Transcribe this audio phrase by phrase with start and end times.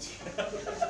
[0.00, 0.86] Yeah.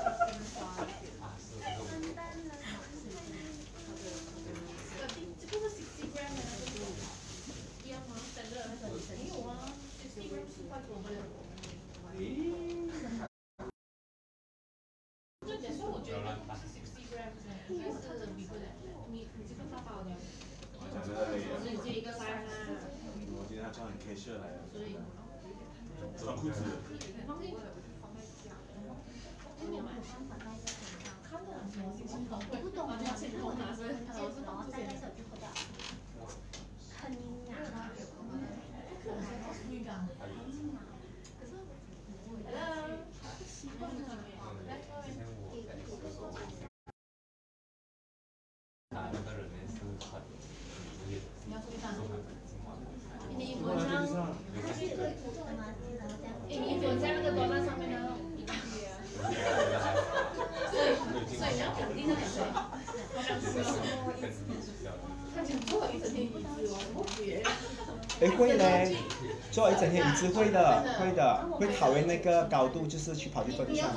[70.28, 73.88] 会的，会的，会讨厌那个高度，就是去跑去坐地上。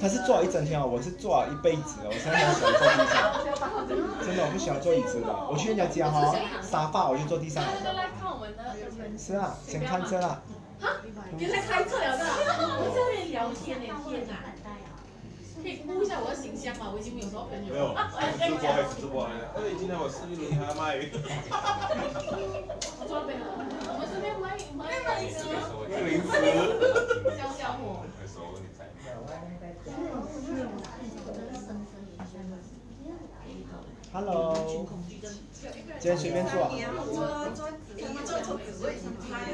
[0.00, 3.16] 他是坐一整天哦，我是坐一辈子哦，我现在很喜欢坐地上，
[4.24, 5.26] 真的我不喜欢坐椅子的。
[5.50, 7.62] 我去人家家哈、沙发我就坐地上。
[9.18, 10.40] 是啊，先看着啦。
[11.36, 12.24] 你在开车了的，
[12.80, 14.34] 我在那边聊天呢，天哪！
[15.62, 16.90] 可以估一下我的形象吗？
[16.92, 18.10] 我已经没有什么朋友没有，了。
[18.34, 19.46] 直播还是直播还是？
[19.54, 20.98] 哎，今天我试一轮他卖。
[22.98, 23.46] 我坐那边了，
[25.04, 25.38] 卖卖零食，
[26.04, 26.32] 零食。
[27.36, 27.82] 消消火。
[34.12, 34.54] Hello，
[35.98, 36.70] 今天随便坐，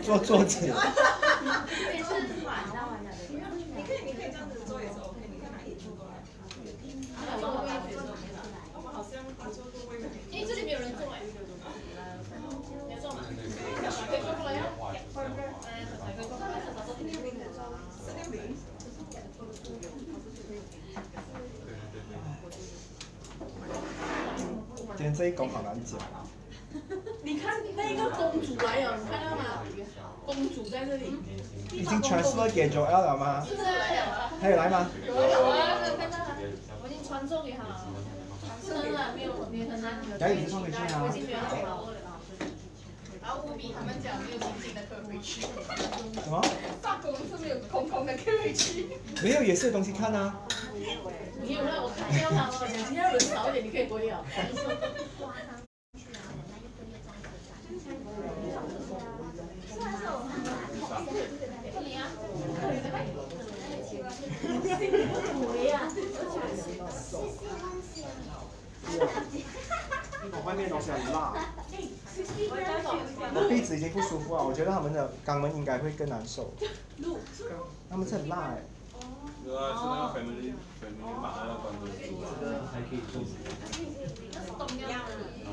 [0.02, 0.66] 坐坐子。
[0.66, 0.72] 你
[3.84, 6.12] 可 以，你可以这样子做也是 OK，你看哪一组过来。
[8.74, 10.04] 我们好像他做过位置。
[10.32, 11.20] 哎，这里没有人坐哎。
[12.88, 13.22] 你要坐吗？
[13.84, 14.66] 小彩可以坐过来呀。
[14.82, 17.14] 哎，小彩可以坐过来，小彩坐这里。
[17.94, 18.56] 四六零。
[24.96, 25.98] 今天这一工好难讲。
[27.24, 29.64] 你看那个公主来了，你看到吗？
[30.24, 31.16] 公主在这里。
[31.72, 33.44] 已经 transfer 给 Joel 了吗？
[33.44, 34.86] 是啊，还有来吗？
[35.04, 35.56] 有啊有啊，
[35.98, 36.36] 看到了，
[36.84, 37.84] 我已经传送给他了。
[38.64, 39.98] 真的没有，没有很难。
[40.20, 41.12] 来，你放回去啊我已。
[41.18, 41.97] 经没有把握了。
[43.28, 44.38] 然后无比他们讲没有
[44.74, 45.42] 的可回去。
[45.42, 46.42] 什么？
[46.80, 48.86] 法国是没有空空的可回去。
[49.22, 50.34] 没有，也是有东西看啊。
[51.38, 54.24] 没有让我看到他了，讲今天人少一点，你可以啊。
[70.30, 71.34] 我外面东西很辣，
[73.34, 76.52] 我鼻子已经不舒服了，我觉得他们的肛门应该会更难受。
[77.90, 78.62] 他们是很辣哎。
[79.44, 82.24] 对啊，是那个 family family 把那个关注住啊。
[82.70, 83.22] 还可以做。
[85.46, 85.48] 啊，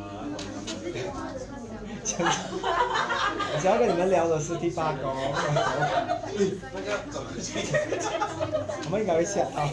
[3.54, 5.16] 我想要跟你们聊的是第八宫，
[6.74, 7.26] 那个怎么？
[8.86, 9.64] 我们应该会想到。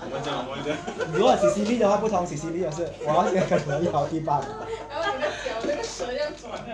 [0.00, 0.76] 我们讲我们讲。
[1.12, 4.48] 如果 C C B 的话不同，C C B 的是我要先跟你们聊第八宫。
[4.88, 6.68] 然后你的脚那个蛇要转了。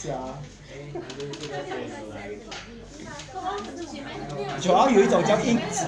[0.00, 0.38] 是啊。
[4.62, 5.84] 主要有一种叫硬挤，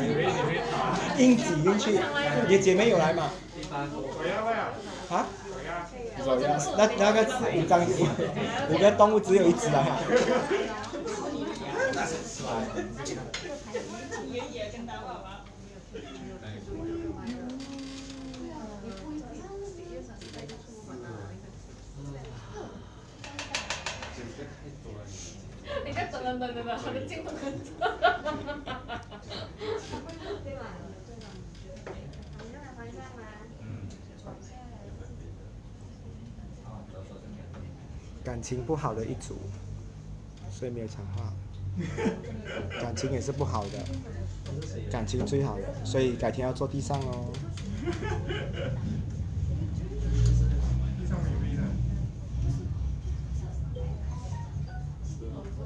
[1.19, 1.99] 硬挤进去。
[2.49, 3.31] 你姐妹有来吗？
[5.09, 5.27] 啊？
[6.25, 7.23] 走呀，那那个
[7.55, 7.81] 五张
[8.71, 9.87] 五个动物只有一只啊。
[14.31, 15.41] 爷爷跟他爸爸。
[25.85, 27.53] 你看，等等等等等，他的镜头很
[38.25, 39.37] 感情不好的一组，
[40.49, 41.33] 所以没有讲话。
[42.81, 43.79] 感情也是不好的，
[44.91, 47.33] 感情最好的，所以改天要坐地上哦。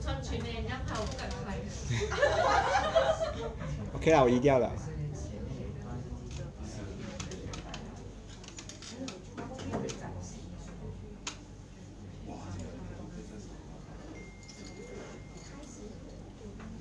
[0.06, 1.56] 穿裙呢，人家拍我不敢拍。
[3.96, 4.70] OK 啦，我移掉了。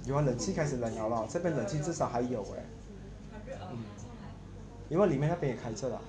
[0.05, 2.63] 有啊，冷气开始冷了了，这边冷气至少还有哎。
[3.71, 3.79] 嗯，
[4.87, 5.99] 因为里面那边也开着了。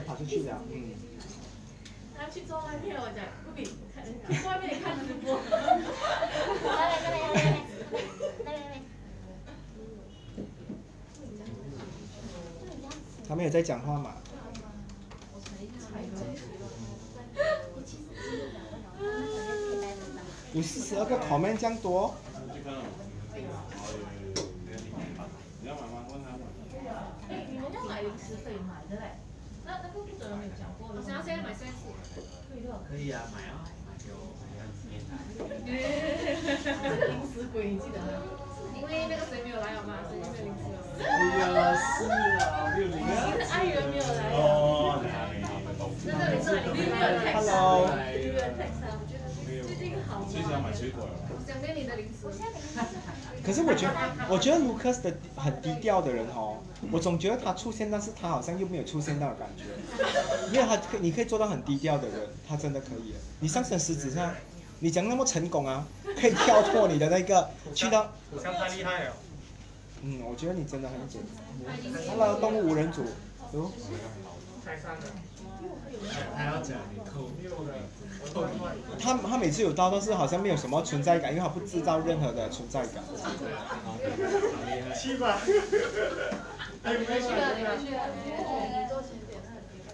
[0.00, 0.94] 跑出去了，嗯。
[2.16, 3.70] 他去外面，我讲，不比去
[4.46, 5.38] 外面看直播。
[6.72, 7.36] 来来来来来，
[8.44, 8.72] 来来来。
[13.28, 14.14] 他们有在讲话吗？
[20.52, 22.14] 有四十二个烤面样多？
[27.28, 29.23] 哎，你们要买零食，可以买的嘞。
[30.02, 30.90] 不准有没讲过？
[30.94, 31.74] 我想要买三十。
[32.88, 34.82] 可以啊，买啊，买就买要几。
[37.06, 37.98] 零食鬼，你记得？
[38.74, 39.94] 因为那个谁没有来好吗？
[40.10, 40.76] 没有零食了。
[40.98, 41.06] 哎
[41.38, 41.42] 呀，
[41.74, 43.10] 是啊，没有零食。
[43.90, 44.20] 没有来。
[44.32, 45.32] 哦，那没
[46.06, 47.50] 那没错，你没有太差，
[48.14, 49.24] 你没太差，我觉得
[49.66, 50.10] 最近好。
[50.20, 51.12] 我最想买水果了。
[51.46, 51.96] 想念你的。
[51.96, 52.26] 零食。
[53.44, 53.94] 可是我觉得，
[54.30, 56.56] 我觉得卢克斯的很低调的人哦，
[56.90, 59.64] 我总觉得他出现，但是他好像又没有出现到的感觉。
[60.52, 63.14] 因为他可你可以做到很低调的人，他真的可以。
[63.40, 64.34] 你上升狮子上，
[64.80, 65.86] 你讲那么成功啊，
[66.18, 68.04] 可以跳脱你的那个 去到。
[68.04, 69.12] 好像太厉害了。
[70.02, 71.22] 嗯，我觉得你真的很准。
[72.08, 73.02] Hello，动物五人组。
[73.52, 73.70] 哦。
[74.64, 75.00] 太上了。
[76.34, 77.74] 还要讲你扣六了。
[78.98, 83.02] 他他每次有刀，但是好像没有什么存在感，因为他不制造任何的存在感。
[85.00, 85.38] 去吧。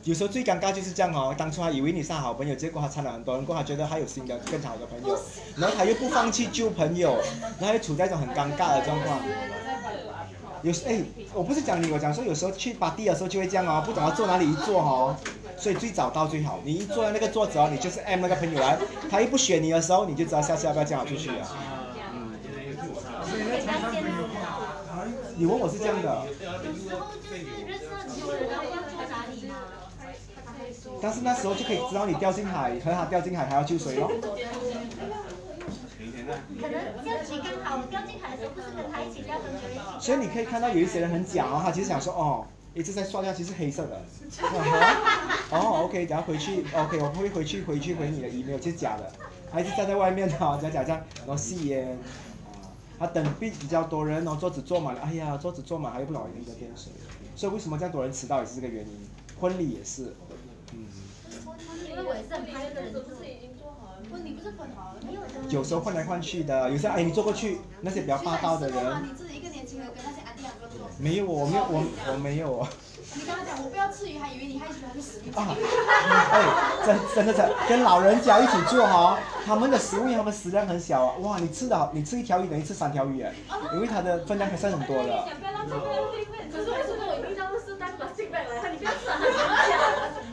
[0.03, 5.19] 有时候最尴尬就是这样哦，当初他以为你是好朋友，结果他参了很多人过，他觉得他有新的更好的朋友，
[5.56, 7.19] 然后他又不放弃旧朋友，
[7.61, 9.21] 然后又处在一种很尴尬的状况。
[10.62, 11.03] 有时哎，
[11.35, 15.17] 我不是讲你，我讲说有时候去巴蒂的时候就会这样哦，不懂要坐哪里一坐哦，
[15.60, 16.58] 所以最早到最好。
[16.64, 18.78] 你一坐在那个桌子哦，你就是 M 那个朋友来，
[19.10, 21.46] 他一不选你的时候，你就知道下次要不要叫他出去了。
[22.14, 22.32] 嗯。
[25.36, 26.26] 你问我是这样的。
[31.02, 34.10] 但是那时候就可以知道你掉进海和他掉进海还要救谁咯。
[36.60, 40.06] 可能掉进刚好掉进海的时候不是跟他一起掉，跟别人一起。
[40.06, 44.00] 所以你可以看到有一些人很假哦，他其实想说哦，一直在刷掉，其实黑色的。
[45.50, 49.12] 哦，OK，等下回去，OK，我会回去回去回你的 email，就是假的，
[49.50, 51.99] 还是站在外面哈，假假这样，然后吸烟。
[52.99, 56.93] 他等比比较多人，然后桌子坐满了，哎呀，桌子坐满还有不老一个电水，
[57.34, 59.08] 所以为什么这样多人迟到也是这个原因，
[59.40, 60.14] 婚礼也是，
[60.72, 60.87] 嗯。
[61.88, 64.02] 因为我也是很怕的人，不是已经做好了？
[64.12, 65.00] 婚礼不是很好了？
[65.05, 65.20] 没有。
[65.49, 68.76] 有时候换来换去的，有些哎你坐过去，那些比较霸道的人。
[71.00, 72.69] 没有我没有我我没有啊。
[73.12, 75.56] 你跟他讲，我不要吃鱼，还以为你害喜欢吃死一啊！
[76.30, 83.32] 哎，真真的真，跟老人家一起做哈，他们的食物他们食量很小啊，哇，你吃的你吃一条鱼等于吃三条鱼哎，
[83.72, 85.24] 因为它的分量还是很多的。
[86.52, 88.54] 可是为什么我一定要是带把进来了？
[88.70, 89.19] 你不要吃啊！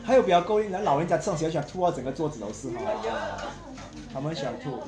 [0.04, 2.78] 还有比较够力的，老人家吃东西喜欢吐到整个桌子都是哈，
[4.12, 4.78] 他们喜欢吐。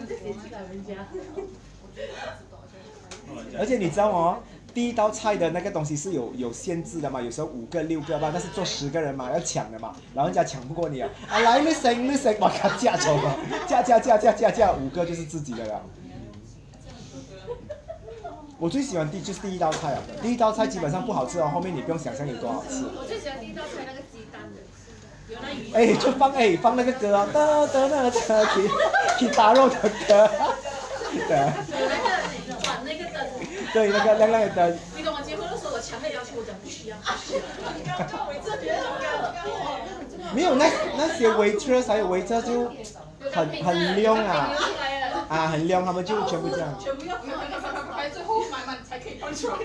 [3.58, 4.38] 而且你知道吗？
[4.73, 11.11] 第一道菜的那个东西是有有限制的嘛，有时候五个六个吧，但是做十个人嘛，要抢的嘛，老人家抢不过你啊！
[11.29, 13.35] 啊来你谁你谁，把它架走嘛，
[13.67, 15.83] 架架架架架架，五个就是自己的了。
[18.59, 22.85] 我最喜欢第就是第一道菜啊，第一道菜基本上不好吃哦，后面你不用想象有多好吃。
[22.99, 24.61] 我最喜欢第一道菜那个鸡蛋的，
[25.33, 25.73] 有那鱼。
[25.73, 28.69] 哎，就放哎放那个歌啊，哒哒那个车去
[29.19, 30.31] 去打肉的歌，
[31.27, 31.39] 对。
[31.81, 33.27] 有那个转那个灯。
[33.73, 34.79] 对，那个亮亮的灯。
[34.97, 37.41] 你跟我结婚的时候，我强烈要求我讲不需要，不需要。
[38.12, 38.81] 我每次觉得
[40.35, 42.71] 没有那那些 waitress 还有 waiter 就
[43.33, 44.53] 很很亮啊，
[45.29, 46.77] 啊很亮，他们就全部这样。
[46.79, 47.17] 全部要。
[47.19, 49.57] 不用一个三百块，最后买满才可以放出来。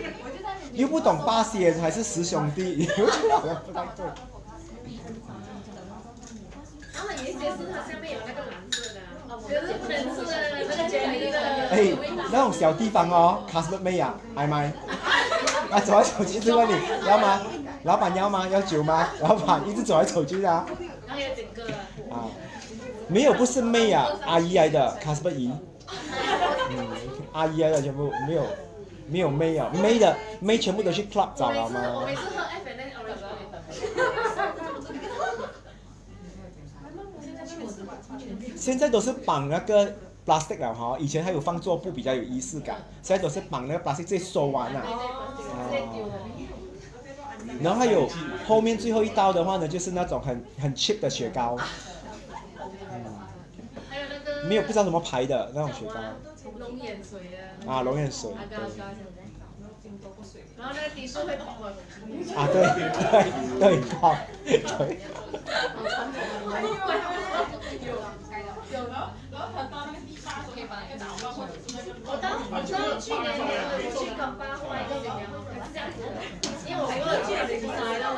[0.74, 4.06] 又不懂八仙还是十兄弟，我觉得好像不太对。
[6.94, 8.94] 然后有一些是它下面有那个蓝色
[11.72, 11.94] 哎，
[12.32, 14.72] 那种小地方哦，customer 妹啊，爱买。
[15.72, 16.74] 啊，走来走去就问你
[17.08, 17.42] 要吗？
[17.84, 18.48] 老板要吗？
[18.48, 19.10] 要酒吗？
[19.22, 20.50] 老板一直走来走去的。
[20.50, 20.66] 然
[21.16, 21.64] 后有整个。
[22.14, 22.26] 啊，
[23.08, 25.52] 没有不是妹啊，阿姨来的，customer 姨。
[26.72, 26.88] 嗯。
[27.34, 28.44] 阿姨来的全部没有
[29.08, 32.16] 没有妹啊，妹的妹全部都去 club 找了我吗每？
[32.16, 33.22] 次喝 F N Orange
[38.56, 44.82] 现在都是绑那个 plastic 了哈，以前还有放桌布比较有仪式感，现在都是绑那个 plastic 直接收完了。
[45.38, 46.14] 直接丢了。
[47.62, 48.10] 然后还有
[48.48, 51.56] 后面最后一刀的话呢，就是那种很很 cheap 的雪糕，
[53.90, 55.94] 还有那个没有不知道什么牌的那种雪糕
[56.60, 57.20] 龙眼水
[57.68, 57.78] 啊。
[57.78, 58.32] 啊，龙眼水。
[58.32, 58.40] 啊。
[62.36, 62.90] 啊，对对
[63.60, 65.00] 对，好，对。
[72.08, 75.30] 我当我当去年年我去港巴花一个怎样，
[75.62, 76.02] 是这样子，
[76.66, 78.18] 因为我我去年就来到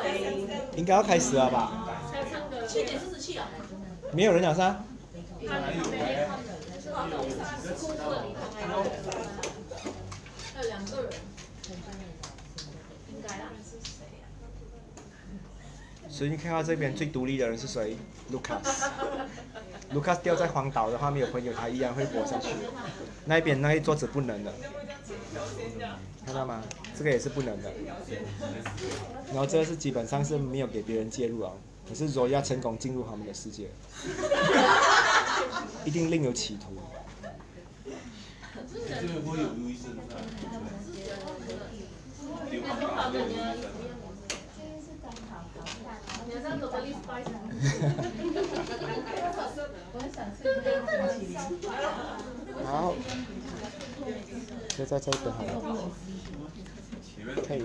[0.78, 1.84] 应该要开始了吧？
[2.10, 2.66] 还有唱歌。
[2.66, 3.46] 去年是十七啊，
[4.14, 4.82] 没有人讲啥？
[5.46, 6.26] 他们那边
[6.80, 7.20] 是那种
[7.76, 8.24] 酷酷的，
[10.56, 11.12] 还有两个人，
[13.12, 13.52] 应该啦。
[16.08, 17.94] 所以你看到这边最独立的人是谁
[18.32, 18.88] ？Lucas。
[19.92, 22.50] Lucas 掉在荒岛的话，没有朋友，他依然会活下去。
[23.24, 24.52] 那一边那一桌子不能的，
[26.24, 26.62] 看到吗？
[26.96, 27.72] 这个也是不能的。
[29.28, 31.52] 然后这个是基本上是没有给别人介入啊，
[31.88, 33.68] 可是说要成功进入他们的世界，
[35.84, 36.76] 一定另有企图。
[52.64, 52.94] 好，
[54.76, 55.90] 就在这边好了。
[57.46, 57.62] 可以。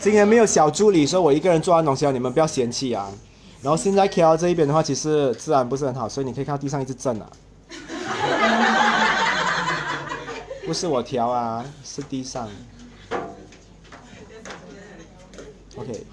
[0.00, 3.08] 今天没有小助理，所以我一个人做完东西啊，你们不要嫌弃啊。
[3.62, 7.30] 然后现在 KL 这一边的话，其实治安不是很好，所以你可以看到地上一直震啊。
[10.64, 12.48] 不是我调啊，是地上。
[15.76, 16.06] OK，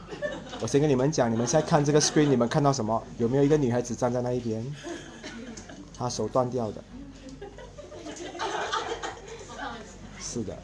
[0.61, 3.03] 我先跟你们讲，你们现在看这个 screen，你们看到什么？
[3.17, 4.65] 有没有一个女孩子站在那一边？
[5.97, 6.83] 她手断掉的。
[10.19, 10.57] 是的。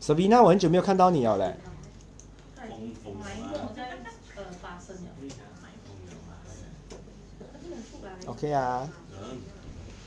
[0.00, 1.56] Sabina，我很久没有看到你了嘞。
[2.56, 3.98] 疯疯我在
[4.36, 5.02] 呃发生了。
[8.36, 8.86] OK 啊。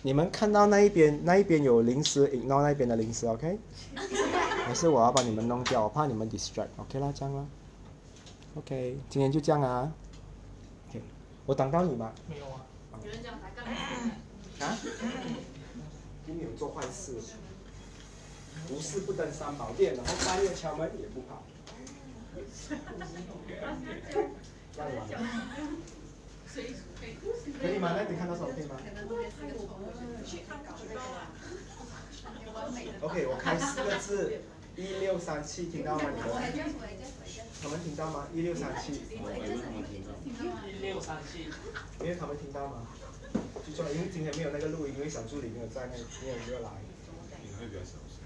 [0.03, 3.57] 你们看到那一边那一边有零食，ignore 那边的零食，OK？
[4.65, 7.43] 还是我要把你们弄掉，我怕你们 distract，OK 啦，这样啦。
[8.55, 9.91] OK，今天就这样啊。
[10.89, 11.01] OK，
[11.47, 12.13] 我等到你吗？
[12.29, 12.61] 没有啊。
[13.03, 13.65] 有人讲才干
[14.69, 14.77] 啊？
[16.27, 17.15] 并没有做坏事，
[18.71, 21.41] 无事不登三宝殿，然后半夜敲门也不跑。
[27.61, 27.93] 可以吗？
[27.95, 28.75] 那你看到什么可以吗
[33.01, 34.41] ？OK，我开四个字，
[34.75, 36.03] 一六三七，听到吗？
[36.03, 36.25] 你们？
[37.61, 38.27] 他们听到吗？
[38.33, 38.93] 一六三七。
[38.93, 41.49] 一六三七。
[41.99, 42.87] 因为他们听到吗？
[43.65, 46.69] 就说因为今天没有那个录音，因为小助理没有在那，没有没有来。
[47.43, 48.19] 你会比较小声。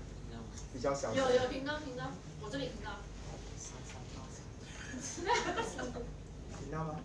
[0.74, 1.18] 比较小声。
[1.18, 2.12] 有有听到听到，
[2.42, 3.00] 我这里听到。
[6.60, 7.00] 听到 吗？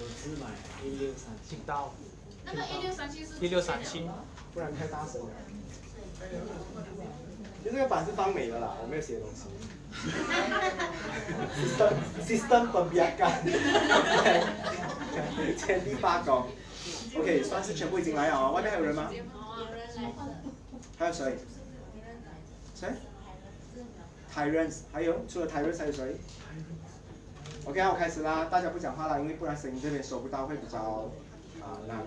[0.00, 0.46] 有字买
[0.82, 1.92] 一六三七到。
[2.44, 4.08] 那个一六三七是一六三七。
[4.54, 5.28] 不然太大声了。
[7.62, 9.44] 就这个版是方美的啦，我没有写东西。
[11.60, 11.92] system
[12.24, 13.44] system 本比较干。
[15.58, 16.46] 前第八宫。
[17.16, 18.52] OK，算是全部已经来了哦。
[18.52, 19.10] 外面还有人吗？
[20.98, 21.36] 还有谁？
[22.74, 22.88] 谁
[24.34, 26.16] ？Tyrants，还有除了 Tyrants 还有谁
[27.66, 30.78] ？OK，那我开始啦，大家不讲话啦，因为不然声音这边收不到会比较
[31.60, 31.98] 啊、难。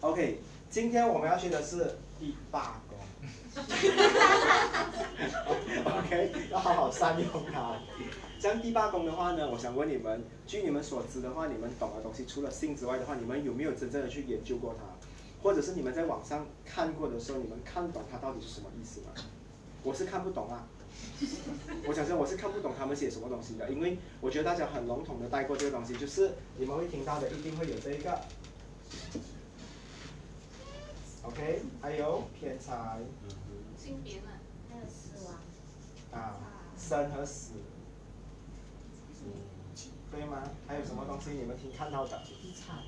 [0.00, 2.98] OK，今天我们要学的是第八宫。
[5.84, 7.76] OK，要好好善用它。
[8.38, 14.84] 像第八宫的话呢，我想问你们，据你们所知的话，你们懂的东西除了性之外的话，你们有没有真正的去研究过它？
[15.42, 19.06] 或者是你们在网上看过的时候，你们看懂它到底是什么意思吗？
[19.82, 20.66] 我是看不懂啊。
[21.86, 28.20] 我讲真，我是看不懂他们写什么东西的，因为我觉得大家很笼统的带过这个东西，就是你们会听到的，一定会有这一个。
[31.22, 32.98] OK，还有偏财。
[33.76, 34.30] 性别呢？
[34.70, 35.34] 还有死亡。
[36.20, 36.36] 啊，
[36.78, 37.52] 生和死。
[40.10, 40.42] 对，吗？
[40.66, 42.22] 还有什么东西你们听看到的？
[42.42, 42.78] 遗产。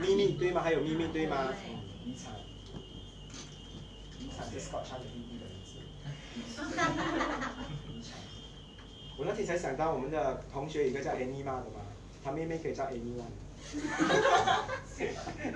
[0.00, 0.62] 秘密对吗？
[0.62, 1.52] 还有秘密对吗？
[2.04, 2.32] 遗产。
[4.18, 5.31] 遗产是 Scott 唱的弟弟的名字。
[5.31, 5.31] 遗产。
[9.18, 11.80] 我那天才想到，我们的同学有一个叫 Annie 妈的嘛，
[12.24, 13.20] 她妹妹可以叫 Annie。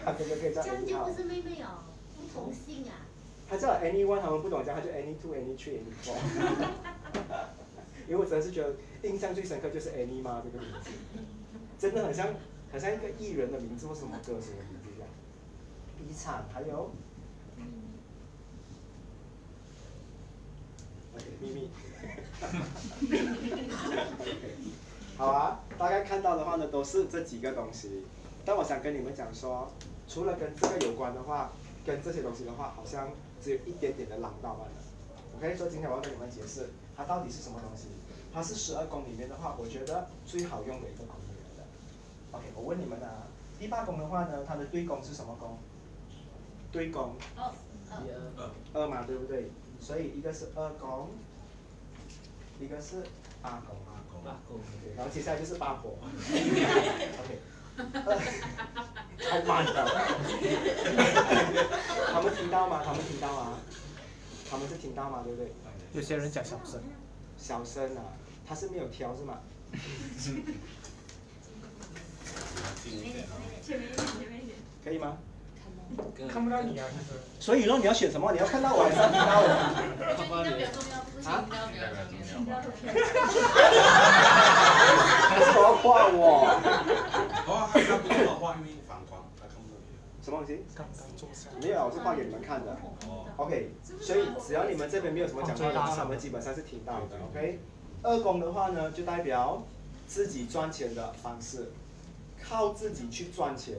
[0.04, 1.12] 他哥哥可以叫这样就不。
[1.12, 1.83] 是妹妹哦，
[2.16, 3.02] 不同姓啊。
[3.49, 6.16] 他叫 Any One，他们不懂叫，他就 Any Two、Any Three、Any Four。
[8.09, 10.90] 因为我真的是觉得印象最深刻就是 Any 妈这个名字，
[11.78, 12.28] 真的很像
[12.71, 15.09] 很像一个艺人的名字或什么歌手的名字一样。
[16.00, 16.90] 遗产还有
[21.16, 21.70] ，OK 秘密。
[25.16, 28.04] 好啊，大概看到的话呢，都是这几个东西。
[28.44, 29.73] 但我想跟你们讲说，
[30.06, 31.50] 除了跟这个有关的话，
[31.87, 33.08] 跟这些东西的话，好像
[33.42, 34.73] 只有一点点的浪道罢了。
[35.38, 37.88] OK，所以今天我要跟你们解释，它到底是什么东西。
[38.32, 41.64] 它是十二宫里面的话，我觉得最好用的一个宫里面的。
[42.32, 43.26] OK，我问你们啊，
[43.58, 45.56] 第八宫的话呢，它的对宫是什么宫？
[46.70, 47.54] 对宫哦，
[48.75, 49.50] 二二嘛，对不对？
[49.80, 51.11] 所以一个是二公，
[52.61, 53.02] 一个是
[53.42, 53.76] 八公。
[54.25, 55.97] 八公，对，然后接下来就是八婆。
[57.23, 57.38] OK，
[59.21, 59.87] 太慢了。
[62.12, 62.83] 他们听到吗？
[62.85, 63.59] 他们听到吗？
[64.50, 65.23] 他们是听到吗？
[65.23, 65.52] 对不对？
[65.92, 66.83] 有些人讲小声，
[67.38, 68.02] 小声啊，
[68.45, 69.38] 他是没有挑是吗？
[72.83, 73.38] 近一点啊。
[73.62, 74.56] 前面一点，前面一点。
[74.83, 75.18] 可以吗？
[76.28, 77.21] 看不到你啊，就是。
[77.38, 78.33] 所以咯，你要选什么？
[78.33, 79.47] 你要看到我还是要听到我？
[80.31, 82.38] 我觉得音调比较重要，不是音调比较重要。
[82.38, 82.93] 音调都偏。
[85.28, 86.19] 还是我要画我？
[87.47, 89.93] 哦，他看不到画面反光，他看不到你。
[90.25, 90.64] 什么东西？
[90.75, 91.49] 刚刚坐下。
[91.62, 92.73] 没有，我是画给你们看的。
[93.07, 93.25] 哦。
[93.37, 97.17] OK，所以只要你们这边没有什么讲话的话，他们基本上是听到的。
[97.30, 97.60] OK，
[98.02, 99.63] 二宫的话呢，就代表
[100.08, 101.71] 自己赚钱的方式，
[102.43, 103.76] 靠自己去赚钱，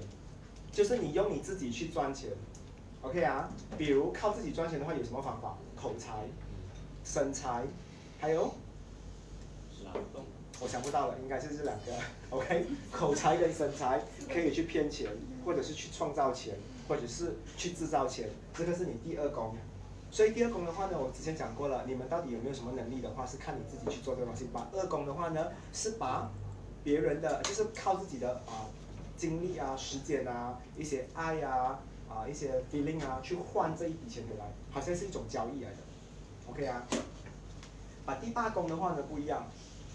[0.72, 2.30] 就是你用你自己去赚钱。
[3.02, 5.58] OK 啊，比如靠自己赚钱的话，有什么方法？
[5.76, 6.26] 口才、
[7.04, 7.64] 身材，
[8.20, 8.54] 还有
[9.86, 10.26] 劳动。
[10.60, 11.94] 我想不到了，应该是这两个。
[12.36, 15.08] OK，口才跟身材可以去骗钱，
[15.46, 16.56] 或者是去创造钱，
[16.88, 19.56] 或者是去制造钱，这个是你第二功。
[20.10, 24.50] 所以第二功的话呢，我之前讲过了，你们到底有没有什么能力的话，是看你自己去做这个东西。
[24.52, 26.28] 把二功的话呢，是把
[26.84, 28.66] 别人的，就是靠自己的啊、
[29.18, 35.78] 精力啊、时间啊、一些爱啊、啊一些 feeling 啊，去换这一笔钱回来，好像是一种交易来的。
[36.50, 36.86] OK 啊。
[38.06, 39.46] 把第八宫的话呢不一样，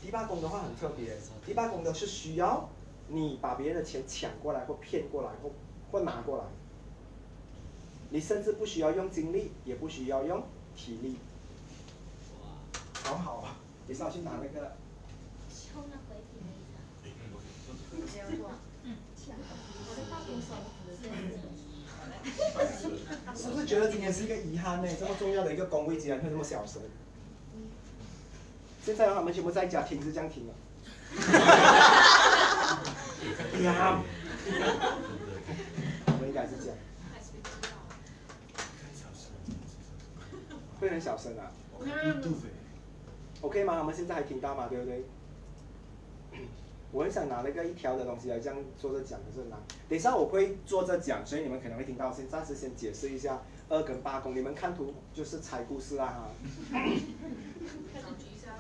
[0.03, 2.69] 第八宫的话很特别，第八宫的是需要
[3.09, 5.51] 你把别人的钱抢过来或骗过来或
[5.91, 6.45] 或拿过来，
[8.11, 10.43] 你甚至不需要用精力，也不需要用
[10.77, 11.17] 体力。
[13.03, 13.57] 好好啊，
[13.87, 14.77] 你是要去拿那个
[15.49, 16.49] 抽那回体那
[17.09, 18.72] 一张。
[23.35, 24.89] 是不是觉得今天是一个遗憾呢？
[24.99, 26.83] 这么重要的一个工会，竟然会这么小声。
[28.85, 30.53] 现在让他们全部在家听是这样听的。
[33.63, 34.03] 呀，
[36.21, 36.77] 我应该是这样，
[40.81, 41.53] 会很小声啊。
[43.41, 43.77] OK 吗？
[43.77, 44.67] 他们现在还听到吗？
[44.69, 45.05] 对不对？
[46.93, 49.59] 我很想拿那个一条的东西来这样做着讲，可是很难。
[49.89, 52.13] 等一下我会做着讲，所以你们可能会听到。
[52.13, 56.29] 先暂时先解释一下二跟八宫，你们看图就是猜故事啦哈。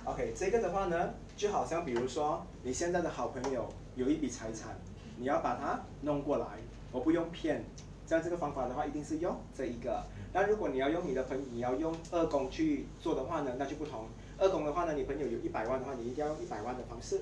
[0.05, 4.75] OK，这个的话呢，就好像比如说你现在的好朋友有一笔财产，
[5.19, 6.47] 你要把它弄过来，
[6.91, 7.63] 我不用骗，
[8.07, 10.03] 这样这个方法的话一定是用这一个。
[10.33, 14.07] 那如果你要用你的朋友你要用二宫去做的话呢，那就不同。
[14.39, 17.21] 二宫的话呢，你朋友有一百万的话，你一定要用一百万的方式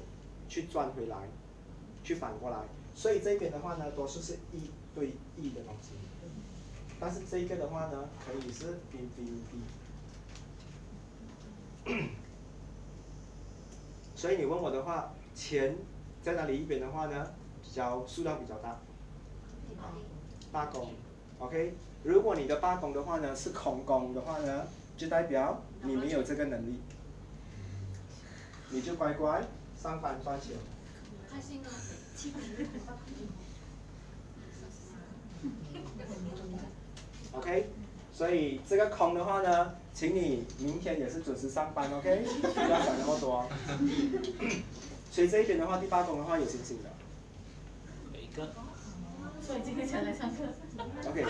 [0.51, 1.17] 去赚回来，
[2.05, 2.59] 去反过来。
[2.95, 5.93] 所以这边的话呢，多数是一对一的东西，
[6.99, 9.25] 但是这个的话呢，可以是 B B
[11.87, 12.11] B。
[14.15, 15.77] 所以你问我的话，钱
[16.21, 17.31] 在哪里一边的话呢，
[17.63, 18.79] 比较数量比较大，
[20.53, 20.91] 八宫
[21.39, 21.75] ，OK。
[22.03, 26.81] 如果你的八宫的话呢是空宫的话呢，就代表你没有这个能力，
[28.71, 29.43] 你就乖乖
[29.83, 30.53] 上班赚钱。
[31.33, 31.71] 开心啊
[37.33, 37.71] ！OK，
[38.13, 43.49] 所以这个空的话呢，请你明天也是准时上班，OK，不要想那么多。
[45.11, 46.91] 所以这一边的话，第八宫的话有星星的
[48.13, 48.49] 每一个。
[49.41, 50.45] 所以今天才来上课。
[51.09, 51.25] ，OK，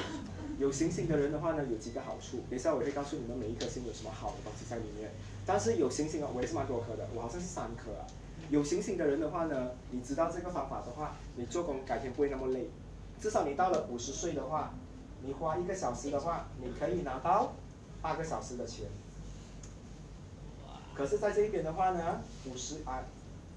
[0.58, 5.10] 有星星的人的话呢，有几个好处，等一下我会告诉你们每一颗星有什么好的东西在里面。
[5.46, 8.04] 但是有星星啊，我也是蛮多颗的，我好像是三颗啊。
[8.50, 12.68] 有醒醒的人的话呢，你知道这个方法的话，你做工改天不会那么累。
[13.20, 14.74] 至少你到了五十岁的话，
[15.22, 17.52] 你花一个小时的话，你可以拿到
[18.02, 18.86] 八个小时的钱。
[20.94, 23.04] 可是在这一边的话呢，五十啊，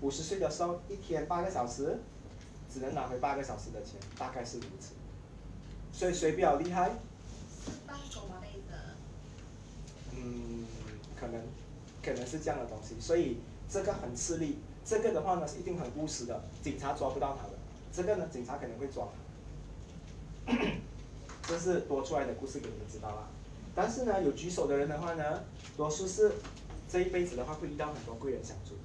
[0.02, 1.98] 五十岁的时候一天八个小时，
[2.72, 4.94] 只能拿回八个小时的钱，大概是如此。
[5.92, 6.92] 所以谁比较厉害？
[10.16, 10.66] 嗯，
[11.20, 11.42] 可能，
[12.04, 14.60] 可能是这样的东西，所以这个很吃力。
[14.86, 17.54] 这个的话呢是一定很务实的，警察抓不到他的。
[17.92, 19.08] 这个呢，警察可能会抓
[20.46, 20.54] 他。
[21.48, 23.28] 这是多出来的故事给你们知道啦。
[23.76, 25.44] 但是呢，有举手的人的话呢，
[25.76, 26.34] 多数是
[26.90, 28.76] 这一辈子的话会遇到很多贵人相助。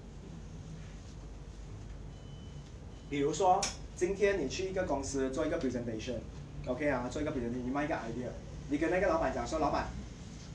[3.10, 3.60] 比如说，
[3.96, 8.28] 今天你去一个公司做一个 presentation，OK 啊，做一个 presentation，你卖一个 idea，
[8.70, 9.88] 你跟那个老板讲说，老板，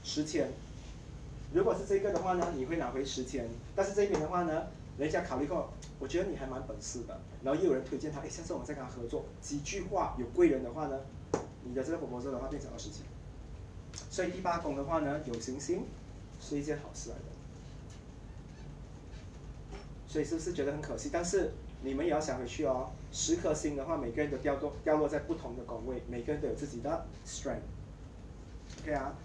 [0.03, 0.51] 十千。
[1.53, 3.47] 如果是这个的话呢，你会拿回十千。
[3.75, 10.99] 但是这边的话呢，人家考虑过，我觉得你还蛮本事的，然后又有人推荐他，哎，下次我们再跟他合作，几句话有贵人的话呢，
[11.63, 13.03] 你的这个婆婆说的话变成二十千。
[14.09, 15.85] 所以第八宫的话呢，有行星
[16.39, 17.23] 是一件好事来的。
[20.07, 21.09] 所以是不是觉得很可惜？
[21.11, 21.51] 但是
[21.81, 27.61] 你们也要想回去哦，十颗星的话，每个人都掉落掉落在不同的宫位，每个人都有自己的 strength。
[28.83, 29.15] OK 啊，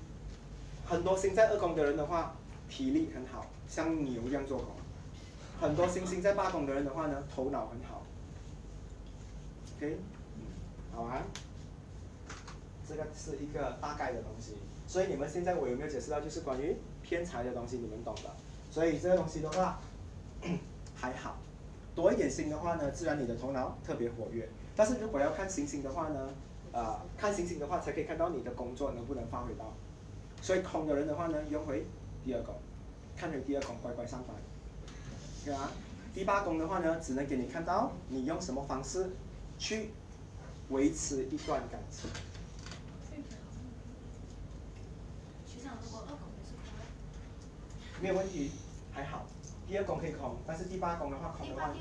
[0.87, 2.35] 很多星在二宫的人的话，
[2.70, 4.68] 体力很好，像牛一样做工。
[5.61, 8.03] 很多星星在八宫的人的话呢，头脑很好。
[9.77, 9.99] OK，
[10.94, 11.23] 好啊。
[12.88, 18.31] 这个是一个大概的东西，所以你们现在我有没有解释到，就是关于偏财的东西，你们懂的。
[18.71, 19.79] 所以这个东西的话
[20.97, 21.37] 还好，
[21.94, 24.49] 多一点星的话呢，自然你的头脑特别活跃。
[24.75, 26.31] 但是如果要看星星的话呢，
[26.73, 29.71] 啊，看星星的话才可以看到你的工作能不能发挥到。
[30.40, 31.85] 所以空的人的话呢，用回
[32.25, 32.55] 第二宫，
[33.14, 34.35] 看回第二宫，乖乖上班，
[35.48, 35.70] 对啊。
[36.12, 39.12] 第八宫的话呢，只能给你看到你用什么方式
[39.58, 39.92] 去
[40.68, 42.11] 维持一段感情。
[48.02, 48.50] 没有问题，
[48.92, 49.24] 还好。
[49.66, 51.72] 第二宫可以空，但是第八宫的话空的话，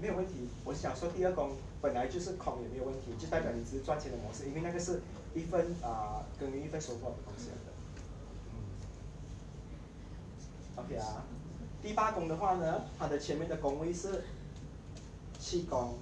[0.00, 0.48] 没有问题。
[0.64, 5.02] 我想说第二宫本来就是空也没有问题，就代表你只是赚钱的模式，因为那个是
[5.34, 7.72] 一份啊耕耘一份收获的东西来的。
[8.54, 8.56] 嗯。
[10.76, 11.24] OK 啊，
[11.84, 14.24] 第八宫的话呢，它的前面的宫位是
[15.38, 15.92] 七宫，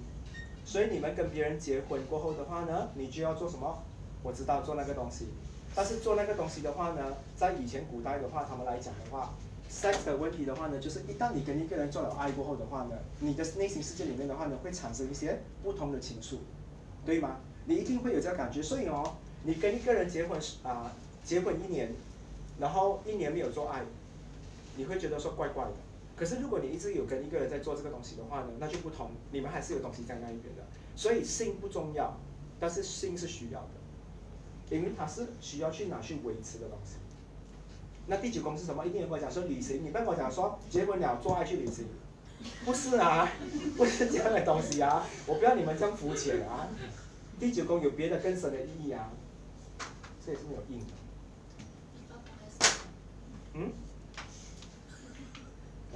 [0.63, 3.83] 所以你们跟别人结婚过后的话呢，你就要做什么？
[4.23, 5.27] 我知道做那个东西。
[5.75, 7.01] 但是做那个东西的话呢，
[7.35, 9.33] 在以前古代的话，他们来讲的话
[9.69, 16.37] ，sex 的问题的话呢，就是一旦你跟一个人做了爱过后的话呢，你的内心世界里面的话呢，会产生一些不同的情愫，
[17.05, 17.35] 对吗？
[17.65, 18.63] 你一定会有这个感觉。
[18.63, 20.89] 所以哦，你跟一个人结婚啊，
[21.25, 21.91] 结婚一年，
[22.57, 23.81] 然后一年没有做爱，
[24.75, 25.73] 你会觉得说怪怪的。
[26.15, 30.63] 可是如果你一直有跟一个人在做这个东西的话呢，那就不同，你们还是有东西在那一边的。
[30.95, 32.15] 所以性不重要，
[32.59, 33.67] 但是性是需要的。
[34.69, 36.95] 因为它是需要去拿去维持的东西。
[38.07, 38.83] 那第九宫是什么？
[38.85, 41.85] 一定有跟我讲说旅行，你不要跟我讲说结婚了做爱去旅行，
[42.65, 43.29] 不是啊，
[43.77, 46.67] 不是这样的东西啊，我不要你们这样肤浅啊。
[47.39, 49.11] 第九宫有别的更深的意义啊，
[50.25, 50.85] 这也是没有印的。
[53.55, 53.71] 嗯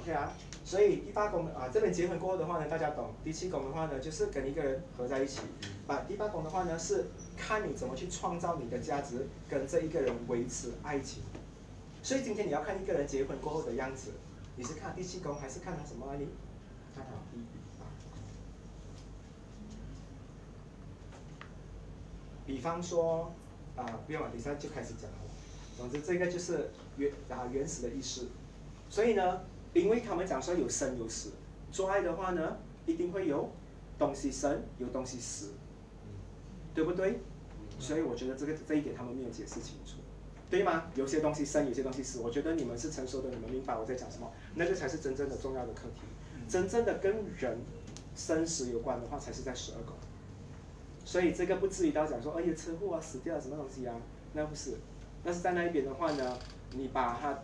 [0.08, 0.32] ？OK 啊，
[0.64, 3.12] 所以第八宫啊这边结婚过后的话呢，大家懂。
[3.22, 5.40] 第七宫的话呢，就是跟一个人合在一起。
[5.86, 7.06] 啊第八宫的话呢是。
[7.40, 11.22] 看你怎么去创造你的价值，跟这一个人维持爱情。
[12.02, 14.10] 所以今天你要看一个人结婚过后的样子，
[14.56, 16.16] 你是看第七宫还是看他什么啊？
[16.18, 16.26] 你
[16.94, 17.38] 看他第
[17.78, 17.86] 八。
[22.44, 23.32] 比方说
[23.76, 25.16] 啊，不要往第三就开始讲了。
[25.76, 28.26] 总之这个就是原啊原始的意思。
[28.90, 29.42] 所以呢，
[29.74, 31.30] 因为他们讲说有生有死，
[31.70, 33.50] 做爱的话呢，一定会有
[33.98, 35.52] 东西生，有东西死。
[36.74, 37.18] 对不对？
[37.80, 39.96] 所以我觉得这个这一点他们没有解释清楚，
[40.48, 40.84] 对吗？
[40.94, 42.20] 有些东西生，有些东西死。
[42.20, 44.30] 我觉得你们是成熟的，你们明白我在讲什么。
[44.54, 46.02] 那个才是真正的重要的课题，
[46.48, 47.58] 真正的跟人
[48.14, 49.96] 生死有关的话，才是在十二宫。
[51.04, 53.96] 所以这个不至于到讲说，哎呀，车祸啊，死掉了什么东西啊？
[54.34, 54.74] 那不是。
[55.24, 56.38] 但是在那一边的话呢，
[56.74, 57.36] 你把它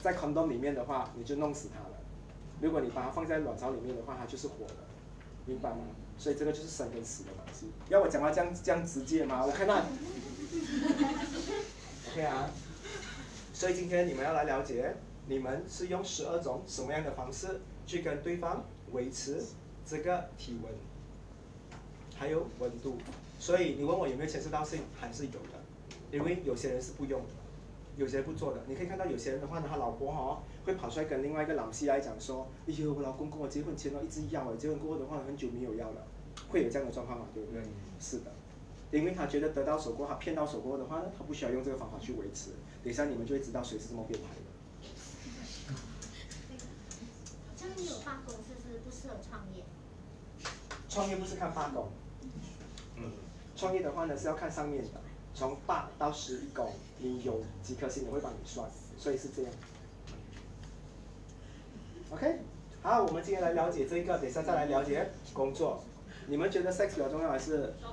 [0.00, 1.96] 在空洞里面的话，你就弄死它了。
[2.60, 4.74] 如果你把它放在卵巢里面的话，它就是活的，
[5.46, 5.78] 明白吗？
[6.18, 7.70] 所以这个就是生跟死的关系。
[7.88, 9.44] 要我讲话这样这样直接吗？
[9.44, 9.76] 我看到。
[12.12, 12.50] OK 啊。
[13.54, 14.94] 所以今天你们要来了解，
[15.26, 19.42] 你们是用十二种什么样的方式去跟对方维持
[19.86, 20.72] 这个体温，
[22.16, 22.96] 还有温度。
[23.38, 25.60] 所以你问我有没有牵涉到性，还是有的，
[26.10, 27.28] 因为有些人是不用的。
[27.96, 28.60] 有些不做的。
[28.66, 36.06] 你可以看到有些人的话呢，他老婆哈、会跑出来跟另外一个老西来讲说，哎呦，我老公跟我结婚前都一直要，结婚过后的话很久没有要了，
[36.48, 37.62] 会有这样的状况嘛，对不对？
[37.98, 38.32] 是的，
[38.90, 42.50] 因为他觉得得到手过，他骗到手过的话呢，他不需要用这个方法去维持。
[42.82, 44.40] 等一下你们就会知道谁是这么变态的。
[47.56, 49.62] 这样有发工是不是不适合创业？
[50.88, 51.88] 创业不是看八宫，
[52.96, 53.12] 嗯，
[53.54, 55.00] 创业的话呢是要看上面的，
[55.34, 59.52] 从八到十一宫，你有几颗星我会帮你算，所以是这样。
[62.10, 62.40] OK，
[62.82, 65.82] 好，我们今天来了解这个，等一下再来了解工作。
[66.26, 67.74] 你们觉得 sex 比较重要还是？
[67.82, 67.92] 好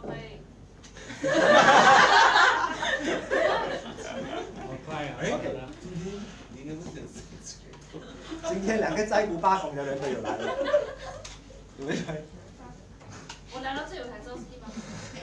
[4.85, 5.15] 快啊！
[5.19, 5.55] 哎 OK
[8.49, 10.57] 今天两个在乎八宫的人都有来了，
[11.79, 12.21] 有没有来？
[13.53, 14.69] 我来到这里我才知道是地方。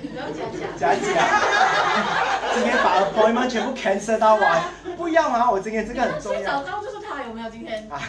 [0.04, 0.60] 你不要讲讲。
[0.78, 1.00] 讲讲，
[2.54, 4.62] 今天把 appointment 全部 cancel 到完，
[4.98, 5.50] 不一样吗？
[5.50, 6.72] 我今天这个很重要最要早。
[6.72, 7.90] 到就是他有没有今天？
[7.90, 8.02] 啊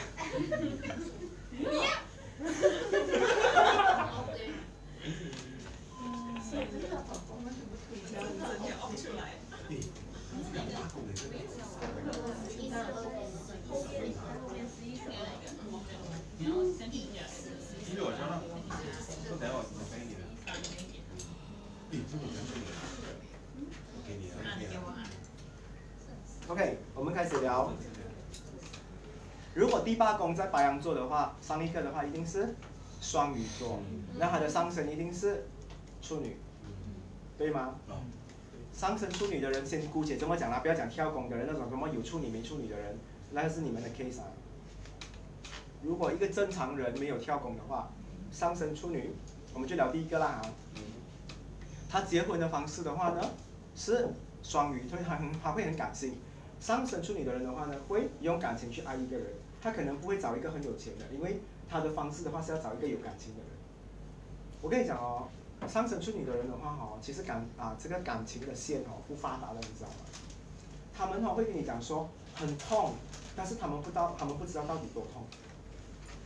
[16.38, 18.42] 因为 我想到，
[19.28, 20.22] 说等下我我给你的。
[21.92, 22.68] 咦，这么难做的，
[23.96, 24.78] 我给你啊，给你啊。
[26.48, 27.74] OK，我们开始聊。
[29.56, 32.54] 如果第八宫在白羊座的话，上一课的话一定是
[33.02, 33.80] 双鱼座，
[34.20, 35.48] 那它的上升一定是
[36.04, 36.38] 处女，
[37.36, 37.74] 对吗？
[38.72, 42.96] 上升处女的人，先姑且这么讲啦，不要讲跳宫的人，那种什么有处女没处女的人，
[43.32, 44.28] 那个是你们的 case 啊。
[45.82, 47.90] 如果一个正常人没有跳宫的话，
[48.32, 49.10] 上升处女，
[49.52, 50.50] 我们就聊第一个啦哈。
[51.90, 53.32] 他结婚的方式的话呢，
[53.76, 54.10] 是
[54.44, 56.16] 双鱼，所以他很他会很感性。
[56.60, 59.28] 上升处女的人的话呢，会用感情去爱一个人，
[59.62, 61.40] 他可能不会找一个很有钱的，因为
[61.70, 63.50] 他的方式的话是要找一个有感情的人。
[64.62, 65.28] 我跟你讲哦，
[65.68, 69.96] 上升处女的人的话哈、其实感啊这个感情的线哦不发达的，你知道吗？
[70.98, 72.94] 他们哦会跟你讲说很痛，
[73.36, 75.24] 但是他们不知道他们不知道到底多痛。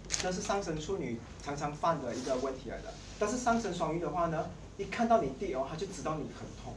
[0.08, 2.94] 这是上升处女常常犯的一个问题来的。
[3.20, 6.74] 但是上升双鱼的话呢，一看到你弟哦，他就知道你很痛，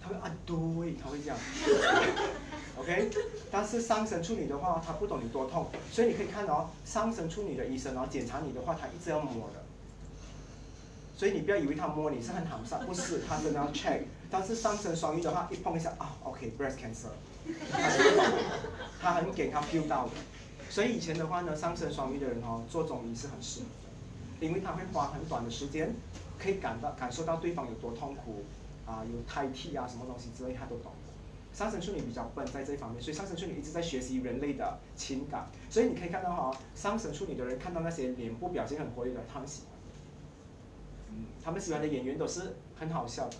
[0.00, 1.36] 他会啊对，他会这样。
[2.78, 3.10] OK，
[3.50, 9.64] 但是上升处女的话，他不懂你多痛，所以你可以看哦，上升处女的医生哦，检查你的话，他一直要摸的。
[11.16, 14.02] 所以你不要以为他摸你是很好上，不是，他真的要 check。
[14.30, 17.08] 但是上升双鱼的话，一碰一下啊，OK，breast、cancer，
[19.00, 20.12] 他很给他 feel 到的。
[20.70, 23.66] 所以以前的话呢，上升双鱼的人哦，做中医是很适合
[24.38, 25.92] 的，因为他会花很短的时间，
[26.38, 28.44] 可以感到感受到对方有多痛苦，
[28.88, 31.12] 啊，有胎替啊，什么东西之类，他都懂的。
[31.52, 35.46] 上升处女比较笨在这一方面，所以上升处女一直在学习人类的情感。
[35.68, 39.70] 所以你可以看到哈、上升处女的人看到那些脸部表情很活跃的，他们喜欢。
[41.10, 43.36] 嗯，他们喜欢的演员都是很好笑的，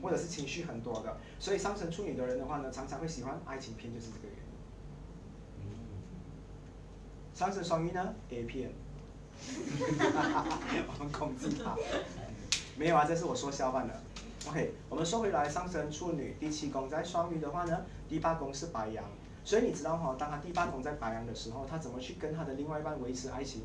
[0.00, 1.16] 或者是情绪很多的。
[1.38, 4.42] 所以上升处女的人的话呢，常常会喜欢爱情片，就是这个原因。
[7.34, 8.70] 上升双鱼呢，A 片，
[10.86, 11.76] 我们攻击他。
[12.76, 13.94] 没有啊，这是我说消办的。
[14.48, 19.04] OK，我们说回来，上升处女第七宫在双鱼的话呢，第八宫是白羊，
[19.44, 23.62] 所以你知道哈、当他第八宫在白羊的时候，他怎么去跟他的另外一半维持爱情？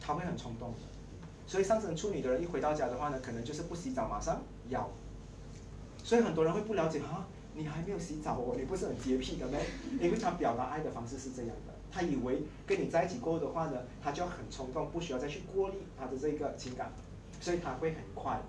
[0.00, 0.78] 他会很冲动的。
[1.46, 4.90] 所以上升处女的人一回到家的话呢，可能就是不洗澡马上要。
[6.02, 9.60] 所以很多人会不了解啊，你还没有洗澡哦，你不是很洁癖的咩？
[10.00, 16.90] 因为他表达爱的方式是这样的，他以为跟你在一起过后的话呢，他就很冲动，不需要再去过滤他的这个情感，
[17.40, 18.40] 所以他会很快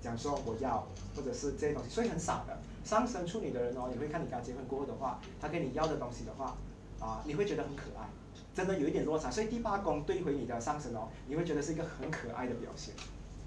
[0.00, 2.56] 讲说我要，或者是这些东西，所以很傻的。
[2.84, 6.56] 上升处女的人哦，你会看你刚结婚过后的话，他跟你要的东西的话，
[7.00, 8.06] 啊，你会觉得很可爱，
[8.54, 9.28] 真的有一点落差。
[9.28, 12.94] 所以第八宫对回你的上升哦，你会觉得是一个很可爱的表现。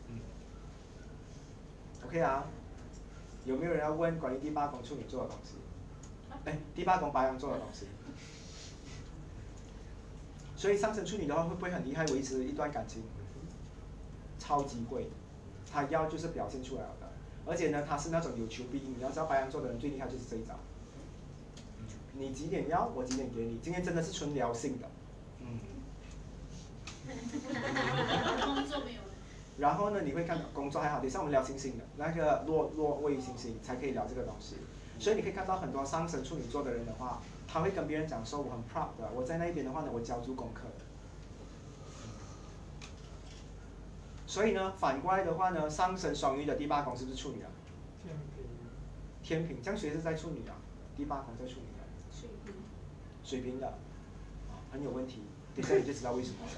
[0.09, 0.19] 嗯
[2.05, 2.43] ，OK 啊，
[3.45, 5.53] 有没有人要问关于第八宫处女座的东西？
[6.43, 7.85] 哎，第八宫白羊座的东西。
[10.57, 13.03] 所以上升处女的话，会不会很厉害维持一段感情？
[14.39, 15.07] 超级贵，
[15.71, 17.11] 他要就是表现出来了的，
[17.45, 18.97] 而且呢，他是那种有求必应。
[18.97, 20.55] 你要知道白羊座的人最厉害就是这一招，
[22.13, 23.59] 你几点要，我几点给你。
[23.61, 24.87] 今天真的是纯聊性的，
[25.41, 25.59] 嗯。
[28.41, 29.01] 工作没有。
[29.57, 34.55] 然后呢，你会看到工作还好，等一下我们聊星星的那个落落位星星才可以聊这个东西。
[34.99, 40.85] 所以你可以看到很多上升处女座的人的话，他会跟别人讲说我很 proud 的，我在那一边的话呢，我交足功课的。
[44.29, 47.49] 所以呢，反过来的话呢，上升双鱼的第八宫是不是处女啊？
[49.23, 50.53] 天平，这样谁是在处女啊？
[50.95, 51.79] 第八宫在处女的。
[52.11, 52.53] 水平。
[53.23, 55.23] 水平的，啊，很有问题。
[55.55, 56.51] 等下你就知道为什么了。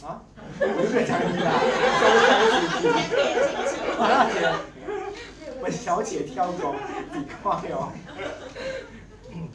[0.08, 0.24] 啊？
[0.60, 1.60] 我又在讲你啦，
[2.00, 2.32] 周三
[4.30, 4.40] 水
[5.52, 5.60] 平。
[5.60, 6.74] 本小姐挑工，
[7.12, 7.92] 你快哦。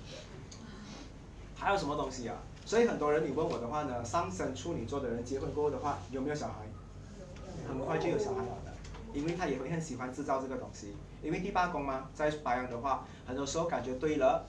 [1.57, 2.37] 还有什么东西啊？
[2.63, 6.53] 所以很多人你问我的话呢，上升处女座的人结婚过后的话，有没有小孩？
[7.67, 8.73] 很快就有小孩了的，
[9.13, 10.95] 因为他也会很喜欢制造这个东西。
[11.21, 14.45] 因为第八宫嘛，在白羊的话，很多时候感觉对了，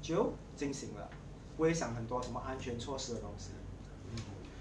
[0.00, 1.08] 就进行了，
[1.56, 3.50] 不会想很多什么安全措施的东西。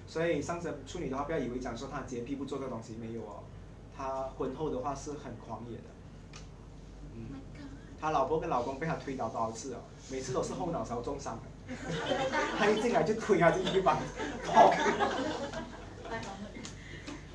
[0.08, 3.44] 所以上升处女的话，不要以为讲说他洁癖不做这个东西，没有哦，
[3.96, 5.84] 他婚后的话是很狂野的。
[7.16, 7.28] 嗯，
[8.00, 9.78] 他老婆跟老公被他推倒多少次哦，
[10.12, 11.76] 每次都是后脑勺重伤的，
[12.58, 13.98] 他一进来就推他进去把
[14.44, 14.74] 跑。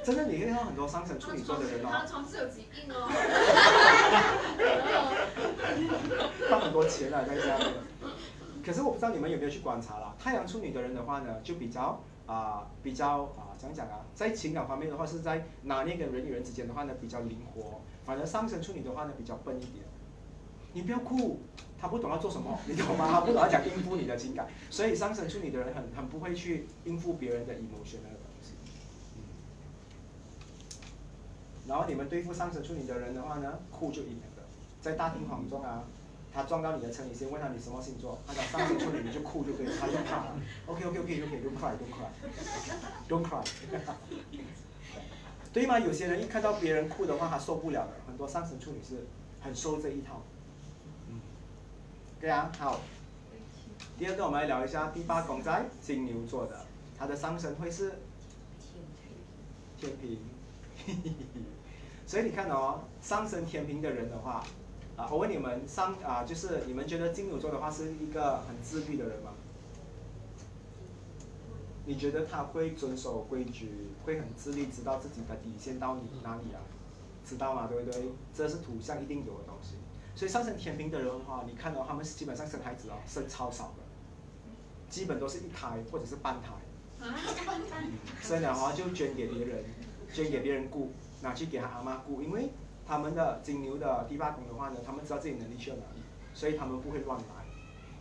[0.08, 1.88] 真的，你可以看到很多上升处女座的人哦。
[1.92, 3.06] 他的床是有疾病哦。
[6.48, 7.64] 花很多钱啊，在家里。
[8.64, 17.82] 可是我不知道你们有没有去观察啦，太阳处女的人的话呢，就比较啊，比较啊，怎样讲啊，在情感方面的话，是在拿捏跟人与人之间的话呢，比较灵活。
[18.06, 19.84] 反而上升处女的话呢，比较笨一点。
[20.72, 21.40] 你不要哭，
[21.78, 23.08] 他不懂要做什么，你懂吗？
[23.12, 28.54] 他不懂要讲应付你的情感，所以上升处女的人很很不会去应付别人的 emotion 那个东西。
[31.68, 34.42] 然后你们对付上升处女的人的话呢，哭就赢了的，
[34.80, 35.84] 在大庭广众啊，
[36.32, 40.40] 他撞到你的车，你先问他你什么星座，他讲上升处女，你就哭就可以，他就怕了。
[40.66, 43.44] OK OK OK OK，Don't cry，Don't cry，Don't cry。
[45.52, 45.78] 对吗？
[45.78, 47.92] 有些人一看到别人哭的话，他受不了的。
[48.06, 49.06] 很多上升处女是
[49.42, 50.22] 很受这一套。
[51.08, 51.20] 嗯，
[52.18, 52.80] 对啊，好。
[53.98, 56.64] 第二个，我们来聊一下第八宫在金牛座的，
[56.98, 57.98] 他的上升会是
[59.78, 60.18] 天平。
[62.08, 64.42] 所以你看哦，上升天平的人的话，
[64.96, 69.32] 啊，我问你们上啊，就是你们觉得金牛座的话是一个很自律的人吗？
[71.84, 76.64] 你觉得他会遵守规矩，会很自律，知道自己的底线到你哪里啊？
[77.26, 77.66] 知道吗？
[77.66, 78.10] 对不对？
[78.34, 79.74] 这是土象一定有的东西。
[80.14, 83.82] 所以上升天平的人的话，你看到他们基本上生孩子哦，生超少的，
[84.88, 86.54] 基本都是一胎或者是半胎。
[88.22, 89.62] 生了话就捐给别人，
[90.12, 90.92] 捐给别人雇，
[91.22, 92.50] 拿去给他阿妈雇，因为
[92.86, 96.00] 他们的金牛的第八宫的话呢，他们知道自己能力去到哪里，
[96.34, 97.24] 所以他们不会乱来。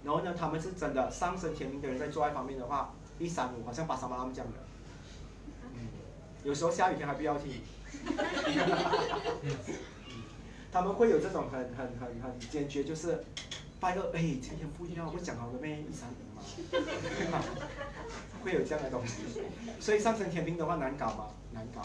[0.03, 2.93] 然后呢，他们是真的上升天平的人在做爱方面的话。
[3.19, 4.59] 一三五好像巴沙马他们讲的，
[5.73, 5.87] 嗯，
[6.43, 7.51] 有时候下雨天还不要听，
[10.71, 13.25] 他们会有这种很很很很坚决，就是
[13.79, 16.41] 拜个哎，今天不一样我讲好了咩一三五嘛，
[18.43, 19.23] 会有这样的东西，
[19.79, 21.27] 所以上升天平的话难搞吗？
[21.53, 21.81] 难搞。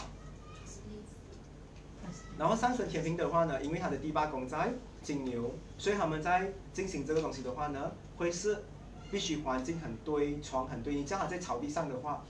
[2.37, 8.63] 然后上升天平的话呢，因为他的第八宫在金牛，所以他们在进行这个东西的话呢，会是。
[9.11, 10.95] 必须环境很对，床很对。
[10.95, 12.25] 你叫他在草地上的话，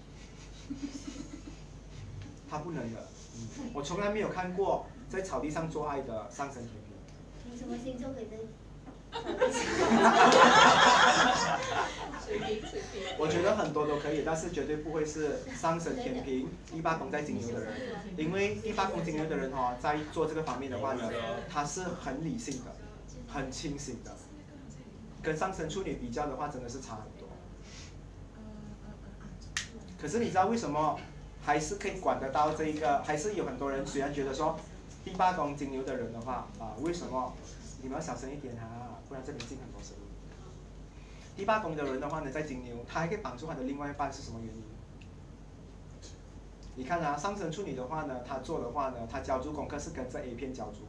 [2.49, 3.07] 他不能的。
[3.73, 7.57] 我从来没有看过在草地上做爱的上升天平。
[7.57, 8.09] 什么星座？
[13.17, 17.73] 我觉得很多都可以，但是绝对不会是上升天平、第八宫在金牛的人，
[18.17, 21.03] 因为第八宫金牛的人哈，在做这个方面的话呢，
[21.49, 22.75] 他是很理性的，
[23.27, 24.11] 很清醒的。
[25.21, 27.29] 跟上升处女比较的话，真的是差很多。
[30.01, 30.99] 可是你知道为什么
[31.41, 33.01] 还是可以管得到这一个？
[33.03, 34.59] 还是有很多人虽然觉得说
[35.05, 37.33] 第八宫金牛的人的话啊，为什么
[37.81, 38.92] 你们要小声一点啊？
[39.13, 40.01] 不然这里进很多声音。
[41.37, 44.63] 第八宫的人的话呢，在金牛，他还可以绑住他的另外一半是什么原因？
[46.75, 50.79] 你看啊，上升处女的话呢，他做的话呢，他交足功课是跟这 A 片交足。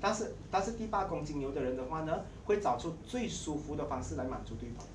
[0.00, 4.86] 但是，但是第八宫金牛的人的话呢，会找出最舒服的方式来满足对方。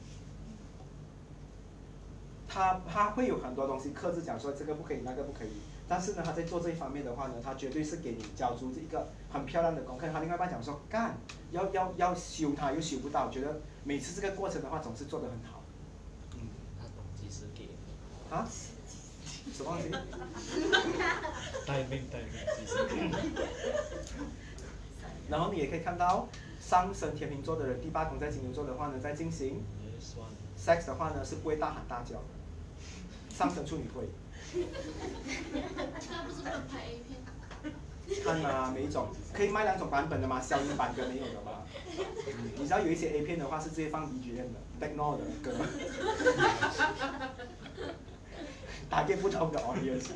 [2.48, 5.52] 他他会有很多东西克制，讲说这个不可以，那个不可以。
[5.90, 10.08] 但是呢，他在做这一方面的话呢，他绝对是给你交出这一个很漂亮的功课。
[10.12, 11.18] 他另外一半讲说干，
[11.52, 15.64] 要要要修他又修不到，觉得每次这个过程的话总是做得很好。
[16.36, 16.42] 嗯，
[16.78, 17.70] 他懂及时给。
[18.30, 18.46] 啊？
[19.54, 19.90] 什么东西？
[21.66, 23.10] 待命待命，及时给。
[25.30, 26.28] 然后你也可以看到，
[26.60, 29.64] 上升天秤座的人，第八宫在金牛座的话呢，在进行
[30.60, 32.26] sex 的话呢，是不会大喊大叫的。
[33.34, 34.10] 上升处女会。
[34.54, 37.10] 那不是不能拍 A 片？
[38.24, 41.64] 看啊，每一种可以卖两种版本的嘛，消音版跟没有的嘛。
[42.56, 45.52] 你知道有一些 A 片的话是直接放 BGM 的，Back No 的歌。
[48.90, 50.12] 打给不同的 audience。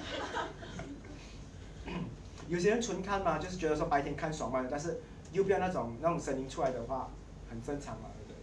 [2.47, 5.01] 有些人纯看嘛，就是觉得说白天看爽嘛，但是
[5.33, 7.09] 又不要那种那种声音出来的话，
[7.49, 8.37] 很正常嘛，对不对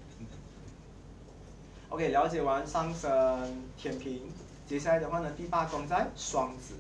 [1.88, 4.22] ？OK，了解完上升天平，
[4.68, 6.74] 接下来的话呢，第八宫在双子。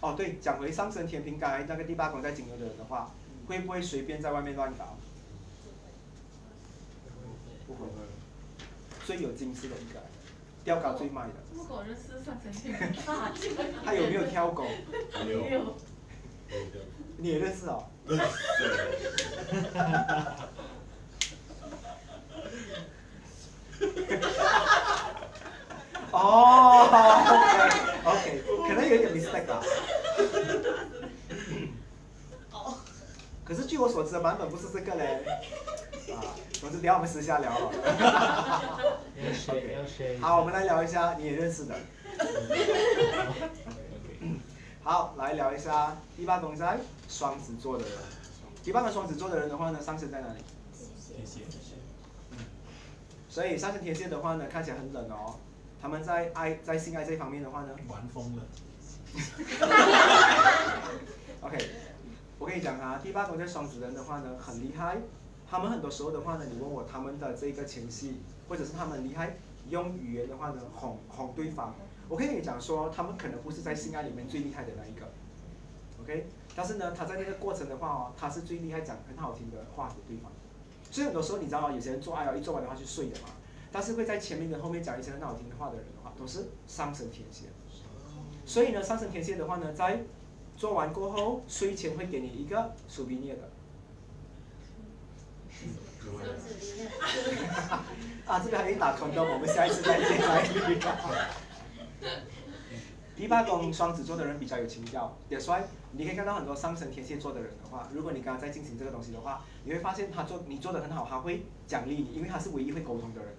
[0.00, 3.12] 哦，对，讲回上升天平，刚才那个第八宫在金牛的人的话，
[3.46, 4.96] 会不会随便在外面乱搞？
[7.68, 7.86] 不会，
[9.06, 10.02] 最有金丝的一个，
[10.64, 11.34] 吊稿最卖的。
[11.54, 13.00] 不狗认识上升天平，
[13.84, 14.66] 他有没有挑狗？
[15.24, 15.76] 没有。
[17.18, 17.86] 你也认识哦。
[26.12, 26.86] 哦
[28.04, 29.60] ，OK，OK，可能有点 mistake 吧。
[33.44, 35.24] 可是据我所知的版本不是这个嘞。
[36.12, 36.22] 啊，
[36.60, 37.72] 总之等下我们私下聊好了。
[40.20, 41.74] 好，我们来聊一下你也认识的。
[44.82, 46.78] 好，来聊一下第八宫在
[47.08, 47.92] 双子座的人。
[48.64, 50.44] 第八个双子座的人的话呢，上升在哪里？
[51.08, 51.40] 天蝎。
[53.32, 55.36] 所以上升天蝎的话呢，看起来很冷哦。
[55.80, 58.42] 他们在爱在性爱这方面的话呢，玩疯了。
[61.40, 61.56] OK，
[62.38, 64.98] 我跟你讲啊，第八宫在双子人的话呢，很厉害。
[65.50, 68.20] 他们很多时候的话呢，你问我他们的这个前戏，
[68.50, 69.38] 或者是他们厉害
[69.70, 71.74] 用语言的话呢，哄哄对方。
[72.10, 75.08] 我可以跟你讲说，他们可能不是在性爱里面最厉害的那一个
[76.02, 76.26] ，OK？
[76.54, 80.30] 但是呢，他在那个过程的话哦，他是最厉害讲很好听的话给对方。
[80.92, 81.72] 所以很多时候你知道吗？
[81.72, 83.30] 有些人做爱哦，一做完的话就睡的嘛。
[83.72, 87.46] 但是会在前面跟后面讲一些很好听的话的人的话，都是上升天蝎。
[88.44, 90.02] 所以呢，上升天蝎的话呢，在
[90.54, 93.48] 做完过后，睡前会给你一个苏比涅的。
[98.26, 100.46] 啊，这个还没打通的，我们下一次再见来
[103.14, 105.64] 第八宫双子座的人比较有情调，也帅。
[105.92, 113.34] 你可以看到很多上升天蝎座的人的话，如果你刚刚在进行这个东西的话，你会发现他做你做的很好，他会奖励你，因为他是唯一会沟通的人。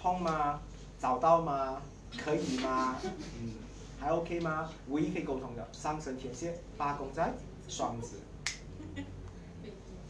[0.00, 0.60] 痛吗？
[0.98, 1.80] 找到吗？
[2.22, 2.96] 可以吗？
[3.02, 3.54] 嗯，
[3.98, 4.68] 还 OK 吗？
[4.88, 7.32] 唯一可以沟通的上升天蝎，八宫在
[7.68, 8.16] 双子。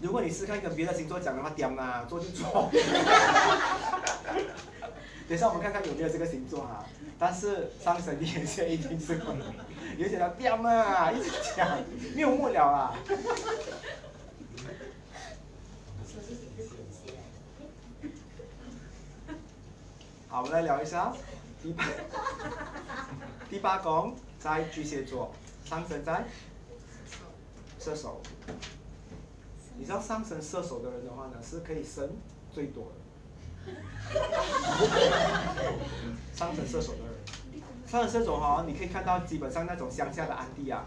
[0.01, 2.71] 如果你试看跟别的星座讲的话，点啊，做就做。
[5.29, 6.85] 等一下我们看看有没有这个星座哈，
[7.23, 9.37] 但是上升天蝎一定是会，
[9.99, 11.79] 有些人点啊，一直讲，
[12.15, 12.95] 没有末了啊。
[20.29, 21.13] 好，我们来聊一下
[21.63, 21.85] 第八
[23.51, 25.35] 第八宫在巨蟹座，
[25.67, 26.25] 上升在
[27.79, 28.23] 射手。
[29.77, 32.17] 你知道上升射手的人的话呢，是可以生
[32.51, 33.01] 最多的。
[36.35, 37.01] 上升射手的，
[37.91, 40.85] 上升射手哈，你可以看到基本上那种乡下的安迪啊，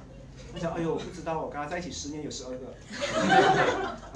[0.53, 2.73] 他想哎呦，我不知道我跟他在一起十年有十二个，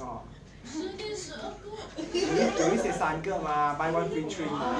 [0.00, 0.22] 哦，
[0.64, 4.74] 十年十二个，有一些三个嘛，by one free three 嘛，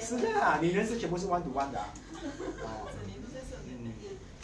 [0.00, 1.78] 是的啊，你认识全部是 one to one 的，
[2.62, 2.88] 哦，
[3.68, 3.92] 嗯，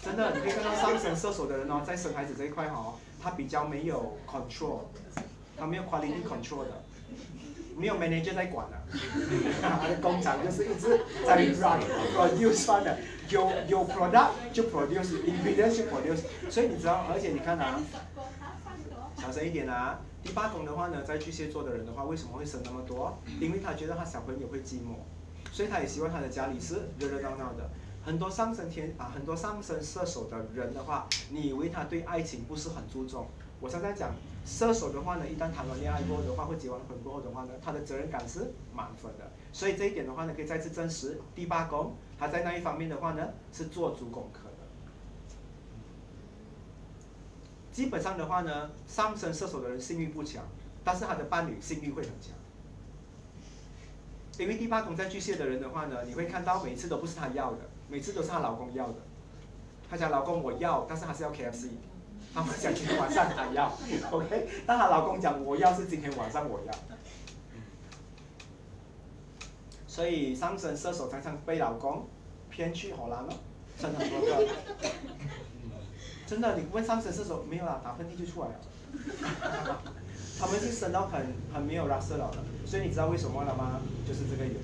[0.00, 4.82] 真的，你可以看到上升射手的人哦，在生孩子这一块哈，他比较没有 control，
[5.58, 6.84] 他没有 quality control 的。
[7.80, 8.76] 没有 manager 在管了，
[9.62, 12.98] 他的工厂就是一直在 run，produce 的，
[13.30, 16.20] 有有 product 就 produce，ingredient 就 produce，
[16.50, 17.80] 所以你知道，而且你看啊，
[19.16, 23.16] 小声一点啊，第八宫的话呢，在巨蟹座的人的话，为什么会生那么多？
[23.40, 25.00] 因为他觉得他小朋友会寂寞，
[25.50, 27.70] 所以他也希望他的家里是热热闹闹的。
[28.04, 33.26] 很多上升天啊，很多上升射手的人的话，你以为他对爱情不是很注重？
[33.60, 34.12] 我常常讲。
[34.46, 39.30] 射手的话呢，一旦谈完恋爱过后的话，或结完婚过后的话呢，他的责任感是满分的。
[39.52, 44.66] 所以这一点的话呢，可以再次证实第八宫他在那一方面的话呢，是做足功课的。
[47.70, 50.42] 基本上的话呢，上升射手的人性欲不强，
[50.82, 52.32] 但是他的伴侣性欲会很强。
[54.38, 57.58] 因为第八宫在巨蟹的人的话呢，你会看到每次都不是他要的，
[57.88, 58.96] 每次都是她老公要的。
[59.88, 61.68] 她讲老公我要，但是还是要 KFC。
[62.32, 63.72] 他们讲今天晚上还要，
[64.10, 64.48] OK？
[64.66, 66.72] 但她老公讲我要是今天晚上我要，
[69.86, 72.06] 所以上升射手常常被老公
[72.48, 73.34] 骗去荷兰了，
[73.78, 74.46] 生很多个。
[76.26, 78.60] 真的，你问上升射手没有啦，打喷嚏就出来了。
[80.38, 83.80] 他们是生到很很没有拉色了的，所以你知道为什么了吗？
[84.06, 84.60] 就是这个原因。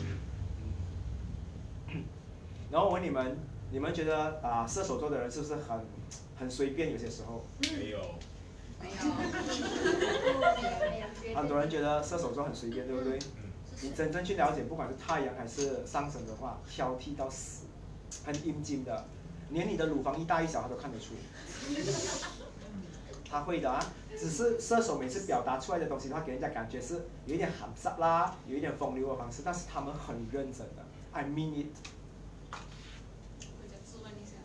[2.70, 3.36] 然后我问你们，
[3.70, 5.80] 你们觉得啊，射手座的人是不是很？
[6.38, 7.42] 很随便，有些时候。
[7.62, 7.98] 没有。
[8.78, 8.96] 没有。
[11.34, 13.18] 很多人觉得射手座很随便，对不对？
[13.80, 17.64] 你真正去了解，不管是太阳还是上升的话，挑剔到死。
[18.24, 19.04] 很阴茎的，
[19.50, 21.14] 连你的乳房一大一小他都看得出。
[23.28, 23.84] 他会的啊，
[24.16, 31.68] 只是射手每次表达出来的东西的话，给人家感觉是有一点含沙啦，有一点风流的方式，但是他们很认真的，I mean it。
[33.42, 34.36] 我想质问一下，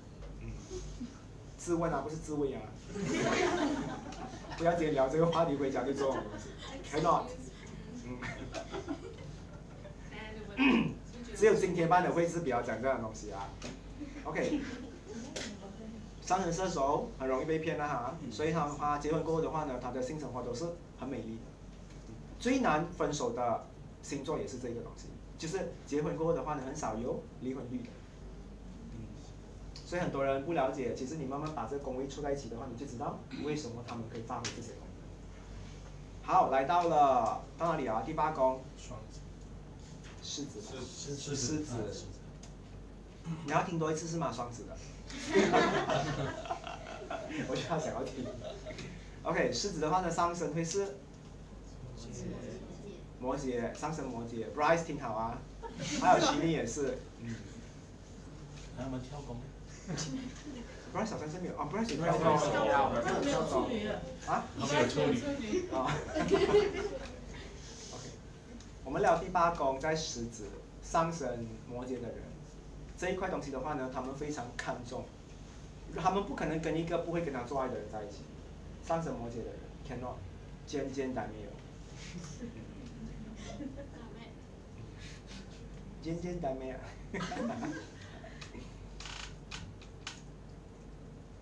[1.63, 2.61] 自问啊，不是自慰啊。
[4.57, 6.17] 不要直接聊这个话题，回家就做。
[6.91, 7.25] cannot。
[10.55, 10.93] 嗯。
[11.35, 13.47] 只有今天班的会是比较讲这样的东西啊。
[14.23, 14.59] OK。
[16.21, 20.65] 三人射手很容易被骗的哈，所以他们他结婚过后的话呢，他的性生活都是
[20.99, 21.41] 很美丽的。
[22.39, 23.67] 最难分手的
[24.01, 27.89] 星座也是这个东西，就是结婚过后的话呢，很少有离婚率的。
[29.91, 36.23] 所以很多人不了解，其实你慢慢把这个宫位凑在一起的话，你就知道为什么他们可以发挥这些功能。
[36.23, 38.01] 好，来到了到哪里啊？
[38.05, 38.61] 第八宫。
[38.77, 39.19] 双子。
[40.23, 40.61] 狮子。
[40.61, 41.73] 狮狮狮子。
[43.45, 44.31] 你要听多一次是吗？
[44.31, 44.77] 双子的。
[47.49, 48.25] 我就要想要听。
[49.23, 50.99] OK，狮子的话呢，上升会是
[53.19, 54.45] 摩羯，上升摩羯。
[54.55, 55.37] Bryce 挺好啊，
[55.99, 56.97] 还有徐丽也是。
[57.19, 57.35] 嗯。
[58.77, 59.19] 他们跳
[59.95, 60.19] 弓。
[60.93, 62.23] Bryce 小三生没有啊？Bryce 跳弓。
[63.23, 63.87] 跳处女
[64.27, 64.43] 啊？
[64.57, 65.15] 没有处女。
[65.71, 65.87] 啊。
[67.93, 68.09] OK，
[68.83, 70.47] 我们聊第八宫在狮子，
[70.83, 72.17] 上升摩羯的人。
[72.97, 75.05] 这一块东西的话呢，他们非常看重，
[75.95, 78.17] 他们不可能跟一个不会跟他做爱的人在一起。
[78.85, 79.53] 上升摩羯的人
[79.87, 80.15] ，cannot，
[80.67, 81.49] 简简单没有。
[86.01, 86.75] 简简单没有。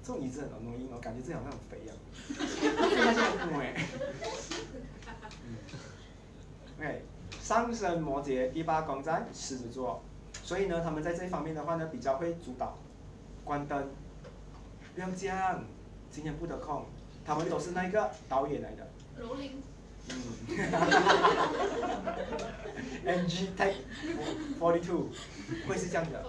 [0.10, 1.96] 种椅子很容易，我感觉这好像很肥一样。
[6.82, 7.02] 哎，
[7.42, 10.02] 上升摩羯第八宫在狮子座。
[10.44, 12.78] 所以呢，他们在这一方面的话呢，比较会主导，
[13.44, 13.90] 关灯，
[14.96, 15.64] 不要这样，
[16.10, 16.86] 今天不得空，
[17.26, 18.88] 他们都是那个导演来的。
[19.20, 19.62] 罗琳。
[20.10, 20.16] 嗯。
[23.06, 23.76] NG Take
[24.60, 25.10] Forty Two，
[25.68, 26.24] 会是这样的。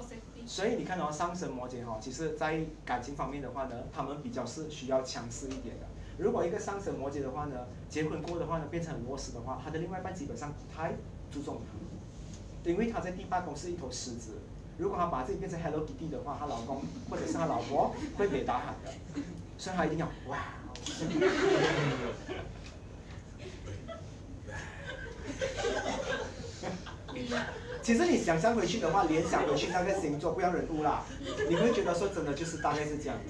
[0.51, 5.87] 所以你看到上升摩羯哈，其实在感情方面的话呢，他们比较是需要强势一点的。
[6.19, 10.95] 如果一个上升摩羯的话呢，结婚过的话呢，变成很弱势的话，他的另外一半基本上不太
[11.31, 12.69] 注重他。
[12.69, 14.41] 因为他在第八宫是一头狮子，
[14.77, 18.91] 如果他把自己变成 Hello Kitty 的话，他老公或者是他老婆会被打喊的，
[19.57, 20.37] 所以他一定要哇。
[27.83, 31.03] 其实你想象回去的话，联想回去那个星座，不要人物啦，
[31.49, 33.25] 你会觉得说真的就是大概是这样的。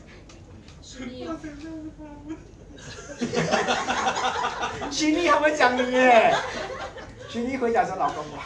[4.90, 6.34] 心里他们讲你耶。
[7.28, 8.42] 徐妮回家说：“老公哇。”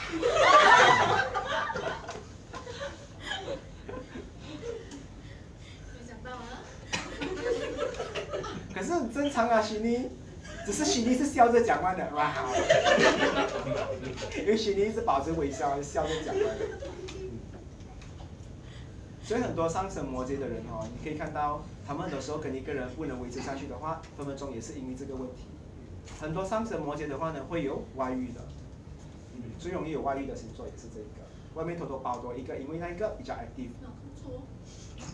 [5.91, 6.61] 没想到啊。
[8.75, 10.11] 可是很正常啊，徐妮，
[10.65, 12.33] 只是心里是笑着讲话的，哇。
[14.39, 16.79] 因为心里一直保持微笑，笑着讲话的。
[19.23, 25.45] 所以很多上升摩羯的人哦，你可以看到，他们很多时候跟一个人不能维持下去的话，分分钟也是因为这个问题。
[26.21, 28.41] 很多上升摩羯的话呢，会有外遇的。
[29.37, 31.23] 嗯最容易有外遇的星座也是这一个，
[31.55, 33.71] 外面偷偷包多一个，因为那一个比较 active。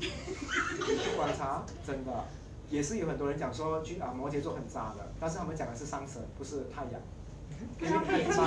[0.01, 2.24] 去观察，真的，
[2.71, 7.01] 也是有很多人讲说，巨啊摩羯座很渣的，但是他们讲的是上升，不是太阳。
[7.81, 8.43] 因为很渣。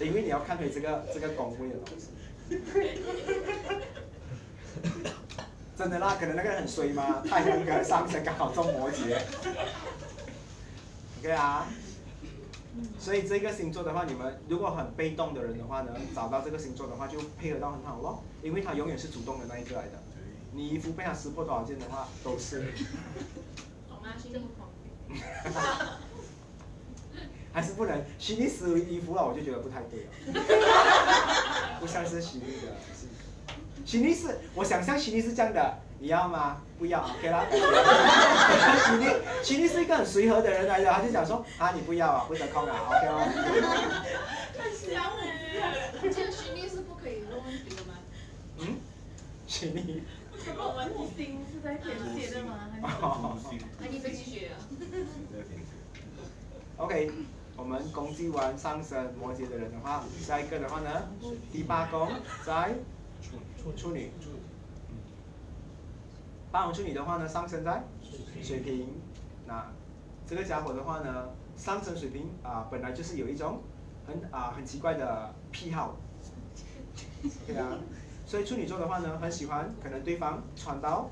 [0.04, 2.08] 因为你要看回这个这个宫位的东西。
[5.76, 7.22] 真的啦，可能那个人很衰吗？
[7.28, 9.16] 太阳跟上升刚好中摩羯。
[11.20, 11.66] OK 啊。
[12.98, 20.02] 所以这个星座的话，你们如果很被动的人的话呢，找到这个星座的话，就配合到很好咯，因为他永远是主动的那一个来的。
[20.54, 22.72] 你衣服被他撕破多少件的话，都是。
[23.88, 24.14] 懂吗？
[24.20, 24.68] 是这么狂。
[27.52, 30.10] 还是不能，徐丽撕衣服了，我就觉得不太对了。
[31.80, 32.74] 不像是徐丽的，
[33.84, 35.78] 徐丽是，我想象徐丽是这样的。
[36.00, 36.60] 你要吗？
[36.78, 37.46] 不要，OK 啦。
[38.86, 39.06] 徐丽，
[39.42, 43.20] 徐丽是一个很随和的人来的，他就想说啊，你不要啊，不得空啊，OK 哦。
[44.58, 45.22] 太香了。
[46.02, 47.94] 这个徐丽是不可以问问题的吗？
[48.58, 48.76] 嗯？
[49.46, 50.02] 徐丽。
[50.56, 52.68] 我们的心是在填写的吗？
[53.80, 54.60] 还你飞机学啊
[56.76, 57.10] ？OK，
[57.56, 61.08] 我们攻击完上升摩羯的人的话，下一个的话呢，
[61.50, 62.08] 第八宫
[62.44, 62.74] 在
[63.22, 64.10] 处处女。
[66.52, 67.82] 八王处女的话呢，上升在
[68.42, 68.88] 水瓶，
[69.46, 69.72] 那
[70.26, 73.60] 这个家伙的话呢，上升水瓶啊，本来就是有一种
[74.06, 75.96] 很啊很奇怪的癖好，
[77.46, 77.78] 对啊，
[78.26, 81.10] 所以处女座的话呢，很喜欢可能对方穿到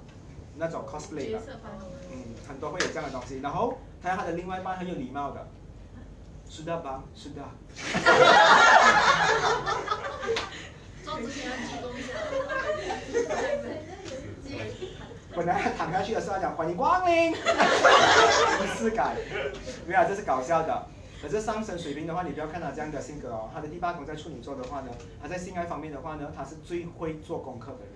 [0.57, 1.39] 那种 cosplay 的，
[2.11, 3.41] 嗯，很多会有这样的东西。
[3.41, 5.47] 然后他他的另外一半很有礼貌的，
[6.49, 7.03] 是的吧？
[7.15, 7.43] 是的。
[11.05, 12.13] 做之前要鞠躬一下。
[15.35, 17.35] 本来他躺下去的时候讲欢迎光临，仪
[18.77, 19.17] 式感，
[19.87, 20.87] 没有，这是搞笑的。
[21.23, 24.91] 可是上升水平的话，你不要看他这样的性格哦，他的第八宫在处女座的话呢，
[25.23, 27.89] 他在性爱方面的话呢，他是最会做功课的人。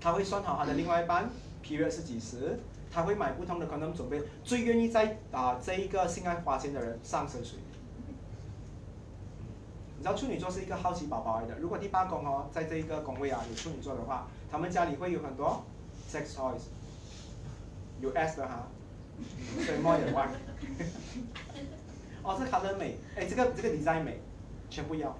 [0.00, 1.28] 他会算好他的另外一半
[1.64, 2.56] period 是几时，
[2.92, 7.64] 他会买不同的 condom 准备，最愿意在啊这一个性爱花钱的人上升水平。
[9.96, 15.64] 你知道处女座是一个好奇宝宝来的，如果第八宫哦，在这一个宫位啊有处女座的话，他们家里会有很多
[16.08, 16.68] sex toys，
[18.00, 18.68] 有 S 的哈，
[19.64, 20.28] 所以 more 也 one。
[22.22, 24.20] 哦，这 color 美，哎，这个这个 design 美，
[24.68, 25.16] 全部要。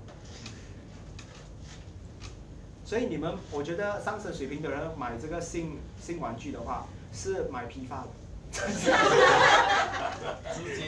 [2.84, 8.08] 所以你们，我觉得上升水平的人买这个新新玩具的话，是买批发的。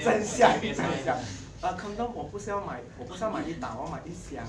[0.02, 1.18] 真香，真香。
[1.60, 4.42] 啊，坑洞我不是要买，我不是要买一打，我要买一箱。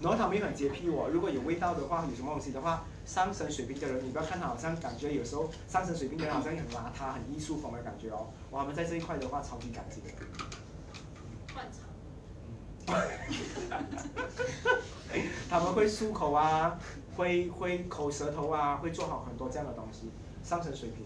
[0.00, 8.26] 然后他们也很洁癖我，如果有味道的话，有什么东西的话，上升水平的人，你不要看他好像感觉有时候上升水平的人好像很邋遢、很艺术风的感觉哦。
[8.50, 10.10] 我们在这一块的话，超级干净的。
[11.54, 11.84] 换场。
[15.50, 16.78] 他们会漱口啊，
[17.16, 20.10] 会会口舌头啊，会做好很多这样的东西，
[20.42, 21.04] 上升水平。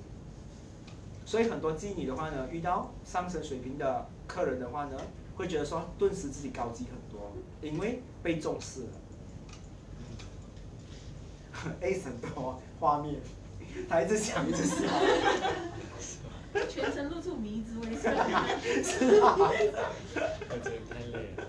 [1.24, 4.96] 所以很多妓女的话呢，遇到上升水平的客人的话呢，
[5.42, 8.86] 会觉得说顿时自己高级很多，因为被重视了。
[11.80, 13.16] A 很多画面，
[13.88, 14.76] 他一直想一直笑。
[16.68, 18.12] 全程露出迷之微笑。
[18.84, 19.36] 是啊。
[19.36, 19.48] 我
[20.62, 21.42] 觉得太累了。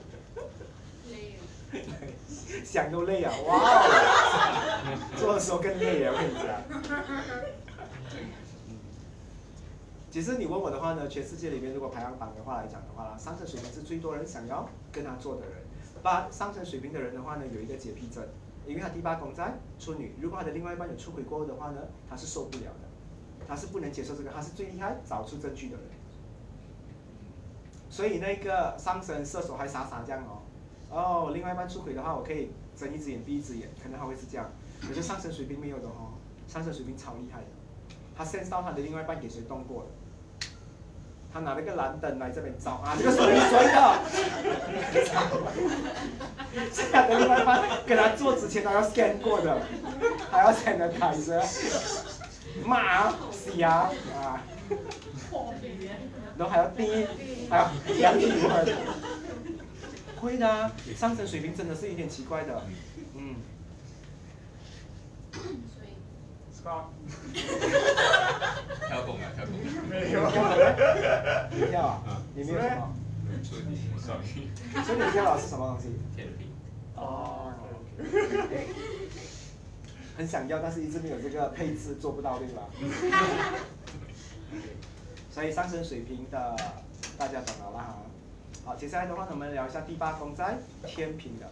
[1.11, 1.37] 累。
[2.65, 3.31] 想都累啊！
[3.45, 6.13] 哇哦，做的时候更累啊！
[6.13, 6.47] 我跟你讲。
[10.13, 15.53] 其实你问我的话呢，全世界里面如果排行榜的话来讲的话，上升水平是最多人想要跟他做的人。
[16.03, 18.23] 八上升水平的人的话呢，有一个洁癖症，
[18.67, 22.87] 因为他第八宫在处女，如果他的另外一半有出轨过后的话呢，他是受不了的，
[23.47, 25.85] 他是不能接受这个，他是最厉害找出证据的人。
[27.89, 30.43] 所以那个上升射手还傻傻这样哦，
[30.91, 34.47] 哦，另外一半出轨的话，我可以睁一只眼闭一只眼，可能他会是这样。
[34.79, 36.13] 可是上升水平没有的哦，
[36.47, 37.47] 上升水平超厉害的，
[38.15, 39.89] 他 sense 到他的另外一半给谁动过了。
[41.33, 43.99] 他拿了个蓝灯来这边照啊，这个属于谁的？
[46.71, 49.59] 这样的另外一半跟他做之前他要 scan 过的，
[50.29, 51.43] 还要 scan 的台着，
[52.63, 54.43] 骂死啊啊！
[56.37, 57.07] 然后还要滴，
[57.49, 58.77] 还要量体温。
[60.17, 62.63] 会的，上升水平真的是有点奇怪的，
[63.15, 63.35] 嗯。
[66.63, 66.89] 跳
[69.05, 69.53] 拱啊，跳拱。
[69.89, 70.15] 没有。
[71.51, 72.21] 你跳啊？
[72.33, 72.89] 你没有什么？
[73.43, 74.47] 处女双鱼。
[74.85, 75.99] 处女跳是什么东西？
[76.15, 76.47] 天平。
[76.95, 77.53] 哦。
[80.15, 82.61] 很想要，但是一直没有这个配置，做不到，对吧？
[85.31, 86.55] 所以上升水平的
[87.17, 87.97] 大家懂了啦哈。
[88.63, 91.49] 好，接下来的话，我们聊一下第八宫在天平的。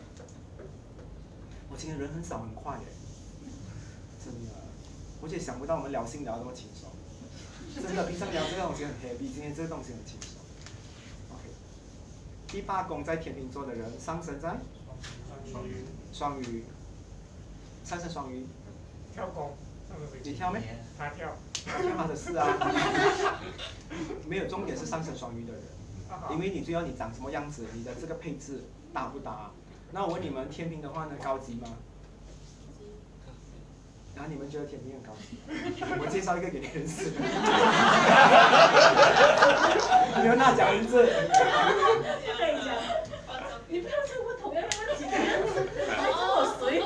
[1.70, 2.86] 我今天人很少，很快耶，
[4.24, 4.61] 真的。
[5.22, 6.90] 我也想不到我们聊性聊那么轻松，
[7.76, 10.42] 真的，平常聊这个东西很 heavy，今天这个东西很轻松。
[11.30, 11.48] OK，
[12.48, 14.58] 第八宫在天秤座的人，上升在？
[15.52, 16.64] 双鱼，双鱼，
[17.84, 18.48] 上升双鱼，
[19.14, 19.52] 跳弓，
[20.24, 20.62] 你跳没？
[20.98, 22.48] 他跳，他跳他的事啊，
[24.28, 25.62] 没有重点是上升双鱼的人，
[26.32, 29.52] 因为你最要你长什么样子，你的这个配置搭不搭？
[29.92, 31.68] 那我问你们，天平的话呢，高级吗？
[34.16, 35.38] 然后你们觉得甜品很高级，
[36.00, 37.10] 我介绍一个给你认识。
[40.22, 41.10] 你们那讲名字。
[43.68, 45.06] 你不要再问同样的问题。
[46.12, 46.14] 哦，
[46.60, 46.82] 谁？
[46.82, 46.86] 我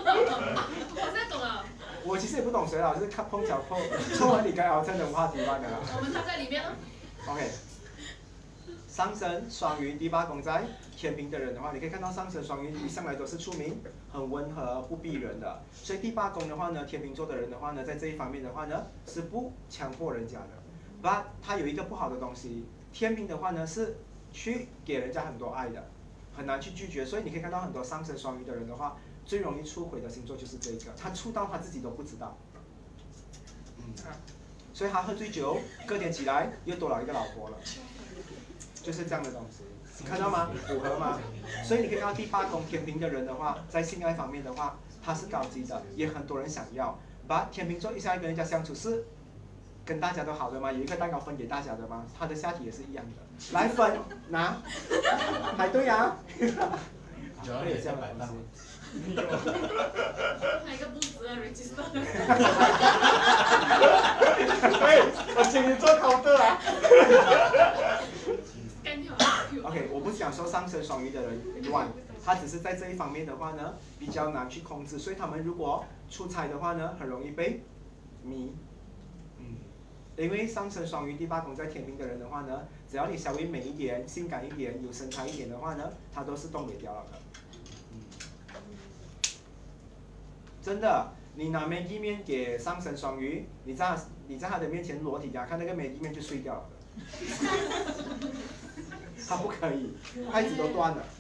[1.11, 1.65] 在懂了。
[2.05, 3.78] 我其实也不懂谁啊，就是看碰巧碰
[4.17, 5.67] 碰完你刚好真的话题班的。
[5.97, 6.69] 我们他在里面呢。
[7.28, 7.49] OK。
[8.88, 10.63] 上升双鱼第八宫在
[10.95, 13.82] 天平的人的话，你可以看到上升双鱼一上来都是出名
[14.16, 20.49] 很温和不逼人的，所以第八宫的话呢，天秤座的人的话呢，在这一方面的话呢是不强迫人家的。
[21.03, 23.97] But 他有一个不好的东西，天平的话呢是
[24.32, 25.88] 去给人家很多爱的，
[26.36, 32.38] 很难去拒绝，所以你可以看到很多上升双鱼的人的话，最容易出轨的星座就是这个，他出到他自己都不知道。
[33.80, 33.93] 嗯，
[34.74, 37.57] 所以他喝醉酒，隔天起来又多了一个老婆了。
[38.82, 39.63] 就是这样的东西，
[40.04, 40.50] 看到吗？
[40.68, 41.20] 符合吗？
[41.64, 46.98] 所以你可以看到第八宫天平的人的话，在性爱方面的话，他是高级的，也很多人想要。
[47.28, 49.04] 把天平座一下跟人家相处是
[49.84, 50.72] 跟大家都好的吗？
[50.72, 52.06] 有一个蛋糕分给大家的吗？
[52.20, 53.22] 他的下体也是一样的，
[53.54, 53.98] 来分
[54.30, 54.58] 拿，
[55.58, 56.18] 排队啊！
[57.43, 58.30] 主要也是摆档。
[60.66, 61.84] 还有一个不值得 register。
[64.82, 65.02] 哎，
[65.36, 66.43] 我请你做 counter 啊。
[69.63, 71.88] OK，我不想说上升双鱼的人乱，
[72.23, 77.63] 他只是在这一方面的话呢，比较难去控制，所以他们如果出差的话呢，很容易被
[78.21, 78.53] 迷。
[79.39, 79.57] 嗯，
[80.17, 87.17] 因为上升双鱼第八宫在天平的人的话呢，只要你稍微美一点、性感一点、有身材一点的话呢，他都是动不掉了的。
[87.91, 88.01] 嗯，
[90.61, 96.69] 真的，你拿美肌面给上升双鱼，你在你在他的面前裸体呀，看那个美肌面就碎掉了。
[99.28, 99.95] 他不可以，
[100.30, 101.03] 筷子都断了。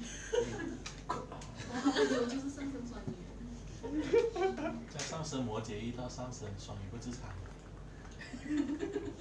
[4.89, 7.29] 在上升摩羯遇到上升双鱼不自残，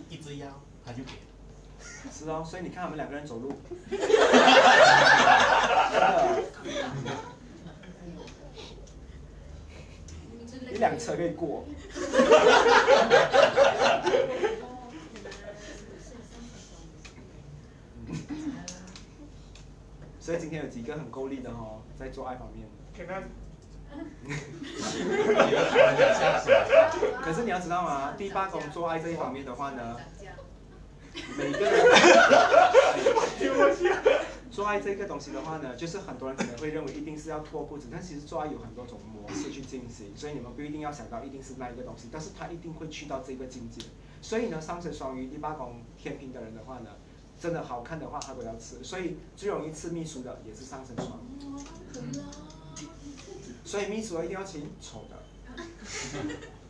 [0.09, 0.47] 一只腰
[0.85, 1.19] 他就给了。
[2.13, 3.53] 是哦，所以你看我们两个人走路，
[10.73, 11.65] 一辆 车可以过。
[20.25, 22.67] 所以今天有几个很够力的哦，在做爱方面。
[27.21, 28.15] 可是你要知道吗？
[28.17, 30.01] 第八宫做爱这一方面的话呢，
[31.37, 31.85] 每个人
[34.51, 43.83] 做爱这个东西的话呢，就是很多人可能会认为一定是要脱裤子，但其实做爱有很多种模式去进行，所以你们不一定要想到一定是那一个东西，但是它一定会去到这个境界。
[44.23, 46.89] 所以呢，上升双鱼、第八宫天平的人的话呢。
[47.41, 51.21] 真的好看的话，他都要吃，所以最容易吃秘书的也是上升双。
[53.65, 55.17] 所以秘书一定要请丑的，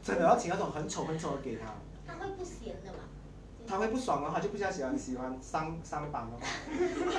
[0.02, 1.74] 真的要请那种很丑很丑的给他。
[2.06, 2.98] 他会不咸的吗？
[3.66, 6.42] 他会不爽的话，就比较喜欢喜欢上上榜的话。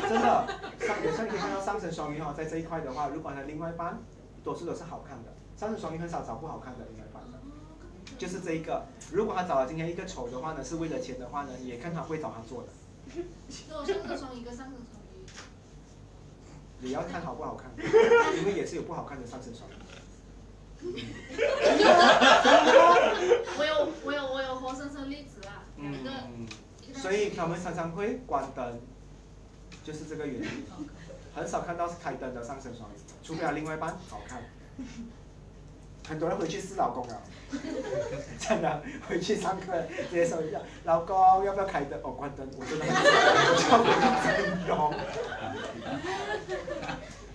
[0.09, 0.47] 真的，
[0.79, 3.99] 上有时候你可以看到上升双鱼哈，在这一块的话，如果他另外一半
[4.43, 7.39] 多数都是好看的，上升双鱼很少找不好看的另外一半的。
[8.17, 12.69] 就是这一个，如果他找了今天一个丑的话呢，是为了钱的话呢，也看他会找他做的。
[13.69, 15.25] 那我上个双鱼跟上个双鱼，
[16.79, 17.71] 你要看好不好看，
[18.37, 19.73] 因为也是有不好看的上身双鱼。
[23.57, 26.11] 我有 我有我有活生生例子啊，两个。
[26.93, 28.79] 所以他们常常会关灯，
[29.83, 30.65] 就是这个原因。
[31.35, 32.93] 很少看到是开灯的上身双鱼，
[33.23, 34.41] 除非他另外一半好看。
[36.07, 37.17] 很多人回去是老公啊，
[38.39, 39.73] 真的回去上课
[40.11, 41.99] 接受一下，老公要不要开灯？
[42.03, 42.95] 哦，关灯，我真的很
[44.23, 44.93] 真容。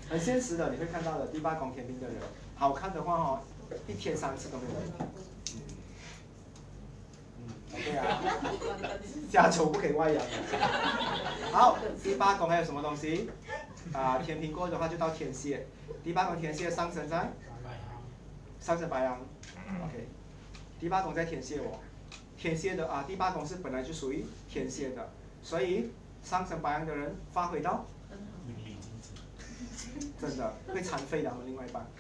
[0.09, 2.17] 很现实的，你会看到的，第八宫天平的人，
[2.55, 3.41] 好看的话哦，
[3.89, 4.87] 一天三次都没有问
[5.45, 5.55] 题。
[7.39, 7.43] 嗯
[7.75, 8.23] ，OK 啊，
[9.31, 10.25] 家丑不可以外扬。
[11.51, 13.31] 好，第八宫还有什么东西？
[13.93, 15.67] 啊，天平过的话就到天蝎，
[16.05, 17.33] 第八宫天蝎上升在。
[18.61, 19.19] 上升白羊
[19.83, 20.07] ，OK，
[20.79, 21.81] 第八宫在天蝎哦，
[22.37, 25.11] 天蝎的啊，第八宫是本来就属于天蝎的，
[25.43, 25.91] 所以
[26.23, 27.87] 上升白羊的人发挥到，
[30.21, 31.87] 真的会残废的，另外一半。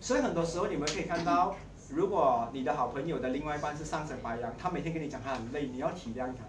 [0.00, 1.54] 所以很多时候你们可以看到，
[1.90, 6.44] 如果你的好朋友的另外一半是上升白羊，他每天跟你讲他很累，你要体谅他，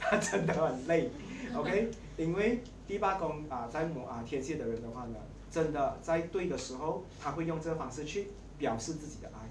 [0.10, 1.10] 他真的很累。
[1.56, 5.16] OK，因为第八宫啊，在摩啊天蝎的人的话呢，
[5.50, 8.28] 真的在对的时候，他会用这个方式去
[8.58, 9.48] 表示自己的爱。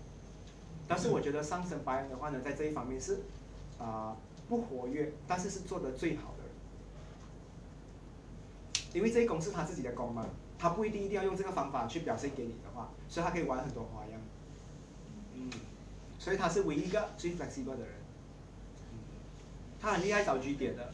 [0.87, 3.21] 但是我觉得上升白羊的话呢，在这一方面是
[3.79, 4.17] 啊
[4.49, 6.43] 不活跃，但是是做的最好的。
[8.93, 10.25] 因为这一宫是他自己的宫嘛，
[10.59, 14.19] 他不一定一定要用这个方法去表现给你的话，所以他可以玩很多花样。
[15.35, 15.49] 嗯，
[16.19, 17.95] 所以他是唯一一个最 flexible 的人。
[18.91, 18.99] 嗯，
[19.79, 20.93] 他很厉害找据点的。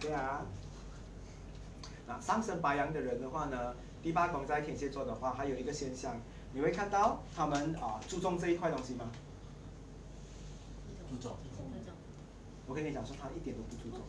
[0.00, 0.46] 对啊，
[2.06, 6.16] 那上升白羊的人的话呢，第八宫在天蝎座的话，还有一个现象，
[6.54, 9.10] 你会看到他们啊注重这一块东西吗？
[11.10, 11.36] 注重。
[12.66, 14.00] 我跟你讲说，他一点都不注重，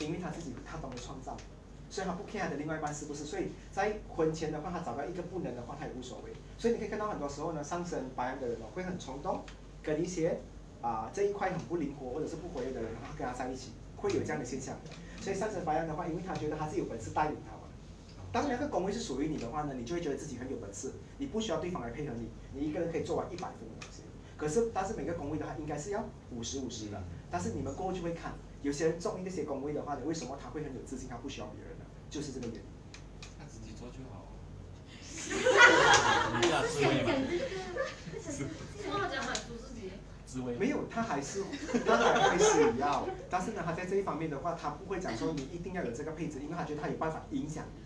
[0.00, 1.36] 因为他自己他懂得创造。
[1.88, 3.24] 所以他不 care 的另外一半是不是？
[3.24, 6.32] 所以在婚前的话，他找到一个不能的话，他也无所谓。
[6.56, 9.44] 所以你可以看到很多时候呢，上升白羊的人哦，会很冲动，
[9.82, 10.40] 跟一些
[10.80, 14.76] 啊这一块很不灵活或者是不活跃的人，然后跟他在一起，会有这样的现象。
[15.20, 17.62] 所以上升白羊的话，因为他觉得他是有本事带领他嘛。
[18.32, 24.02] 当那个工位是属于你的话呢，你就会觉得自己很有本事，你不需要对方来配合你，你一个人可以做完一百分的东西。
[24.36, 27.02] 可是，但是每个工位的话，应该是要五十五十的。
[27.30, 28.32] 但是你们过后就会看，
[28.62, 32.62] 有些人中那些工位的话呢，为什么他会很有自信，他不需要别人呢，就是这个原因。
[33.38, 34.26] 他自己做就好。
[36.40, 36.90] 你讲自己 吗？
[38.20, 39.90] 什么讲满足自己？
[40.26, 40.56] 自慰。
[40.56, 41.42] 没有，他还是
[41.86, 47.82] 他还会需要，但是呢，他在这一方面的话，他不会讲说你一定要有这个配置，因为他觉得他有办法影响你。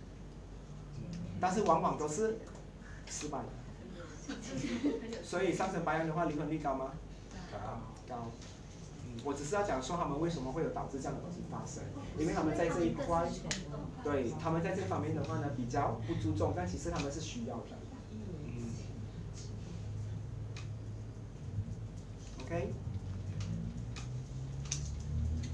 [1.41, 2.39] 但是往往都是
[3.09, 3.49] 失败的。
[5.23, 6.93] 所以上升白羊的话，离婚率高吗？
[7.53, 7.59] 高。
[8.09, 8.31] 高。
[9.07, 11.83] 嗯，我只是要讲说他们为什么会有导致这样的东西发生，
[12.19, 13.27] 因为他们在这一块，
[14.05, 17.79] 对，他们在这方面的话呢比较不注重，但其实他们是需要的。
[18.45, 18.73] 嗯。
[22.49, 22.73] OK。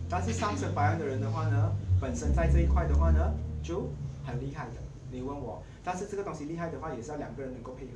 [0.09, 3.35] 但是上升白羊的人的话呢，本身在这一块的话呢
[3.65, 3.89] 就
[4.25, 4.75] 很厉害的。
[5.11, 7.93] 你问我，但是这个东西厉害的话，也是要两个人能够配合。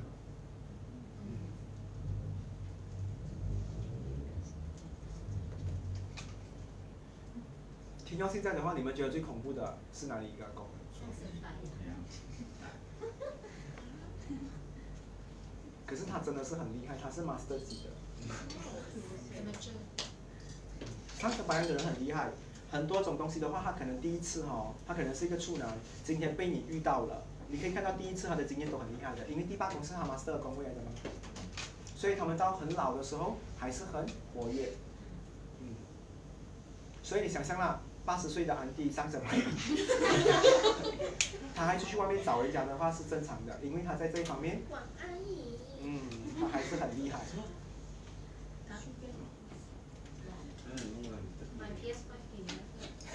[8.04, 10.66] 听到现在的话，你们觉得最恐怖的是哪里一个狗？
[15.86, 17.90] 可是他真的是很厉害，他是 master 级的。
[21.18, 22.30] 上升白羊的人很厉害。
[22.70, 25.66] 很多种东西的话，他可能第一次哈，他可能是一个处男，
[26.04, 30.92] 今天被你遇到了，你可以看到第一次他的经验都很厉害的，因为第八宫是他 master 宫位来的嘛，
[31.96, 34.68] 所以他们到很老的时候还是很活跃，
[35.60, 35.74] 嗯，
[37.02, 39.46] 所以你想象啦，八十岁的安迪上升白羊，
[41.56, 44.60] 他还出去外面找人家的话是正常的，因为他在这一方面，
[45.82, 46.02] 嗯，
[46.38, 47.20] 他还是很厉害。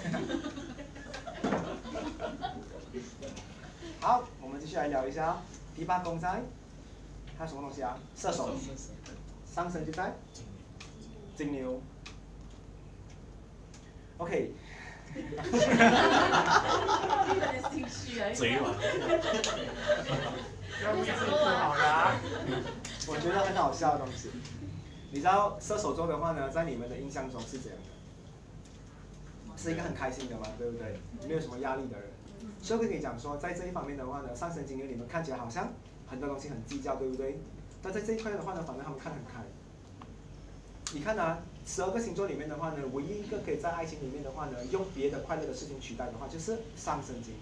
[3.99, 5.37] 好，我们继续来聊一下
[5.75, 6.41] 第八宫在，
[7.37, 7.97] 它什么东西啊？
[8.15, 8.49] 射手，
[9.53, 10.13] 上升就在
[11.35, 11.79] 金牛。
[14.17, 14.53] OK。
[18.33, 18.73] 嘴软。
[23.07, 24.29] 我觉得很好笑的东西。
[25.11, 27.92] 你知道射手座的话呢，在你们的印象中是怎样的？
[29.57, 30.99] 是一个很开心的嘛，对不对？
[31.27, 32.09] 没有什么压力的人。
[32.61, 35.71] 所以我跟你讲说，在这一方面的话呢，上升金牛你们看起来好像
[36.07, 37.39] 很多东西很计较，对不对？
[37.81, 39.43] 但在这一块的话呢，反正他们看得很开。
[40.93, 47.41] 你看啊，十二个星座里面的话呢，唯一一个可以在爱情里面的话呢，用别的快乐的事情取代的话，就是上升金牛。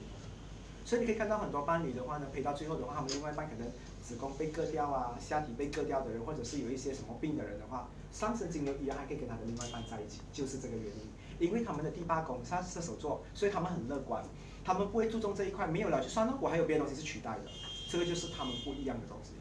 [0.85, 3.67] 所以你可以看到很多伴侣的话呢，陪到最后的话，他们另外一半可能
[4.01, 11.09] 子宫被割掉啊，下体被割掉的人，或者是有一些什么病的人的话，上升金牛依然还可以跟他的另外一半在一起，就是这个原因。
[11.41, 14.23] 因为他们的第八宫他是射手座，所以他们很乐观，
[14.63, 17.41] 他们不会注重这一块，没有了就算了，我还有别的东西是取代的，
[17.89, 19.31] 这个就是他们不一样的东西。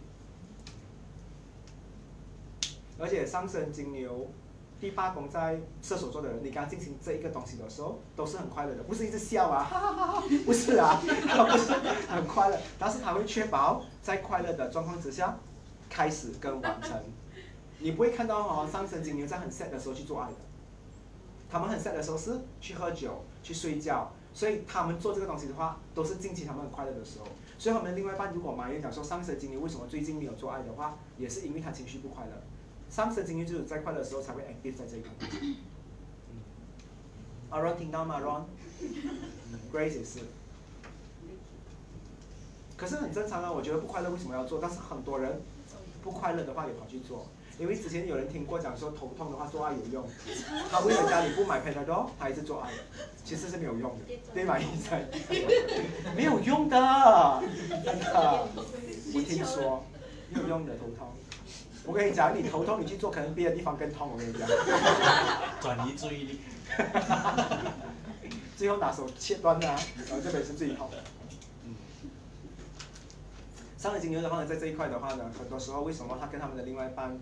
[2.98, 4.30] 而且上升金牛，
[4.80, 11.72] 第八宫在射手座的人，你刚进行这一个东西的时候，都是很快乐的，不是一直笑啊， 哈哈哈哈，不是啊，不是
[12.08, 15.38] 很快乐，但是他会确保在快乐的状况之下
[15.90, 16.98] 开始跟完成，
[17.78, 20.36] 你不会看到哦，上升金牛在很 sad 的时候去做爱的。
[21.50, 27.26] 他们很 sad 的时候是去喝酒、去睡觉，所以他们做这个东西的话，都是近期他们很快乐的时候。
[27.58, 32.32] 所以他们另外一半如果埋怨讲说上升金牛为什么最近没有做爱的话，也是因为他情绪不快乐。
[32.88, 35.10] 上升金牛就是在快乐的时候才会 active 在这一块。
[37.50, 40.20] r o n 听到吗？Ron，Grace 也是。
[42.76, 44.58] 可是很正常啊，我觉得不快乐为什么要做？
[44.62, 45.42] 但是很多人
[46.02, 47.26] 不快乐的话也跑去做。
[47.60, 50.08] 因为之前有人听过讲说头痛的话做爱有用，
[50.72, 52.70] 他为了家里不买 Panadol，他还是做爱，
[53.22, 54.58] 其实是没有用的，对吗？
[54.58, 54.98] 医生，
[56.16, 57.42] 没有用的，
[57.84, 58.48] 真的，
[59.14, 59.84] 我听说
[60.30, 61.06] 没有用的头痛。
[61.84, 64.10] 我跟你讲，你头痛你去做，可能别的地方更痛。
[64.10, 64.48] 我跟你讲，
[65.60, 66.40] 转移注意力，
[68.56, 69.76] 最后拿手切断啊，
[70.08, 70.88] 然后这边是最痛。
[73.80, 77.18] 上了金牛的话呢，在这一块的话呢，很多时候为什么他跟他们的另外一半，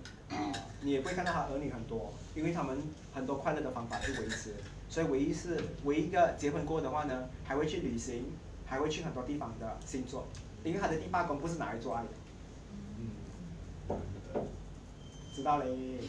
[0.81, 2.77] 你也会看到他儿女很多，因为他们
[3.15, 4.57] 很多快乐的方法去维持，
[4.89, 8.25] 所以唯一是唯一一个结婚过的话呢，还会去旅行，
[8.67, 10.27] 还会去很多地方的星座，
[10.65, 12.09] 因为他的第八宫不是拿来做爱的，
[13.89, 13.97] 嗯，
[15.33, 16.01] 知道嘞，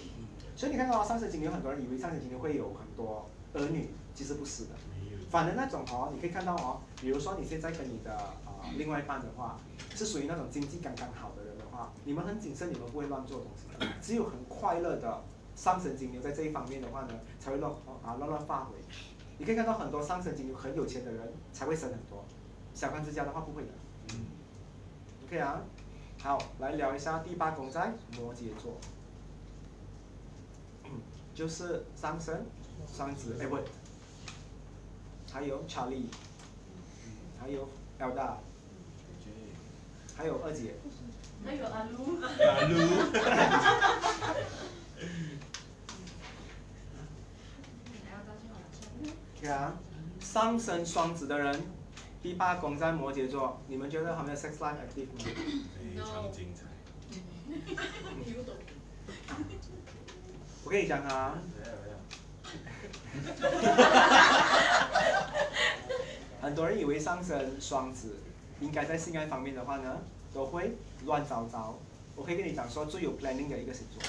[0.56, 4.70] 所以你看到上升金牛，很多人以为上升金牛会有很多儿女，其实不是的，
[5.30, 9.56] 反正那种哦，你可以看到哦，比如说你现在跟你的啊另外一半的话。
[10.00, 13.86] 是属于那种经济刚刚好的人的话，你们很谨慎，你们不会乱做东西。
[14.02, 15.22] 只有很快乐的
[15.58, 17.70] 上升金牛在这一方面的话呢，才会乱
[18.02, 18.76] 啊乱乱发挥。
[19.38, 22.24] 你可以看到很多上升金牛很有钱的人才会生很多，
[22.74, 23.70] 小康之家的话不会的。
[25.26, 25.62] OK 啊，
[26.22, 28.78] 好，来聊一下第八宫在摩羯座，
[31.36, 32.46] 就是上升
[32.90, 33.58] 双子哎不
[35.30, 36.06] 还有 Charlie，
[37.38, 37.68] 还有
[38.00, 38.38] Elda，
[40.20, 40.76] 还有二姐。
[41.46, 42.20] 还有阿卢。
[42.22, 42.28] 阿
[42.68, 42.76] 卢。
[49.40, 49.74] 对啊，
[50.20, 51.64] 上升双子的人，
[52.22, 55.12] 第八宫在摩羯座，你们觉得他们的 sex life active 吗？
[55.24, 56.64] 非常精彩。
[60.66, 61.40] 我跟你讲啊，
[66.42, 68.18] 很多人以为上升双子
[68.62, 69.98] 应该在性爱方面的话呢，
[70.34, 71.78] 都会乱糟糟。
[72.16, 74.02] 我可以跟你讲说，最有 planning 的一个星座，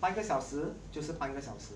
[0.00, 1.74] 半个小时就是半个小时。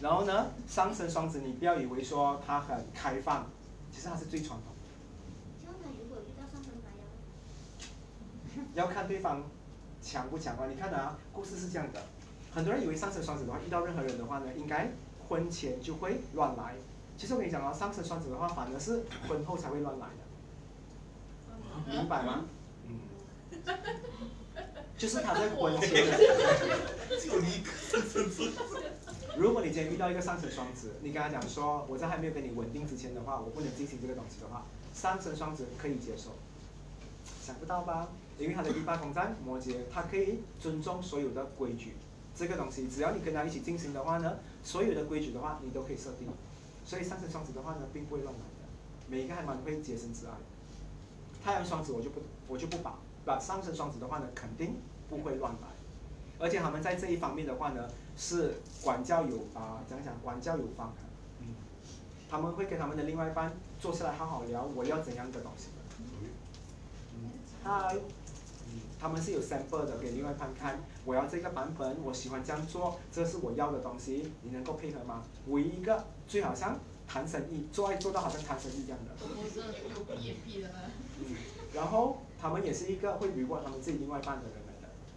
[0.00, 3.46] 然后呢，上升双子，你不要以为说他很开放，
[3.90, 4.72] 其实他是最传统。
[8.74, 9.42] 要看对方
[10.02, 10.66] 强不强啊！
[10.68, 12.02] 你看啊，故事是这样的，
[12.52, 14.90] 很多人以为上升双子的话，遇到任何人的话呢，应该
[15.28, 16.74] 婚前就会乱来。
[17.16, 22.44] 其实我跟你讲啊，上升双子的话，反而是婚后才会乱来的，明白吗？
[22.86, 23.00] 嗯。
[24.96, 26.06] 就是他在婚前。
[27.20, 28.52] 就你一个上升
[29.36, 34.64] 如果你今天遇到一个上升双子，你跟他讲说，我在还没有跟你稳定之前的话，我不能进行这个东西的话，
[34.94, 36.30] 上升双子可以接受。
[37.42, 38.08] 想不到吧？
[38.38, 41.94] 因为他的第八宫在摩羯，他可以尊重所有的规矩。
[42.34, 46.28] 这个东西只要你跟他一起进行的话呢，所有的规矩的话你都可以设定。
[46.86, 48.68] 所以上升双子的话呢，并不会乱来的，
[49.08, 50.32] 每一个还蛮会洁身自爱。
[51.44, 54.76] 太阳双子我就不我就不保，把上升双子的话呢，肯定
[55.08, 55.68] 不会乱来。
[56.38, 60.94] 而且他们在这一方面的话呢，是管教有啊，讲讲管教有方。
[61.40, 61.48] 嗯，
[62.30, 65.70] 他们会跟他们的另外一半坐下来好好聊，我要怎样的东西。
[65.98, 67.30] 嗯，
[67.64, 67.96] 嗨，
[69.06, 75.22] 他们是有 sample 的给另外一半看，我要这个版本，我喜欢这样做，这是我要的东西，你能够配合吗？
[75.46, 76.76] 唯一一个最好像
[77.06, 79.14] 谈生意，做爱做到好像谈生意一样的。
[79.20, 80.68] 我是有也批的。
[81.20, 81.36] 嗯，
[81.72, 84.66] 然后他们也是一个会 reward 他们自己另外一半的人。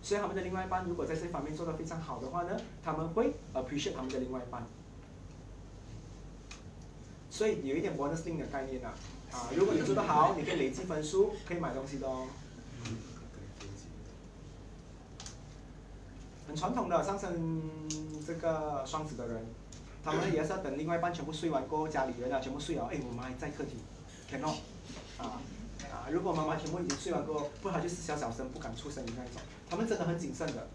[0.03, 4.67] 所以他们的另外一半如果在这方面做得非常好的话呢，他们会 appreciate 他们的另外一半。
[7.31, 8.93] 所以有一点 bonus thing 的概念啊，
[9.31, 12.27] 啊，如果你做得好，你可以累积分数，可以买东西的哦。
[16.49, 17.61] 很传统的上升
[18.25, 19.45] 这个双子的人，
[20.03, 23.77] 他们也是要等另外一半全部睡完过后，家里人啊全部睡了，哎，我妈还在客厅
[24.27, 24.55] ，Can no，
[25.19, 25.39] 啊。
[25.91, 29.41] 啊，如果妈妈全部已经睡完过后，不然就是小小声不敢出声的那种。
[29.69, 30.67] 他们真的很谨慎的，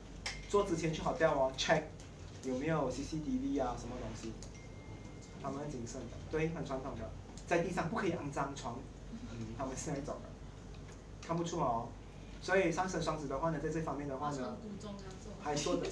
[0.49, 1.83] 做之前去好掉哦，check
[2.45, 4.33] 有没有 CCTV 啊什么东西。
[5.43, 7.11] 他们很谨慎的，对，很传统的，
[7.49, 8.79] 在地上不可以肮脏床，
[9.11, 11.89] 嗯，他们是那种的，看不出哦。
[12.41, 14.57] 所以上升双子的话呢，在这方面的话呢，
[15.45, 15.86] 还说的。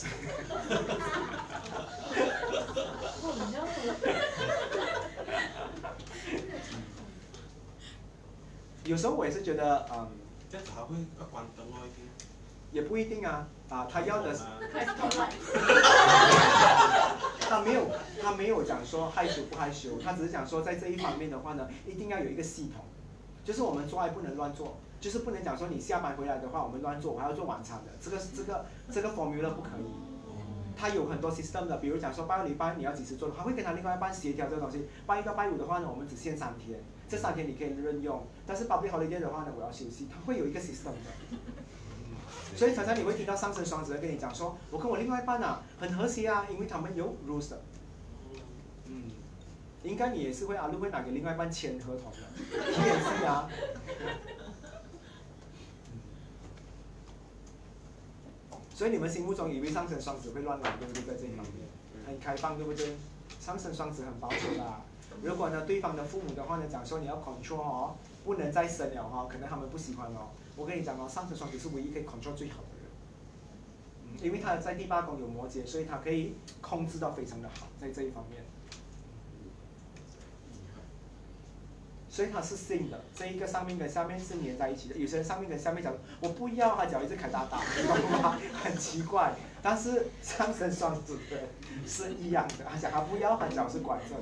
[8.84, 10.08] 有时候我也是觉得，嗯，
[10.50, 11.86] 这样子还会要关灯哦，
[12.72, 14.34] 也不一定啊，啊，他要的。
[17.48, 17.86] 他没有，
[18.20, 22.84] 他没有讲说害羞不害羞，他只是讲说在这一方面的话呢，一定要有一个系统，
[23.44, 29.84] 就是我们做爱不能乱做，就是不能讲说你下班回来的话我们乱做，我还要做晚餐的，这个这个这个 formula 不可以。
[30.76, 34.86] 他有很多 system 的，比如讲说拜二礼拜你要几时做，他会跟他另外一半协调这个东西。
[35.04, 38.24] 拜一到拜五的话呢，我们只限三天，这三天你可以任用。
[38.46, 41.36] 但是 public holiday 的话呢，我要休息，他会有一个 system 的。
[42.56, 47.60] 所以常常你会听到上升双子跟你讲说，我跟我另外一半啊很和谐啊，因为他们有 rules 的。
[48.86, 49.10] 嗯，
[49.82, 53.48] 应该你也是会啊，都会拿给另外一半签合同的， 你也是啊。
[58.74, 61.02] 所以你们心目中以为上升双子会乱来，对不对？
[61.02, 61.68] 在这一方面
[62.06, 62.96] 很开放，对不对？
[63.38, 64.80] 上升双子很保守啦。
[65.22, 67.94] 如果呢，对方的父母的话呢，讲说你要 control 哦，
[68.24, 70.30] 不能再生了哦，可能他们不喜欢哦。
[70.56, 78.42] 我跟你讲哦，上升双子是唯一可以 control 最好的人，因为他在第八宫有摩羯，所以他可以控制到非常的好，在这一方面。
[82.12, 84.96] 所以它是性的，这一个上面跟下面是粘在一起的。
[84.96, 85.90] 有些人上面跟下面讲，
[86.20, 87.56] 我不要，他脚一直开大大，
[88.62, 89.32] 很奇怪。
[89.62, 91.38] 但是上升双子的
[91.86, 94.16] 是一样的，他讲他不要，他脚是拐着。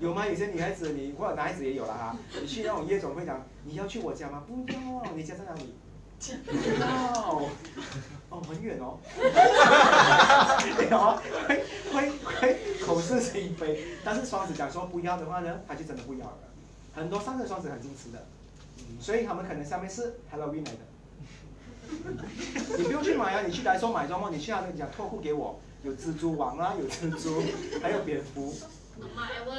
[0.00, 0.26] 有吗？
[0.26, 2.16] 有些女孩子，你或者男孩子也有了哈。
[2.40, 4.42] 你去那种夜总会讲，你要去我家吗？
[4.46, 5.74] 不要，你家在哪里？
[6.46, 7.42] 不要，
[8.32, 8.98] 哦，很远哦。
[10.90, 10.98] 有
[11.46, 16.38] 会会会口是心非，但是双子讲说不要的话呢，他就真的不要了。
[16.94, 18.26] 很多上升双子很矜持的，
[18.98, 20.78] 所以他们可能下面是 Halloween 来的。
[22.78, 24.30] 你不用去买啊，你去来说买装吗？
[24.32, 27.42] 你去那边讲脱裤给我，有蜘蛛网啊，有蜘蛛，
[27.82, 28.54] 还有蝙蝠。
[29.14, 29.52] 妈呀，我。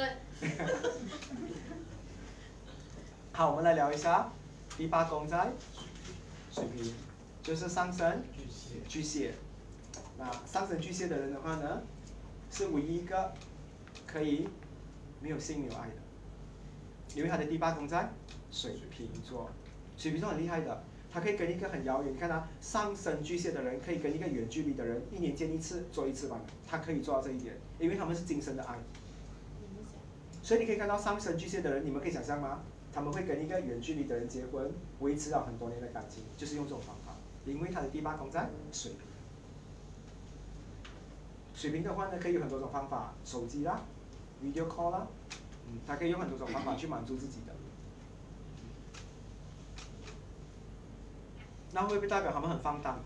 [3.32, 4.30] 好，我们来聊一下
[4.76, 5.52] 第八宫在
[6.52, 6.94] 水瓶，
[7.44, 8.22] 就是上升
[8.88, 9.34] 巨蟹。
[10.18, 11.82] 那上升巨蟹的人的话呢，
[12.50, 13.32] 是唯一一个
[14.06, 14.48] 可以
[15.20, 15.94] 没有性没有爱的，
[17.14, 18.10] 因为他的第八宫在
[18.50, 19.50] 水瓶座，
[19.96, 20.82] 水瓶座很厉害的。
[21.12, 28.76] 他可以跟一个很遥远，你看他上升巨蟹的人，可以跟一个远距离的人一年见一次，做一次吧，他可以做到这一点，因为他们是今生的爱。
[30.42, 32.62] 所以你可以看到上升巨蟹的人，你们可以想象吗？
[32.92, 37.03] 他们会跟一个远距离的人结婚，维持了很多年的感情，就是用这种方法，
[37.46, 39.00] 因为他的第八宫在水平。
[41.54, 43.80] 水平的话呢，可以有很多种方法，手机啦
[44.42, 45.06] ，video call 啦，
[45.66, 47.54] 嗯，他可以用很多种方法去满足自己的。
[51.72, 52.98] 那会不会代表他们很放荡？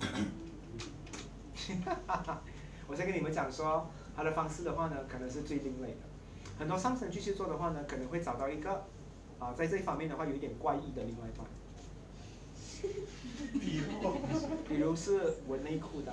[2.88, 5.98] 我先跟你们讲说，他的方式的话呢，可能是最另类的。
[6.58, 8.84] 很多上升巨蟹座的话呢，可能会找到一个
[9.40, 11.46] 啊，在这一方面的话有一点怪异的另外一半。
[13.60, 14.14] 比如，
[14.68, 16.12] 比如是纹内裤的，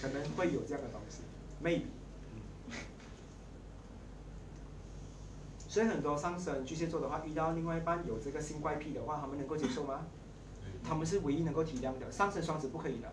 [0.00, 1.22] 可能会有这样的东西
[1.62, 1.84] ，maybe。
[5.68, 10.06] 所以很多上升巨蟹座的话，遇到另外一半有这个性怪癖的话，他们能够接受吗？
[10.82, 12.10] 他们是唯一能够体谅的。
[12.10, 13.12] 上升双子不可以的。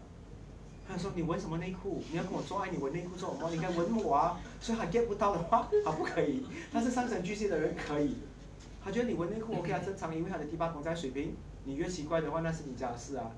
[0.87, 2.01] 他说：“你纹什么内裤？
[2.09, 3.49] 你要跟我做爱，你纹内裤做什么？
[3.51, 6.45] 你该纹我啊！”所以他 get 不到的话，他不可以。
[6.71, 8.15] 但是上升巨蟹的人可以，
[8.87, 11.35] 他觉得你纹内裤 OK 啊，正常，因为他的第八宫在水平。
[11.65, 13.29] 你越奇怪的话，那是你家的事啊。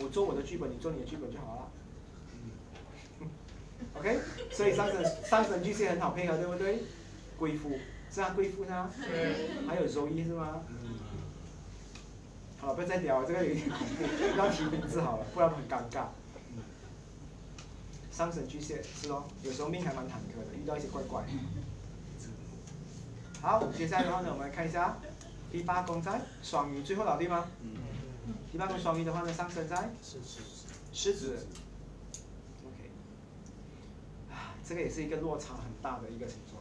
[0.00, 1.68] 我做我的剧本，你做你的剧本就好了。
[3.98, 4.18] OK，
[4.50, 6.84] 所以上神上神巨蟹很好配合，对不对？
[7.38, 7.78] 贵妇。
[8.10, 8.90] 是啊，贵妇呢？
[9.66, 10.62] 还有周一是吗？
[12.58, 16.06] 好，不要再聊，这个有点恐怖，要提名字好了，不然很尴尬。
[18.10, 21.26] 上神巨蟹是哦，有时候命还蛮坎坷的，遇到一些怪怪。
[23.40, 24.96] 好，接下来的话呢，我们来看一下
[25.50, 27.46] 第八宫在双鱼，最后老弟吗？
[28.50, 29.90] 第八宫双鱼的话呢，上升在
[30.92, 31.46] 狮子。
[32.64, 32.90] OK，
[34.30, 36.58] 啊，这个也是一个落差很大的一个星座。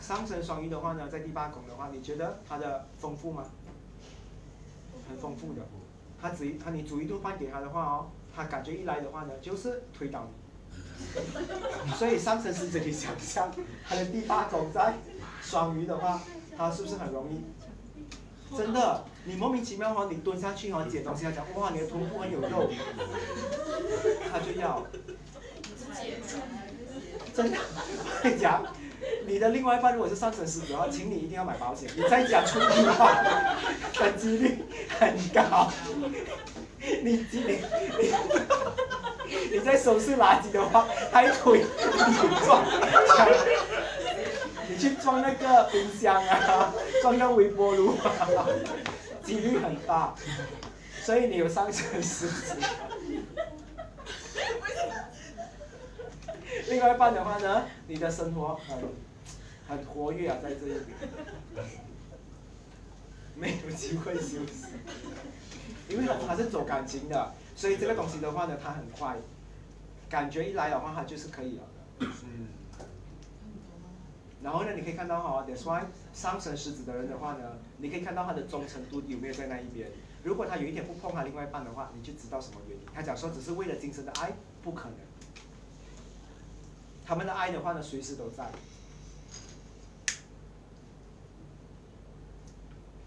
[0.00, 3.44] 上升双鱼的话呢，在第八宫的话，你觉得它的丰富吗？
[5.08, 5.62] 很丰富的。
[6.20, 10.32] 他只他你煮一顿饭给他的话哦，他感觉一来的话呢，就是推倒你。
[11.96, 13.50] 所以上升狮子你想象，
[13.88, 14.94] 他的第八宫在
[15.52, 16.18] 双鱼的话，
[16.56, 17.44] 他是不是很容易？
[18.56, 22.70] 真的，你莫名其妙哈，你蹲下去哈捡东西，他讲哇，你的臀部很有肉，
[24.32, 24.82] 他就要。
[27.34, 28.64] 真的，我跟你讲。
[29.26, 31.86] 你的另外一半如果是上升狮子的话，请你一定要买保险。
[31.94, 33.44] 你在家出意外
[33.94, 34.64] 的几率
[34.98, 35.70] 很高。
[36.80, 37.60] 你你你
[39.52, 41.66] 你在收拾垃圾的话，还推你
[42.46, 42.64] 撞，
[44.72, 47.94] 你去撞那个冰箱啊， 撞那微波炉，
[49.22, 50.14] 几率很大。
[51.02, 52.56] 所以你有上升狮子。
[56.68, 58.78] 另外一半的话呢，你的生活很
[59.68, 60.70] 很活跃啊，在这一
[61.54, 61.66] 边，
[63.34, 64.68] 没有机会休息，
[65.90, 69.16] 因为他是走感情的，所以这个东西的话呢，他很快，
[70.08, 71.62] 感觉一来的话，他就是可以了
[71.98, 72.06] 的。
[72.24, 72.48] 嗯。
[74.42, 79.88] 然后呢，你可以看到哈，That's why 上升狮子的人的话呢，你可以看到他的忠诚度有没有在那一边。
[80.24, 82.84] 如果他有一天不碰他另外一半的话，你就知道什么原因。
[82.92, 84.32] 他讲说只是为了今生的爱，
[84.62, 84.98] 不可能。
[87.04, 88.50] 他们的爱的话呢，随时都在。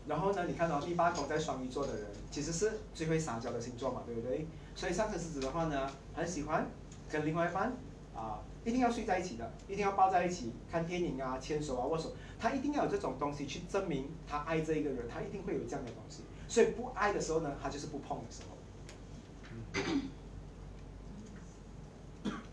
[0.07, 4.47] 然后呢，你看到第八宫在双鱼座的人，其实是最会撒娇的星座嘛，对不对？
[4.75, 6.67] 所以上升狮子的话呢，很喜欢
[7.09, 7.73] 跟另外一半
[8.15, 16.23] 啊，一定要睡在一起的，一定要抱在一起看电影啊，牵手啊，握手，他一定要有这种东西去证明他爱这一个人，他一定会有这样的东西。
[16.47, 18.57] 所以不爱的时候呢，他就是不碰的时候。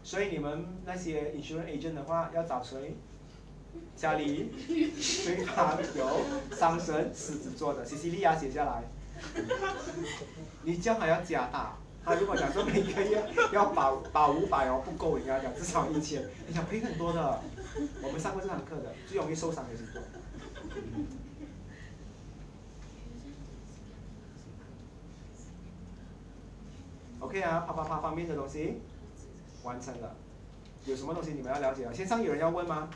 [0.02, 2.94] 所以你们那些 insurance agent 的话，要找谁？
[3.97, 8.82] 家里对方有上升狮子座的，西西利亚写下来。
[10.62, 17.40] 你将来要加大，他如果讲说每个月要保保五百哦不够人家讲至少一千你想赔很多的。
[18.02, 20.00] 我们上过这堂课的最容易受伤的是谁
[27.20, 28.80] ok 啊啪啪啪方面的东西
[29.62, 30.14] 完成了。
[30.84, 31.92] 有什么东西你们要了解啊？
[31.92, 32.90] 线上有人要问吗？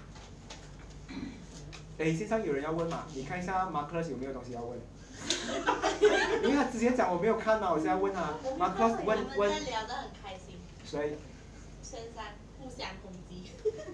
[1.98, 3.04] 哎线上有人要问吗？
[3.14, 4.76] 你看一下 marker 有没有东西要问。
[6.42, 9.64] 因为他之前讲我没有看到，我现在问他，Marcus 问问。
[9.64, 10.58] 聊得很开心。
[10.84, 11.18] 谁？
[11.82, 13.50] 深山互相攻击。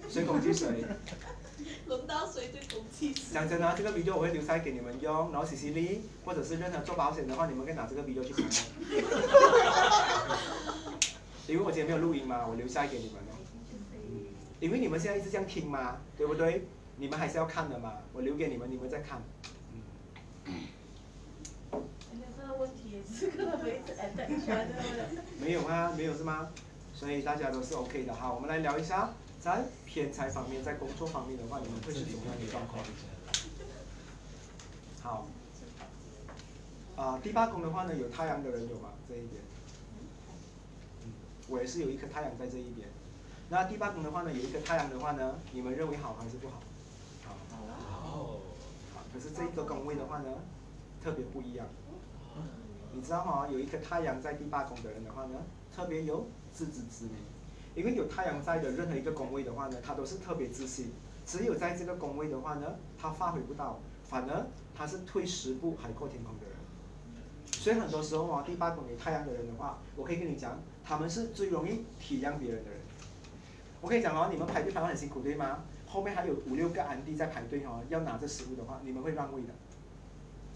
[0.09, 0.85] 谁攻击谁？
[1.87, 3.33] 轮到谁就攻击谁。
[3.33, 8.43] 讲真的，这个 video 我会留下来给你们用，然后 C C V 或者是任何做保险的话，你们可以拿这个 video 去看。
[11.47, 13.35] 因为我今天没有录音嘛，我留下来给你们哦。
[14.59, 16.67] 因为你们现在一直这样听嘛，对不对？
[16.97, 19.21] 你们还是要看的嘛，我留给你们，你们再看。
[25.39, 26.49] 没有啊，没有是吗？
[26.93, 28.31] 所以大家都是 OK 的哈。
[28.31, 29.09] 我们来聊一下，
[29.39, 32.83] 在偏财方面，在工作方面的话，你们会是怎么样的状况？
[35.01, 35.27] 好。
[36.95, 38.89] 啊，第八宫的话呢，有太阳的人有吗？
[39.09, 39.41] 这一边。
[41.49, 42.87] 我也是有一颗太阳在这一边。
[43.49, 46.61] 那第八宫的话呢，有一个太阳的话呢，你们认为好还是不好？
[47.25, 47.35] 好。
[48.01, 48.39] 好。
[49.13, 50.29] 可是这一个宫位的话呢，
[51.03, 51.67] 特别不一样。
[52.95, 53.47] 你知道吗？
[53.51, 55.39] 有一颗太阳在第八宫的人的话呢，
[55.75, 57.15] 特别有自知之明。
[57.75, 60.91] 因为有太阳在的任何一个宫位的话呢，他都是特别自信。
[61.25, 64.45] 只有在这个宫位的话呢，他发挥不到，反而
[64.75, 66.55] 他是退十步海阔天空的人。
[67.51, 72.79] 所以很多时候啊，第八宫有太阳的人的话，我可以跟你讲，他们是最容易体谅别人的人。
[73.81, 75.63] 我跟你讲哦，你们排队排得很辛苦对吗？
[75.87, 79.53] 后面还有五六个安迪在排队哦，要拿着食物的话，你们会让位的，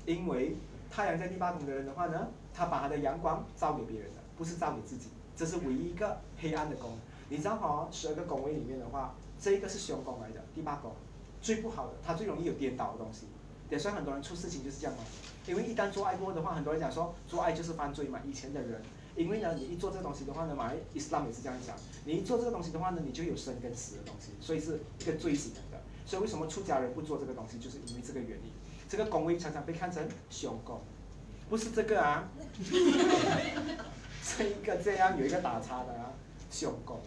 [0.06, 0.56] 因为。
[0.98, 6.90] 太阳在第八宫的人的话呢，他把他的阳光照给别人的，不是照给自己，这是唯一一个黑暗的宫。
[7.30, 10.92] 你知道吗，十二个宫位里面的话，这一个是凶宫来的，第八宫
[11.40, 13.28] 最不好的，它最容易有颠倒的东西。
[13.70, 15.04] 也算很多人出事情就是这样嘛，
[15.46, 18.20] 因为一旦做爱过的话，很多人讲说做爱就是犯罪嘛。
[18.26, 18.82] 以前的人，
[19.16, 21.76] 因为呢，你一做这个东西的话呢，马来伊斯兰也是这样讲，
[22.06, 25.78] 你一做这个东西的话呢，你就有生跟死的东西，所以是一个罪行的。
[26.08, 28.52] 所以为什么出家人不做这个东西，就是因为这个原因。
[28.90, 30.80] 这个宫位常常被看成凶宫，
[31.50, 32.28] 不是这个啊，
[34.24, 36.12] 这一个这样有一个打叉的啊，
[36.50, 37.00] 凶宫。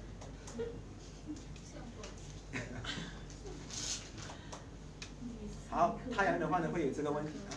[5.71, 7.57] 好，太阳的话呢会有这个问题啊。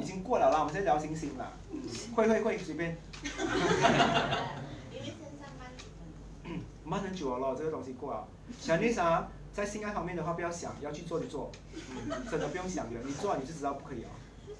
[0.00, 1.52] 已经过了啦，我们先聊星星了。
[2.16, 2.98] 会会会，随便。
[7.28, 8.26] 慢很久了，这个东西过了。
[8.60, 11.50] 想那啥，在性爱方面的话，不要想，要去做就做，
[12.30, 14.10] 真的不用想的，你做了你就知道不可以了。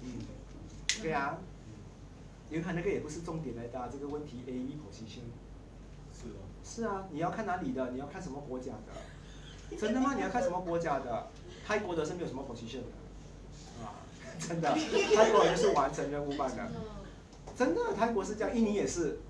[0.03, 0.13] 嗯，
[1.03, 1.39] 对啊，
[2.51, 5.25] 因为他那个也不是重点来的这个问题，A E position。
[6.13, 6.41] 是啊。
[6.65, 7.91] 是啊，你要看哪里的？
[7.91, 9.77] 你要看什么国家的？
[9.77, 10.15] 真的吗？
[10.15, 11.29] 你要看什么国家的？
[11.67, 13.85] 泰国的是没有什么 position 的。
[13.85, 14.01] 啊，
[14.39, 14.71] 真的，
[15.15, 16.71] 泰国人是完成任务版的。
[17.57, 19.21] 真的，泰国是这样，印尼也是。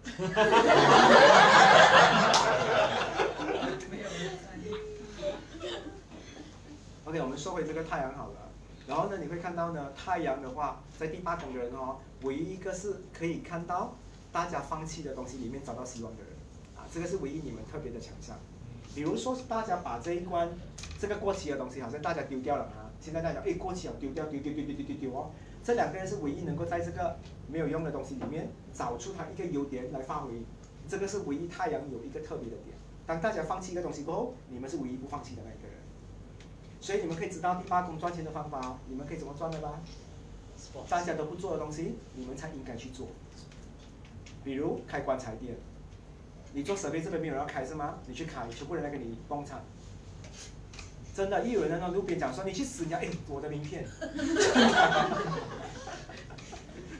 [7.04, 8.34] OK，我们说回这个太阳好了。
[8.86, 13.94] 然后呢，你会看到呢，太阳的话，在第八宫的人哦，唯一一个是可以看到
[14.32, 16.32] 大家放弃的东西里面找到希望的人
[16.76, 18.36] 啊，这个是唯一你们特别的强项。
[18.94, 20.48] 比如说，大家把这一关
[20.98, 25.30] 这个过期的东西，好像大家丢掉了啊，现在大家哎过期了，丢掉，丢丢丢丢丢丢丢哦。
[25.62, 27.16] 这两个人是唯一能够在这个
[27.46, 30.30] 没有用的东西里面找出他一个优点来发挥，
[30.88, 32.76] 这个是唯一太阳有一个特别的点。
[33.06, 35.76] 当大家放弃一个东西过后，你们是唯一不放弃的那一个人。
[36.80, 39.80] 所以你们可以知道第八宫赚钱的方法，你们可以怎么赚的吧？
[40.88, 43.06] 大家都不做的东西，你们才应该去做。
[44.42, 45.54] 比如开棺材店，
[46.54, 47.98] 你做设备这边没有人要开是吗？
[48.06, 49.60] 你去开，全部人来给你帮场。
[51.14, 52.98] 真的，一有人在那路边讲说你去死你要！
[52.98, 53.84] 哎，我的名片，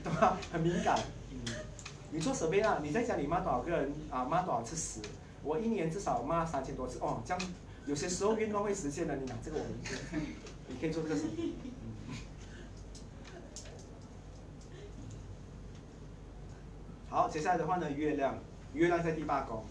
[0.02, 0.36] 对吧？
[0.52, 0.98] 很敏感。
[2.10, 2.80] 你做什么呀？
[2.82, 4.24] 你在家里骂多少个人啊？
[4.24, 5.00] 骂多少次死？
[5.42, 7.22] 我一年至少骂三千多次哦。
[7.24, 7.42] 这样
[7.86, 9.16] 有些时候愿望会实现的。
[9.16, 9.98] 你拿这个我名片，
[10.68, 11.22] 你可以做这个事。
[17.08, 18.38] 好，接下来的话呢，月亮，
[18.74, 19.64] 月亮在第八宫，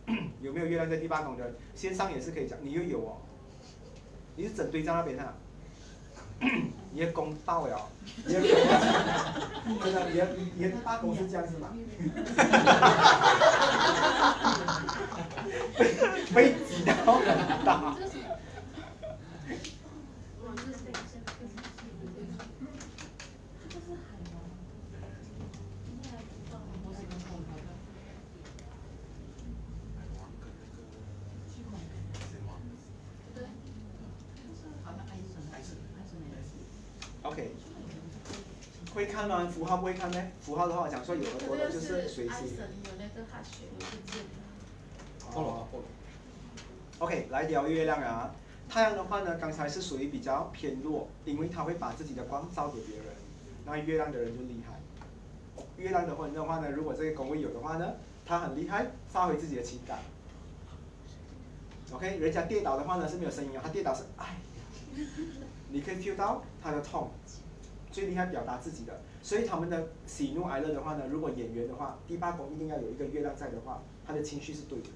[0.40, 1.54] 有没有月亮在第八宫的？
[1.74, 3.16] 线上也是可以讲，你又有哦。
[4.36, 5.32] 你是整堆在那边啊？
[6.92, 7.78] 你的工到了，
[8.26, 8.50] 你的真
[9.92, 11.68] 的，你的你的八公是这样子嘛？
[15.78, 15.94] 被
[16.34, 17.96] 被挤到很大。
[39.28, 39.50] 看吗？
[39.50, 40.22] 符号不会看呢？
[40.40, 42.58] 符号的话讲说有的多的就是水星。
[45.34, 45.66] 哦。
[46.98, 48.34] OK，来聊月亮啊。
[48.68, 53.06] 太阳的话呢，刚才是属于比较偏弱，因为它会把自己的光照给别人。
[53.64, 54.74] 那月亮的人就厉害。
[55.76, 57.94] 月亮的话的话呢，如果这个宫位有的话呢，
[58.24, 59.98] 他很厉害，发挥自己的情感。
[61.92, 64.36] OK，人家跌倒的话呢是没有声音啊，他跌倒是哎，
[65.70, 67.10] 你可以 feel 到他的痛，
[67.92, 69.00] 最厉害表达自己的。
[69.26, 74.86] 所以他们的喜怒哀乐的话呢，如果演员的话，第八宫一定要有一个月亮在的话，他的情绪是对的。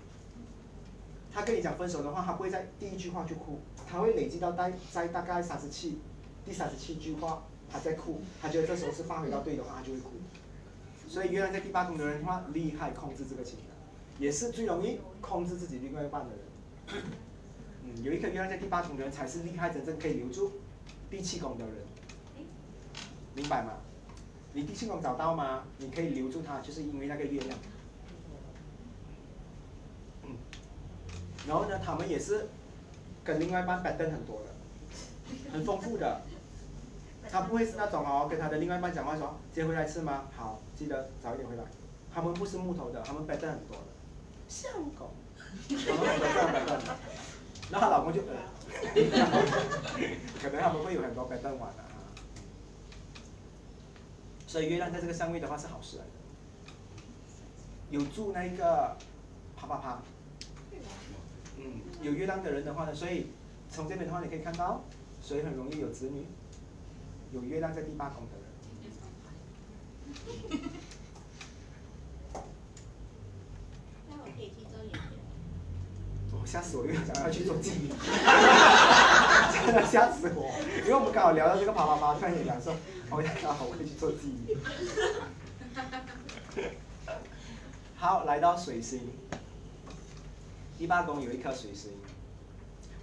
[1.32, 3.58] 他跟你讲分手的话，他不会在第一句话就哭，
[3.88, 5.98] 他会累积到大在大概三十七，
[6.44, 10.10] 第三十七句话他在哭，他觉得这时候是发挥到对的话，他就会哭。
[11.08, 13.76] 所以，月亮在第八宫的人的话，厉害控制这个情感，
[14.20, 17.02] 也是最容易控制自己另外一半的人。
[17.82, 20.52] 嗯，有一颗月亮在第八宫的人才是厉害，真正可以留住
[21.10, 21.74] 第七宫的人，
[23.34, 23.72] 明白吗？
[24.52, 25.64] 你第七宫找到吗？
[25.78, 27.58] 你可以留住他，就是因为那个月亮。
[30.24, 30.36] 嗯，
[31.46, 32.48] 然后呢，他们也是
[33.22, 34.50] 跟另外一半 pattern 很多的，
[35.52, 36.22] 很丰富的。
[37.30, 40.24] 他不会是那种哦，跟他的另外一半讲话说，今天回来吃吗？
[40.36, 41.62] 好，记得早一点回来。
[42.12, 43.82] 他们不是木头的，他们白蛋很多的，
[44.48, 45.12] 像狗。
[47.70, 48.34] 然后老公就呃，
[50.42, 51.89] 可能他们会有很多白蛋玩的哈。
[54.50, 56.10] 所以月亮在这个相位的话是好事来的，
[57.88, 58.96] 有助那个
[59.56, 60.02] 啪啪啪。
[61.56, 63.28] 嗯，有月亮的人的话呢，所以
[63.70, 64.82] 从这边的话你可以看到，
[65.22, 66.26] 所以很容易有子女。
[67.32, 68.48] 有月亮在第八宫的人，
[74.10, 74.69] 那我可以去做演员。
[74.69, 74.69] 哦，
[76.46, 76.86] 吓死我！
[76.86, 77.88] 又想要去做妓女，
[79.52, 80.50] 真的吓死我！
[80.84, 82.74] 因为我们刚好聊到这个啪啪啪，突然间讲说，
[83.10, 84.56] 我刚好会去做妓女。
[87.96, 89.00] 好，来到水星，
[90.78, 91.92] 第八宫有一颗水星。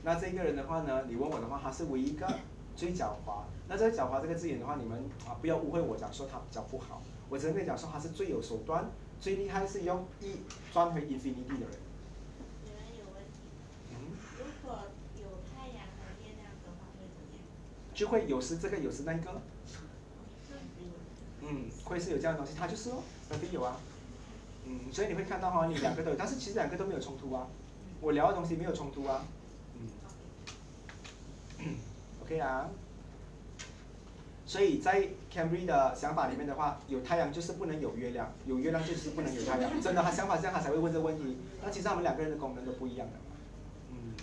[0.03, 2.27] 那这个人的话呢，你问我的话，他是唯一一个
[2.76, 3.43] 最狡猾。
[3.68, 8.89] 那这个狡猾这个字眼的话，你们啊不要误会我讲说他比较不好，我只能跟你讲说他是最有手段、
[9.19, 10.38] 最厉害是用一
[10.73, 11.77] 赚回 infinity 的人。
[12.65, 13.51] 有人有问题。
[13.91, 14.15] 嗯。
[14.38, 14.85] 如果
[15.18, 17.43] 有太阳和月亮的话会怎样？
[17.98, 19.41] 就会有时这个有时那个。
[21.41, 23.02] 嗯，会是有这样的东西，他就是哦，
[23.32, 23.80] 那边有啊。
[24.68, 27.48] 嗯，所以你会看到哈，你两个都有， 但是其实两个都没有冲突啊。
[28.02, 29.26] 我聊的东西没有冲突啊。
[31.60, 31.76] 嗯。
[32.22, 32.69] OK 啊。
[34.45, 39.72] 所以在 Cambry 的想法里面的话，有太阳就是不能有月亮，有月亮就是不能有太阳。
[39.82, 41.38] 真的，他想法这样，他才会问这个问题。
[41.64, 43.14] 那其实他们两个人的功能都不一样的。
[43.91, 44.14] 嗯。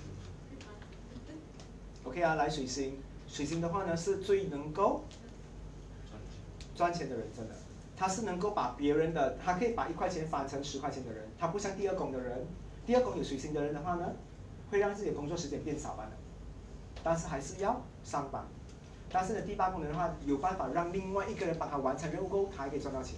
[2.05, 2.99] OK 啊，来水星，
[3.29, 5.05] 水星的话呢是最能够
[6.75, 7.55] 赚钱的人，真的，
[7.97, 11.29] 他是能够把别人的，他可以把一块钱翻成十块钱的人。
[11.39, 12.47] 他不像第二宫的人，
[12.87, 14.13] 第二宫有水星的人的话呢，
[14.71, 16.11] 会让自己的工作时间变少了，
[17.03, 18.45] 但是还是要上班。
[19.11, 23.15] 但是呢，第八宫的人的话，有办法让另外一个人帮他完成任务后，他还可以赚到钱，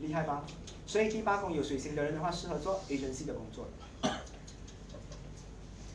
[0.00, 0.44] 厉害吧？
[0.86, 3.68] 所以第八宫有水星的人的话，适合做 agency 的工作，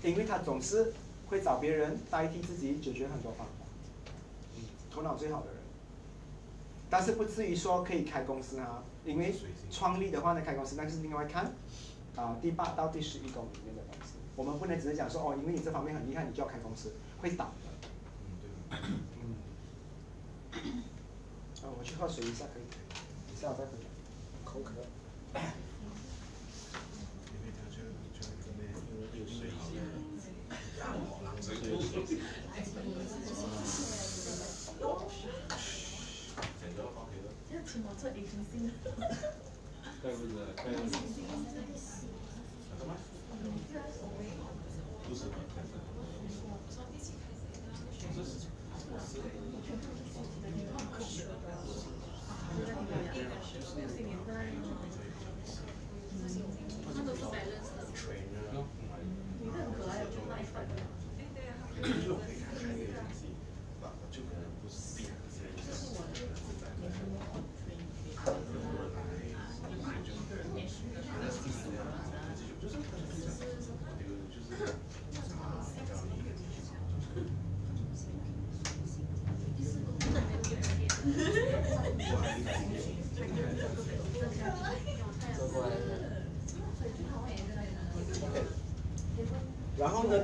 [0.02, 0.94] 因为他总是
[1.28, 3.66] 会找别人代替自己解决很多方法，
[4.56, 5.56] 嗯，头脑最好的人。
[6.90, 9.34] 但是不至于说可以开公司啊，因为
[9.72, 11.52] 创立的话呢，开公司那就是另外看，
[12.16, 18.78] 啊，第八到第十一宫里面的公司，我们不能只是讲说哦，因为你这方面很厉害，你就要开公司，会倒的。
[19.24, 19.36] 嗯，
[21.64, 23.86] 啊，我去喝水一下可以，一下我再回来，
[24.44, 24.72] 口渴。
[45.22, 45.45] 然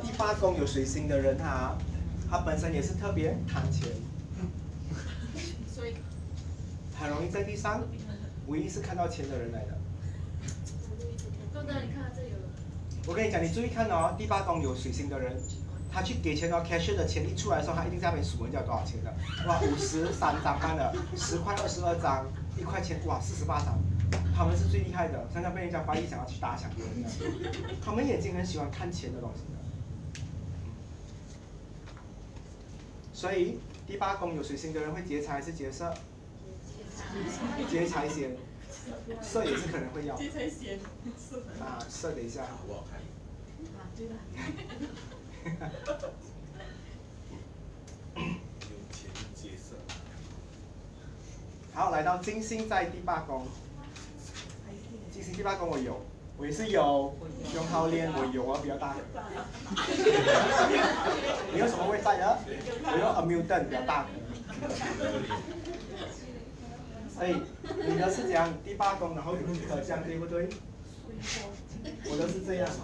[0.02, 1.78] 第八宫有水星的人哈，
[2.30, 3.88] 他本身也是特别贪钱。
[5.68, 5.96] 所以，
[7.00, 7.82] 很容易在地上，
[8.48, 9.78] 唯一是看到钱的人来的。
[13.08, 15.36] 我跟你讲，你注意看哦，第八宫有水星的人，
[15.92, 19.12] 他去给钱哦，cashier 的钱一出来的时候，他一定在那边数人家多少钱的。
[19.48, 22.28] 哇，五十三张半的，十块二十二张，
[22.60, 23.80] 一块钱哇四十八张，
[24.36, 27.10] 他们是最厉害的，常常被人家怀疑想要去打抢别人的。
[27.84, 29.61] 他们眼睛很喜欢看钱的东西的。
[33.22, 35.94] 所以第八宫有水星的人会劫财还是劫色？
[37.70, 38.36] 劫财先，
[39.22, 40.16] 色也是可能会要。
[40.16, 40.80] 劫财先，
[41.60, 42.42] 啊，色等一下。
[42.46, 43.00] 好不好看？
[43.78, 44.16] 啊，对的。
[48.16, 48.22] 有
[48.92, 49.76] 钱劫色。
[51.76, 53.46] 好，来到金星在第八宫。
[55.12, 56.04] 金星第八宫我有，
[56.42, 57.14] 我也是有。
[57.54, 58.96] 用号链我有啊，比较大。
[61.52, 62.38] 你有什么位在的？
[62.86, 64.06] 我用 a m u e n 比较大。
[67.14, 67.36] 所以
[67.88, 70.48] 你的是讲第八宫，然后有可降，对不对？
[72.06, 72.68] 我都是这样。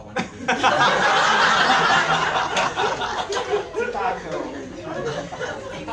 [3.94, 4.20] 大可，
[5.86, 5.88] 一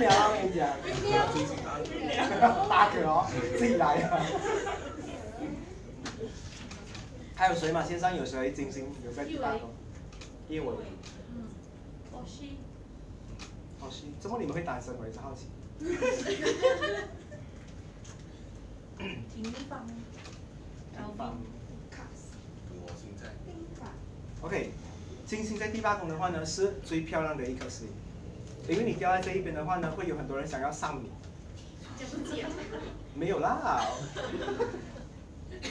[0.00, 0.60] 秒我跟你讲，
[2.68, 3.24] 大可哦，
[3.56, 4.18] 自己来啊。
[7.38, 7.84] 还有谁嘛？
[7.84, 8.52] 线上有谁？
[8.52, 9.70] 金星有在第八宫？
[10.48, 10.66] 叶伟。
[11.32, 11.44] 嗯。
[12.10, 12.56] 好西。
[13.78, 14.92] 好西，怎么你们会单身？
[14.98, 15.46] 我也是好奇。
[18.98, 19.86] 平方。
[19.86, 21.38] 平方。
[22.72, 23.30] 我现在。
[24.42, 24.72] OK，
[25.24, 27.86] 金星在第八宫的话呢，是最漂亮的一颗星，
[28.68, 31.08] 因为你掉在这一边的话呢，会有很多人想要上你。
[33.14, 33.80] 没有啦。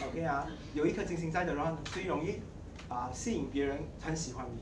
[0.08, 2.42] OK 啊，有一颗金星在的话，最容易
[2.90, 4.62] 啊吸引别人很喜欢你。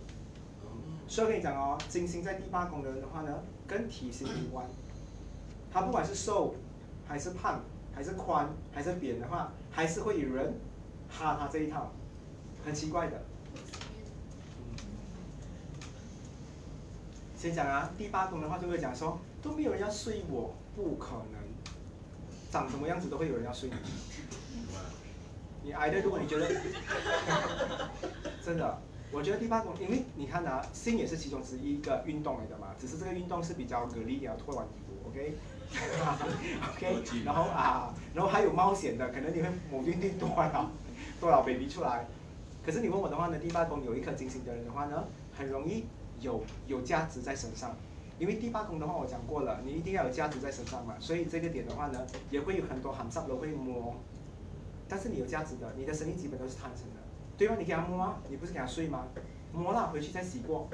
[1.07, 4.65] 所以我跟你讲哦，金星在第八宫的人的话呢，跟体型有关。
[5.71, 6.55] 他不管是瘦，
[7.07, 7.61] 还是胖，
[7.93, 10.53] 还是宽，还是扁的话，还是会有人
[11.09, 11.91] 哈他这一套，
[12.65, 13.21] 很奇怪的。
[17.37, 21.39] 先讲啊，第八宫的话就会讲说，都没有人要睡我，不可能，
[22.49, 23.75] 长什么样子都会有人要睡你。
[25.65, 26.47] 你矮的，如果你觉得，
[28.45, 28.77] 真的，
[29.11, 40.69] 我觉得第八宫，因为你看啊，性也是其中之一个运动来的嘛，只是这个运动是比较给力，你要脱完衣服，OK，OK， 然后啊，然后还有冒险的，可能你会某运动多了，
[41.19, 42.05] 多了 baby 出来，
[42.63, 45.03] 可是你问我的话呢，第八宫有一颗金星的人的话呢，
[45.35, 45.85] 很容易
[46.21, 47.75] 有有价值在身上，
[48.19, 53.95] 因为第八宫的话我讲过了，你一定要有价值在身上嘛，所以这个点的话呢，也会有很多喊上都会摸。
[54.87, 57.01] 但是你有价值的，你的生意基本都是坦诚的，
[57.37, 57.55] 对吗？
[57.57, 59.07] 你给他摸啊，你不是给他睡吗？
[59.53, 60.69] 摸了回去再洗过。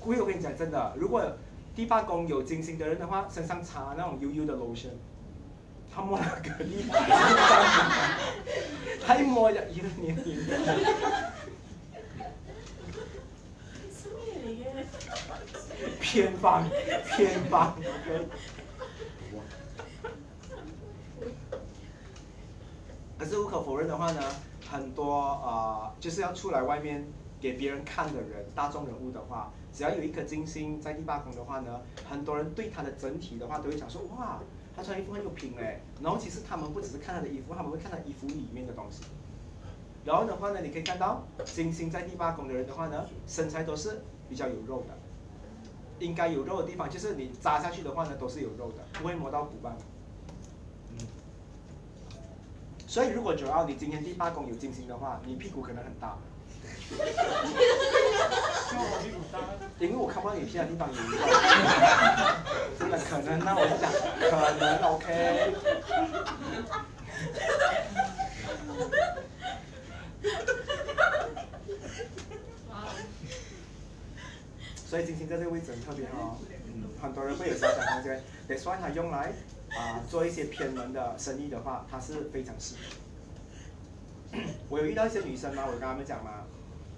[0.00, 1.36] 故意我跟你讲真的，如果
[1.74, 4.90] 第八宫有金星的人的话，身上擦那种悠悠的 lotion，
[5.92, 8.18] 他摸 了个厉害，
[9.04, 10.52] 他一摸就一个黏黏的。
[16.00, 16.68] 偏方，
[17.16, 18.28] 偏方，OK。
[23.22, 24.20] 可是无可否认的话呢，
[24.68, 27.06] 很多呃就是要出来外面
[27.40, 34.40] 给别人看的人，大众人物的话，只要有一颗金星在第八宫的话呢，很多人对他的整体的话都会讲说，哇，
[34.74, 35.80] 他穿衣服很有品哎。
[36.02, 39.04] 然后其实他们不只是看他的衣服，他们会看他衣服里面的东西。
[40.04, 49.76] 然后的话呢，你可以看到金星在第八宫的人的话呢，身材都是比较有肉的，应该有肉的地方，就是你扎下去的话呢，都是有肉的，不会磨到骨棒。
[52.92, 56.14] 所以，如果主要你今天第八宫有金星的话，你屁股可能很大。
[59.78, 60.96] 因为我看不到你其他地方有。
[62.78, 63.90] 真的可能那我就讲
[64.28, 65.54] 可能 OK。
[74.86, 76.36] 所以金星在这个位置很特别哦，
[77.00, 79.32] 很多人会有遐想空间，得算它用来。
[79.76, 84.38] 啊，做一些偏门的生意的话，它是非常适合。
[84.68, 86.44] 我有遇到一些女生嘛，我跟他们讲嘛，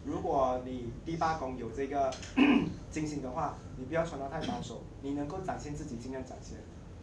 [0.05, 2.13] 如果你第八宫有这个
[2.91, 6.59] 金星的话，你不要穿得太保守，你能够展现自己尽量展现，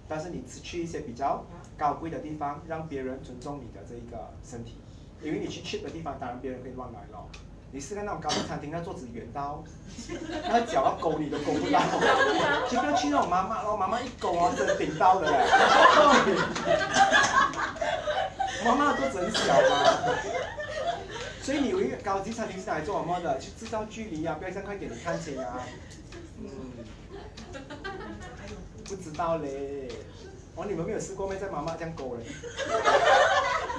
[0.08, 1.46] 但是你去一些比较
[1.78, 4.78] 高贵的地方，让别人尊重你的这一个身体，
[5.22, 7.28] 因为你去 cheap 的地方，当然别人可以乱来咯。
[7.72, 9.64] 你试看那种高级餐厅， 那桌子圆到，
[10.50, 11.80] 那脚要勾你都勾不到，
[12.70, 15.38] 就不要去那种妈妈咯，妈妈一勾啊，真的顶到的嘞。
[18.66, 20.14] 妈妈的桌子很小嘛，
[21.42, 23.40] 所以你有一个高级餐厅是来做什么的？
[23.40, 25.60] 去制造距离啊，不要像快给你看清啊。
[26.40, 26.50] 嗯。
[28.86, 29.88] 不知道嘞。
[30.56, 32.26] 哦，你们没有试过没在妈妈这样勾嘞？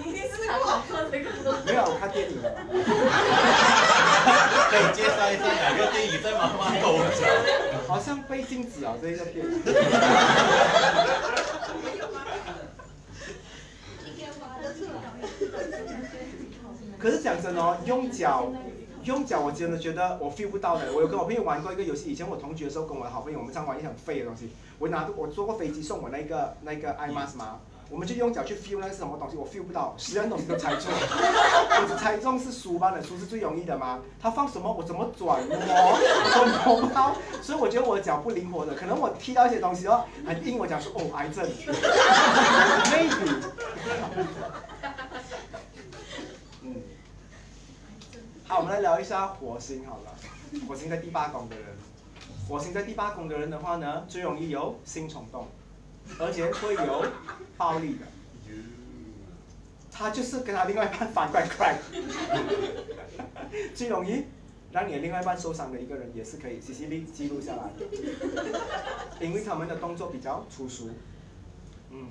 [0.05, 1.31] 一定是常常看这个。
[1.67, 2.51] 没有，我看电影了。
[4.71, 7.21] 可以介绍一下哪个电影在妈妈勾着？
[7.87, 9.63] 好像被禁止啊，这一个电影。
[16.99, 18.51] 可是讲真哦，用脚，
[19.05, 20.93] 用脚，我真的觉得我 feel 不到的。
[20.93, 24.53] 我有跟我朋友玩过一个游戏，以前我同学的时候跟我的好朋友，我们常玩一些很废的东西。
[24.79, 27.59] 我拿我坐过飞机送我那个那个 iMac 嘛，
[27.91, 30.93] 我们就用脚去 feel 那是什么东西，我 feel 不到，十样东西都猜错。
[30.93, 34.01] 我只猜中是书吧的，书是最容易的吗。
[34.21, 41.49] 他放什么我怎么转摸，我摸不到，所以我觉得我的脚不灵活的，可能我踢到一些东西哦，很硬，我讲说哦癌症
[42.91, 43.43] ，maybe。
[48.53, 50.15] 好，我们来聊一下火星好了。
[50.69, 51.65] 火星在第八宫的人，
[52.47, 55.49] 火星在第八宫的人的话呢，最容易有性冲动，
[56.19, 57.03] 而且会有
[57.57, 58.05] 暴力的。
[59.91, 61.79] 他就是跟他另外一半反过来，
[63.75, 64.25] 最容易
[64.71, 67.87] 让你的另外一半受伤的一个人，也是可以 CCTV 记录下来的，
[69.25, 70.91] 因为他们的动作比较粗俗，
[71.91, 72.09] 嗯。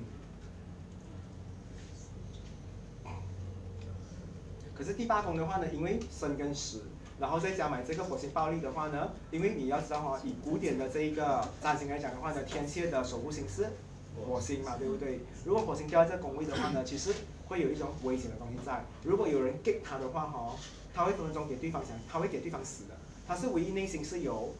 [4.82, 6.82] 可是第八宫的话呢，因为生跟死，
[7.20, 13.68] 然后再加买这个火星暴力的话呢，因为你要知道哈，以古典的这一个占星来讲的话呢，天蝎的守护星是
[14.16, 15.20] 火星嘛，对不对？
[15.46, 17.14] 如果火星掉在这个宫位的话呢，其实
[17.48, 18.84] 会有一种危险的东西在。
[19.04, 20.56] 如果有人 get 他的话哈，
[20.96, 22.98] 他会分分钟给对方想，他会给对方死的。
[23.28, 24.56] 他是唯一内心是有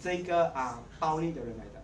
[0.00, 1.82] 这个啊暴力的人来的。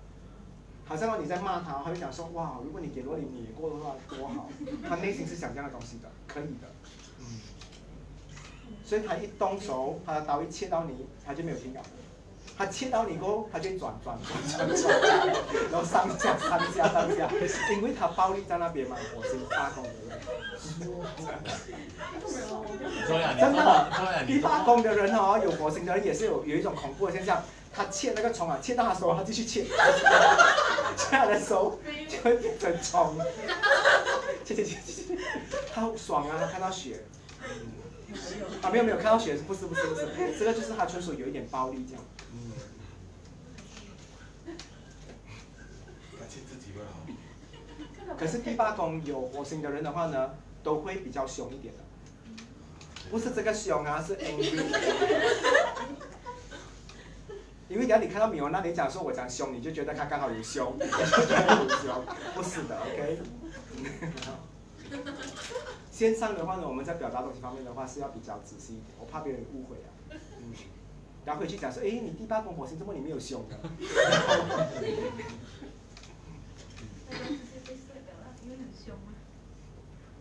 [0.84, 4.48] 好像你在骂他，他会想说哇，如果你给罗里碾过的话多好。
[4.88, 7.01] 他内心是想这样的东西的，可以的，嗯。
[8.84, 11.80] 所以他一动手，他的刀一切到你，他就没有停了。
[12.58, 15.00] 他切到你过后，他就转转转转转，
[15.70, 17.30] 然后上下上下上下，
[17.72, 20.20] 因为他暴力在那边嘛，火星八宫的人。
[23.38, 27.42] 真的，第八宫的人哦，有火星的人也是有有一种恐怖的现象，
[27.72, 33.16] 他切那个虫啊，切到他手，他继续切，切他的手就会变成虫，
[34.44, 35.18] 切切切切，
[35.72, 37.02] 他好爽啊，他看到血。
[38.62, 40.06] 啊，没有没有看到血，不是不是不是，
[40.38, 42.04] 这个就是他纯属有一点暴力这样。
[42.32, 42.52] 嗯。
[48.18, 50.30] 可是第八宫有火星的人的话呢，
[50.62, 51.80] 都会比较凶一点的。
[53.10, 54.62] 不是这个凶啊，是 angry。
[57.68, 63.18] 因为等下你看到米文，那你讲说我讲凶，你就觉得他刚好有凶，就觉得有凶，不是的，OK。
[66.02, 69.88] 线上的话呢，我们在表达东西方面的话是要比较仔细一点，我怕别人误会啊。
[70.10, 70.52] 嗯，
[71.24, 73.56] 然后回去讲说，哎，你第八宫火星怎么你没有凶的？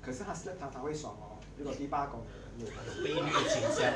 [0.04, 2.22] 可是他是他他会爽哦，如果第八宫
[2.60, 2.68] 有
[3.04, 3.92] 被虐倾向，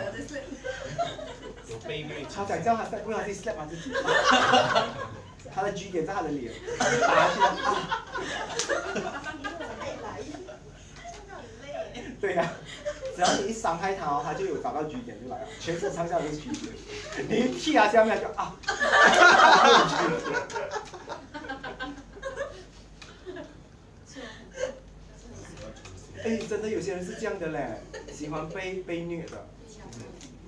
[1.70, 3.94] 有被虐，他想叫他再不要去 slap 他自己，
[5.54, 7.46] 他的 G 点在他的脸，打起来。
[12.20, 12.54] 对呀，
[13.16, 16.74] 只要你一伤害他哦，他就有找到据点就来了，全身上下都是据点。
[17.30, 18.56] 你一踢他下面就啊，
[26.24, 27.82] 哎，真的有些人是这样的嘞，
[28.12, 29.46] 喜欢被被虐的。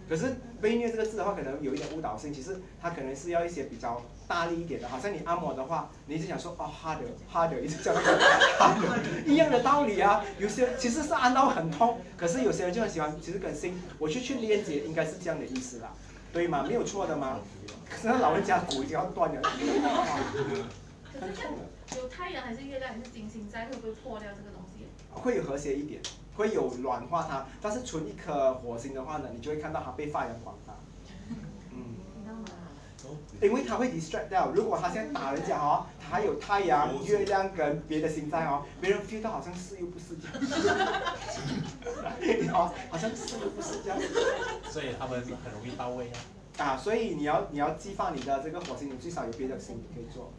[0.08, 2.34] 可是被虐这个字的话，可能有一点误导性。
[2.34, 8.20] 其实它可能是要一些比较大力一点的，好像你按摩的话，你一直想说哦，harder harder，一直讲那个
[8.58, 10.24] harder，一样的道理啊。
[10.40, 15.92] 有些其实是按到很痛，可是有些人就很喜欢，其实跟心，我去去链接，应该是这样的意思啦，
[16.32, 16.64] 对吗？
[16.68, 17.40] 没有错的吗？
[17.90, 19.42] 可是老人家骨已经要断了，
[21.20, 21.98] 很痛的。
[21.98, 24.86] 有太阳还是月亮还是金星在，会不会破掉这个东西？
[25.12, 26.02] 会有和谐一点。
[26.38, 30.74] 会有软化它，但是存一颗火星的话呢，你就会看到它被发扬光大。
[31.74, 31.98] 嗯，
[33.42, 34.52] 因为它会 distract 掉。
[34.52, 40.34] 如果它现在打人家哦，他还有太阳、月亮跟别的星在哦，别人 feel 到好像是又不是这样。
[42.54, 44.00] 好， 好像是又不是这样。
[44.70, 46.18] 所以他们很容易到位啊。
[46.64, 50.32] 啊，所以你要你要激发你的这个火星，你最少有别的星可以做。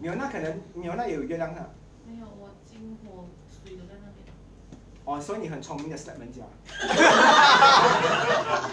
[0.00, 1.70] 有那可能，有那也有月亮的。
[2.06, 3.26] 没有，我金火。
[5.08, 6.42] 哦，所以你很聪明的 slap 门家。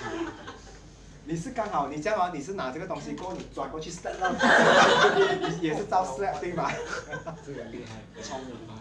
[1.24, 4.12] 你是刚好，你这样啊，你是拿这个东西过，你转过去 slap，
[5.62, 6.70] 也是招 slap 对吗？
[7.46, 8.76] 这个厉害，聪明啊。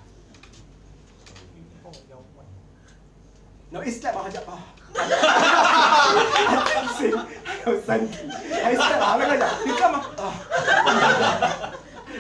[3.71, 4.59] 然后一 slap 他就啊，
[4.93, 7.17] 还真心，
[7.47, 8.29] 还有身体，
[8.63, 10.35] 还 slap 那个人，你干嘛啊？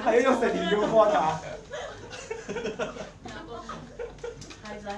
[0.04, 1.40] 还要用身体诱惑他。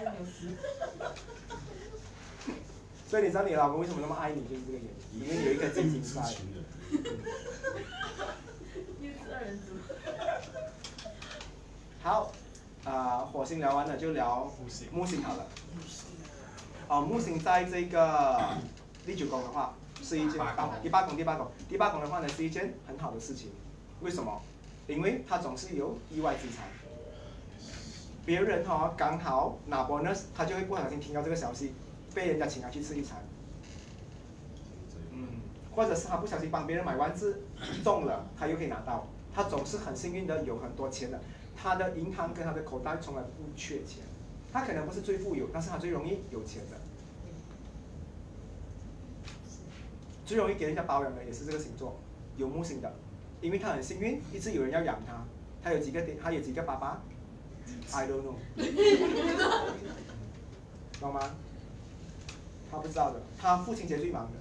[3.09, 6.21] 所以你知道你老公为什么那么爱你，就是这个原因，因为有一颗真情在。
[9.01, 9.67] 又是二人组。
[12.03, 12.33] 好，
[12.85, 14.53] 啊、火星聊完了就聊
[14.93, 15.47] 木星好了。
[16.89, 18.41] 哦，木星在这个
[19.05, 23.53] 第九宫的话，是一件啊第八宫第八宫第八宫的话呢是一件很好的事情，
[24.01, 24.43] 为什么？
[24.89, 26.65] 因为它总是有意外之财。
[28.27, 31.73] 别人哈、刚好拿 bonus，他就会不小心听到这个消息，
[32.13, 33.25] 被人家请他去吃一餐。
[35.13, 35.29] 嗯，
[35.73, 37.41] 或者是他不小心帮别人买丸子
[37.85, 41.21] 中了，他又可以拿到，他总是很幸运的有很多钱的，
[41.57, 44.03] 他的银行跟他的口袋从来不缺钱，
[44.53, 46.77] 他可能不是最富有，但是他最容易有钱的，
[50.25, 51.97] 最容易给人家包养的也是这个星座，
[52.37, 52.93] 有木星的，
[53.41, 55.25] 因为他很幸运，一直有人要养他，
[55.63, 57.01] 他有几个爹，他有几个爸爸
[57.93, 58.37] ，I don't know，
[61.01, 61.21] 懂吗？
[62.71, 64.33] 他不知道的，他父亲节最忙的。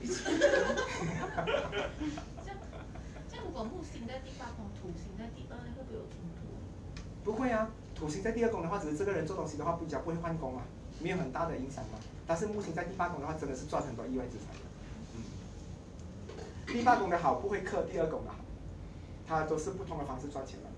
[0.02, 0.22] 这样，
[3.30, 6.38] 这样如果木星在第八宫，土星在第二，会不会有冲突？
[7.24, 10.62] 不会啊，土星在第二宫的话，只是这个人做东西的话比较不会换工嘛，
[11.00, 11.98] 没有很大的影响嘛。
[12.26, 14.60] 但是木星在第八宫的话，真的是赚很多意外之财的。
[16.72, 18.36] 第八宫的好不会克第二宫的好，
[19.26, 20.69] 它都是不同的方式赚钱的。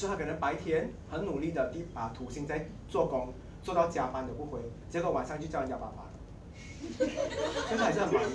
[0.00, 4.58] 所以他可能白天很努力的地把土星在做工，做到加班都不回，
[4.88, 6.10] 结果晚上就叫人家爸爸了，
[6.96, 7.10] 所以
[7.76, 8.28] 他还是很忙的。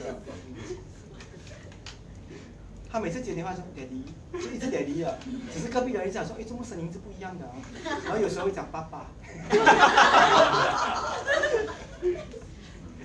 [2.87, 5.17] 他每次接电话说“爹地”，就一直“爹地”了，
[5.51, 7.53] 只是隔壁的人讲说：“哎，怎么声音是不一样的、啊？”
[8.05, 9.07] 然后有时候会讲“爸爸”。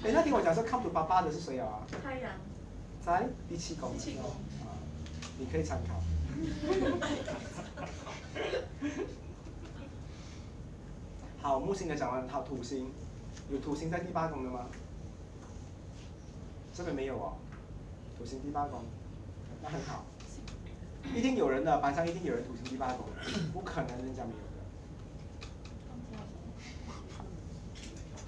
[0.05, 1.81] 哎，那天我讲说看不爸爸的是谁啊？
[2.05, 2.31] 太阳。
[3.03, 3.91] 在第七宫。
[3.95, 4.25] 第七宫
[4.61, 4.69] 啊，
[5.39, 5.95] 你可以参考。
[11.41, 12.91] 好，木星的讲完，好，土星，
[13.51, 14.67] 有土星在第八宫的吗？
[16.73, 17.33] 这边没有哦，
[18.17, 18.85] 土星第八宫，
[19.63, 20.05] 那很好，
[21.15, 23.05] 一定有人的，班上一定有人土星第八宫，
[23.53, 24.41] 不可能人家没有的。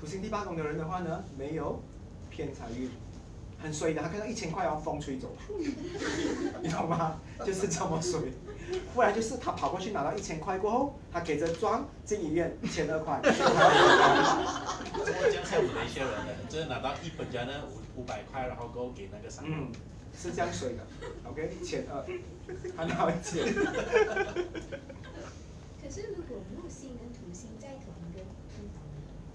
[0.01, 1.81] 土星第八宫的人的话呢，没有
[2.29, 2.91] 偏财运，
[3.63, 5.31] 很衰的，他看到一千块然后风吹走，
[6.61, 7.21] 你懂吗？
[7.47, 8.21] 就是这么衰。
[8.95, 13.21] 不然就是他跑过去拿到一千块过后，他给着装进医院一千二块。
[13.23, 13.29] 我
[15.05, 19.43] 这样像我们一些人呢，就是拿到一本家呢五五百块，然后够给那个啥。
[19.45, 19.71] 嗯，
[20.17, 20.83] 是这样水的。
[21.29, 22.03] OK，一千二，
[22.77, 23.45] 他拿一千。
[25.83, 28.25] 可是如果木星跟土星在同一个地
[28.73, 28.81] 方？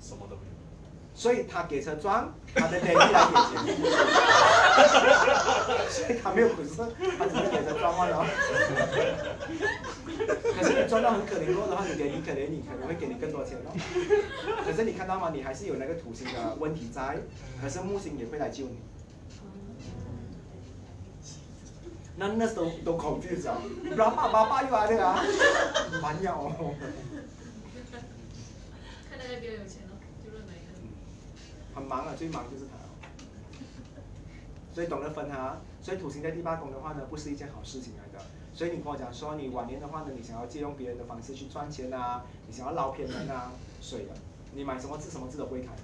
[0.02, 0.47] 什么都没有。
[1.18, 3.58] 所以他给车装，他的能力来给钱。
[5.90, 6.76] 所以他没有本事，
[7.18, 8.24] 他只是给车装完了。
[10.56, 13.74] 可是你装到很可怜过的话，你给你可怜，你可能会给你更多钱哦。
[14.64, 15.32] 可是你看到吗？
[15.34, 17.18] 你还是有那个土星的问题在，
[17.60, 18.78] 可是木星也会来救你。
[22.16, 23.56] 那那都都 confuse 咗，
[23.98, 25.20] 爸爸爸爸又来了啊，
[26.00, 26.76] 蛮要哦。
[29.10, 29.82] 看哪个比较有钱，
[31.78, 32.72] 很忙啊，最忙就是他。
[34.74, 38.26] 所以懂得分哈，所以土星在第八宫的话呢，不是一件好事情来的。
[38.54, 43.52] 所以你跟我讲说，你晚年的话呢，你想要借用别人的方式去赚钱啊，你想要捞偏门啊，
[43.82, 44.14] 水的，
[44.54, 45.82] 你买什么字什么字都不会开的。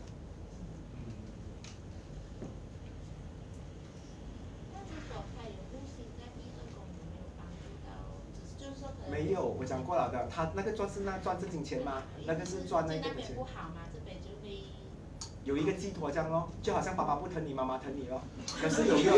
[4.74, 6.86] 那如果他有木星在第二宫，
[9.06, 12.02] 有没有我讲过了的，他那个赚是那赚正经钱吗？
[12.26, 13.44] 那个是赚那个钱就那边不。
[13.44, 13.93] 好嘛，这边就会。
[15.44, 18.22] 有一个寄托这样咯，就好像爸爸不疼你，妈妈疼你咯。
[18.62, 19.18] 可是有没有？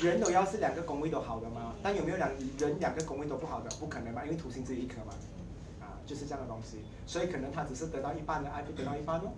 [0.00, 3.70] 人都要是两个宫位都好的嘛，但有没有两人两个宫位都不好的？
[3.80, 5.12] 不可能嘛，因为土星只有一颗嘛，
[5.80, 6.78] 啊，就是这样的东西。
[7.06, 9.32] 所以可能他只是得到一半的爱，不得到一半咯。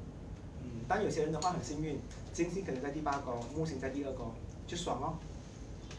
[0.62, 1.98] 嗯，但有些人的话很幸运，
[2.32, 4.30] 金星可能在第八宫，木星在第二宫，
[4.66, 5.16] 就爽哦，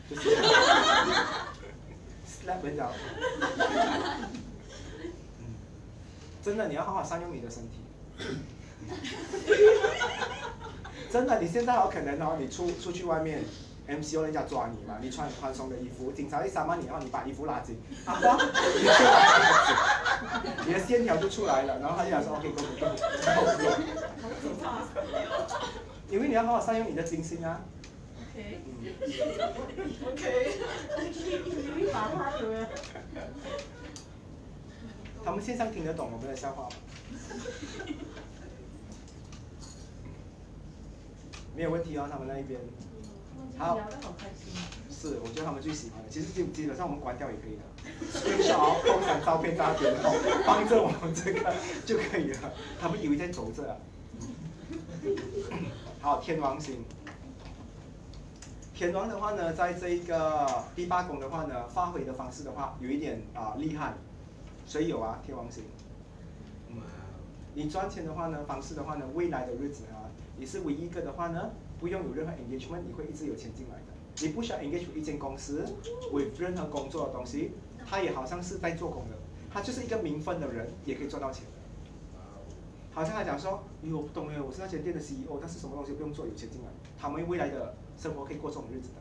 [0.07, 0.29] 就是
[2.27, 2.87] ，slap 人家。
[5.39, 5.55] 嗯，
[6.43, 7.79] 真的，你要好好善用你的身体。
[11.11, 13.41] 真的，你现在好可能哦，你出出去外面
[13.87, 19.75] ，MCO 人家抓你嘛，你穿很宽松的衣服，警察一杀骂你哦，你把衣服拉紧，啊哇，你就拉紧，
[20.67, 22.65] 你的线条就出来了，然后他就讲说 OK，go go
[23.57, 23.71] go，
[26.09, 27.61] 因为你要好好善用你的金星啊。
[28.35, 28.69] OK 嗯
[30.05, 30.21] OK。
[31.01, 31.05] 你
[31.73, 32.61] 会把他有没有？
[35.25, 36.69] 他们线上听得懂我们的笑话吗？
[41.57, 42.59] 没有问题哦，他们那一边。
[43.57, 43.79] 好。
[44.91, 46.09] 是，我觉得他们最喜欢的。
[46.09, 50.15] 其实基基本上我们关掉也可以的，用小共享照片大点，然后
[50.45, 51.53] 帮着我们这个
[51.85, 52.51] 就可以了。
[52.79, 53.77] 他们以为在走着。
[56.01, 56.83] 好，天王星。
[58.73, 63.93] 天王的话呢，在这个第八宫的话呢，发挥的方式的话，有一点啊厉害。
[64.65, 65.19] 谁有啊？
[65.25, 65.63] 天王星。
[67.53, 70.06] 你赚钱的话呢，方式的话呢，未来的日子啊，
[70.37, 73.85] 你是唯一一个的话呢，不用有任何 engagement，你会一直有钱进来的。
[74.21, 75.65] 你不需要 engage 一间公司，
[76.11, 77.51] 为任何工作的东西，
[77.85, 79.17] 他也好像是在做工的，
[79.51, 81.45] 他就是一个名分的人，也可以赚到钱。
[82.91, 86.67] 好像他讲说，哎我，不懂哎，我是那间店的 CEO，但是什么东西不用做，有钱进来，
[86.99, 88.95] 他们未来的生活可以过这种日子的。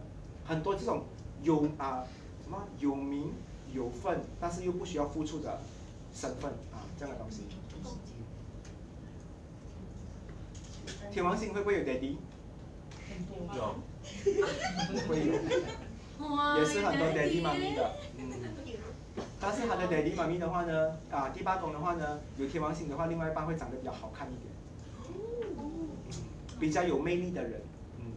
[0.45, 1.05] 很多这种
[1.43, 2.05] 有啊
[2.45, 3.33] 什么有名
[3.73, 5.61] 有份，但是又不需要付出的
[6.13, 7.45] 身份啊这样的东西。
[11.11, 12.17] 天王星会不会有 daddy？
[13.55, 13.75] 有。
[15.09, 15.33] 会有。
[16.59, 17.91] 也是很多 daddy 妈咪的。
[18.19, 18.31] 嗯
[19.41, 24.53] 但是他的 daddy 妈咪的话呢，啊，第八宫的话呢，有天王星的话，另外一半会长得比较好看一点。
[26.59, 27.61] 比较有魅力的人。
[28.01, 28.13] 嗯。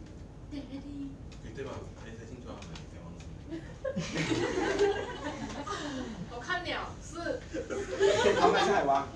[1.54, 1.72] 对吧？
[2.02, 2.54] 还是星座
[2.90, 3.30] 天王星。
[6.32, 7.40] 我看了，是。
[8.22, 9.06] 天王还是海王？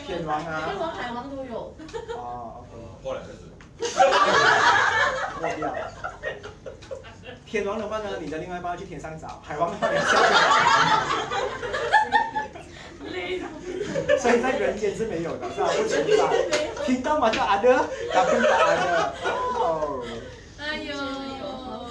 [0.00, 0.62] 天王啊。
[0.66, 1.76] 天王、海王都有。
[2.16, 2.70] 哦，OK。
[3.02, 3.52] 过来的是。
[5.38, 5.74] 过掉。
[7.44, 10.22] 天王的话呢，你的另外一半要去天上找；海王的话你要下去
[14.18, 15.68] 所以在人间是没有的，是吧？
[15.76, 16.84] 不存在。
[16.84, 17.28] 听到吗？
[17.30, 17.74] 叫阿德，
[18.14, 19.12] 打不打阿德？
[19.58, 20.02] 哦。
[20.58, 20.96] 哎呦。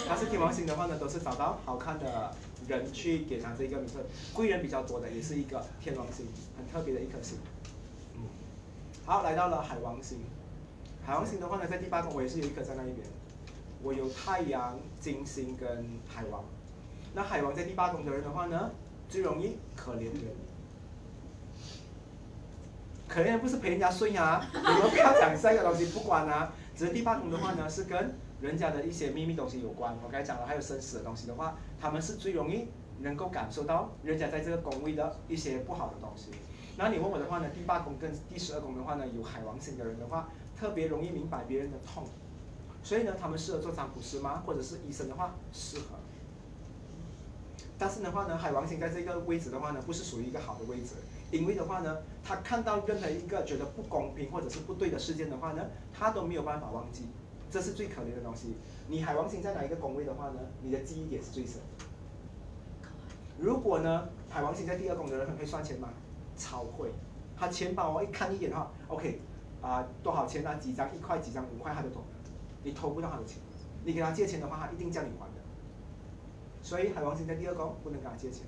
[0.08, 2.34] 他是天王星的话呢，都是找到好看的
[2.68, 4.04] 人去给他这个名分。
[4.34, 7.38] 贵人比较多的，也是一个天王星，很特别的一颗星。
[9.12, 9.14] 嗯。
[9.14, 10.20] 好，来到了海王星。
[11.06, 13.06] 海王星的话呢，在第八宫，我也是有一颗在那一边。
[13.84, 16.42] 我有太阳、金星跟海王。
[17.14, 18.72] 那海王在第八宫的人的话呢，
[19.10, 20.24] 最容易可怜人。
[23.10, 26.54] 可怜人不是陪人家睡啊，你们不要讲这个东西，不管啊。
[26.74, 29.94] 只是第八宫的话呢，是跟人家的一些秘密东西有关。
[30.02, 32.70] 我刚才讲了，还有生死的东西的话，他们是最容易
[33.02, 36.30] 能够感受到人家在这个宫位的一些不好的东西。
[36.78, 42.06] 那你问我的话呢，第八宫跟第十二宫的话呢，有海王星的人的话，特别容易明白别人的痛。
[42.84, 44.42] 所以呢，他们适合做占卜师吗？
[44.46, 45.86] 或者是医生的话，适合。
[47.78, 50.96] 但是的话呢，海王星在这个位置的话呢，不是属于一个好的位置，
[51.32, 57.06] 因为的话呢，他看到任何一个觉得不公平或者是不对的事件的话呢，他都没有办法忘记，
[57.52, 58.56] 这是最可怜的东西。
[58.88, 61.56] 你海王星在哪一个宫位的话呢，你的记忆点是最深。
[63.38, 65.90] 如果呢，海王星在第二宫的人很会算钱吗？
[66.38, 66.92] 超会，
[67.38, 69.20] 他钱包我一看一眼的话，OK，
[69.62, 70.56] 啊，多少钱啊？
[70.56, 72.04] 几张一块，几张五块，他都懂。
[72.64, 73.38] 你偷不到他的钱，
[73.84, 75.42] 你给他借钱的话，他一定叫你还的。
[76.62, 78.46] 所以海王星在第二宫不能跟他借钱。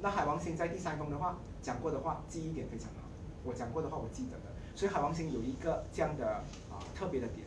[0.00, 3.08] 那海王星在第三宫的话，讲过的话记忆点非常好，
[3.44, 4.44] 我讲过的话我记得的。
[4.74, 6.26] 所以海王星有一个这样的
[6.70, 7.46] 啊特别的点。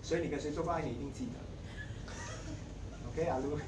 [0.00, 1.47] 所以你跟谁做过爱，你一定记得。
[3.18, 3.58] OK，阿卢，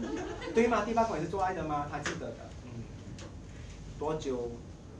[0.54, 0.82] 对吗？
[0.86, 1.86] 第八宫也是做爱的吗？
[1.90, 2.36] 他记得的。
[2.64, 2.70] 嗯，
[3.98, 4.50] 多久？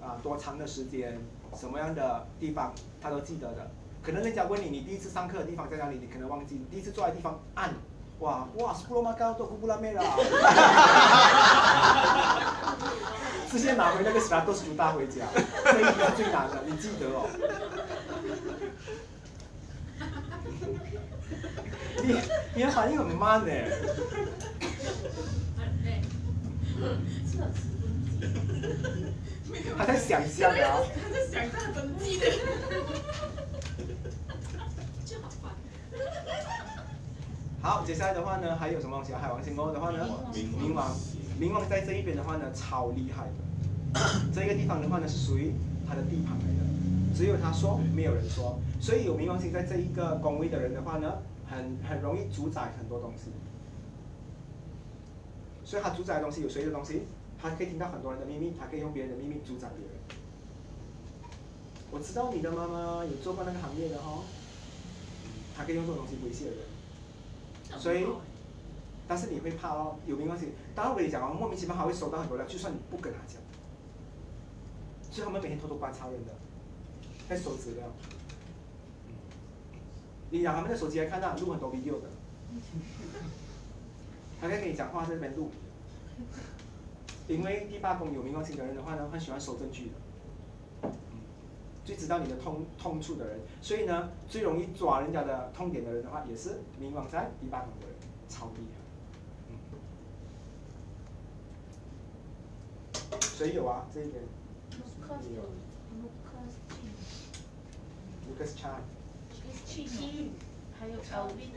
[0.02, 1.18] 啊，多长的时间，
[1.56, 3.70] 什么样的地方，他都记得的。
[4.02, 6.60] 可能人家问你，你第一次上课的地方在哪里，你可能忘记。
[6.70, 7.72] 第一次坐的地方暗，
[8.18, 10.02] 哇哇，斯库罗马高多库布拉梅拉。
[13.50, 15.24] 直接拿回那个斯拉多斯图大回家，
[15.64, 17.26] 这一题是最难的，你记得哦。
[22.02, 22.14] 你
[22.54, 23.52] 你的反应很慢呢。
[29.76, 30.80] 他在想象啊！
[31.02, 32.26] 他在想象怎么记的，
[35.04, 35.52] 就好烦。
[37.62, 39.12] 好，接下来的话呢，还有什么东西？
[39.12, 40.94] 海王星哦的话呢，冥王，
[41.40, 44.00] 冥王在这一边的话呢，超厉害的。
[44.34, 45.52] 这个地方的话呢，是属于
[45.88, 46.64] 他的地盘来的，
[47.16, 48.60] 只有他说，没有人说。
[48.80, 51.12] 所以有冥王星在这一个宫位的人的话呢，
[51.50, 53.32] 很很容易主宰很多东西。
[55.64, 57.02] 所以他主宰的东西有谁的东西？
[57.42, 59.96] 他可以听到很多人的秘密，他可以用别人的秘密主宰别人。
[61.90, 64.22] 我知道你的妈妈有做过那个行业的哈，
[65.56, 67.78] 他可以用这种东西威胁人。
[67.80, 68.06] 所以，
[69.08, 70.48] 但是你会怕哦，有没关系。
[70.74, 73.40] 当然我跟你讲哦，莫名其妙他会收到很多料，就算你不跟他讲。
[75.10, 76.32] 所以他们每天偷偷观察人的，
[77.28, 77.86] 在收资料。
[80.30, 82.08] 你拿他们的手机来看到录很多 video 的，
[84.40, 85.50] 他可以跟你讲话在那边录。
[87.28, 90.90] 因为第八宫有冥王星的人的话呢，很喜欢收证据的。
[91.84, 97.96] 最知道你的痛痛处的人，所以呢，最容易抓人家的痛点的人的话，也是冥王在第八宫的人，
[98.28, 98.78] 超厉害。
[103.10, 103.86] 嗯，谁有啊？
[103.92, 104.22] 这一边。
[108.28, 108.80] Lucas Chan。
[110.78, 111.50] 还有 Elvin。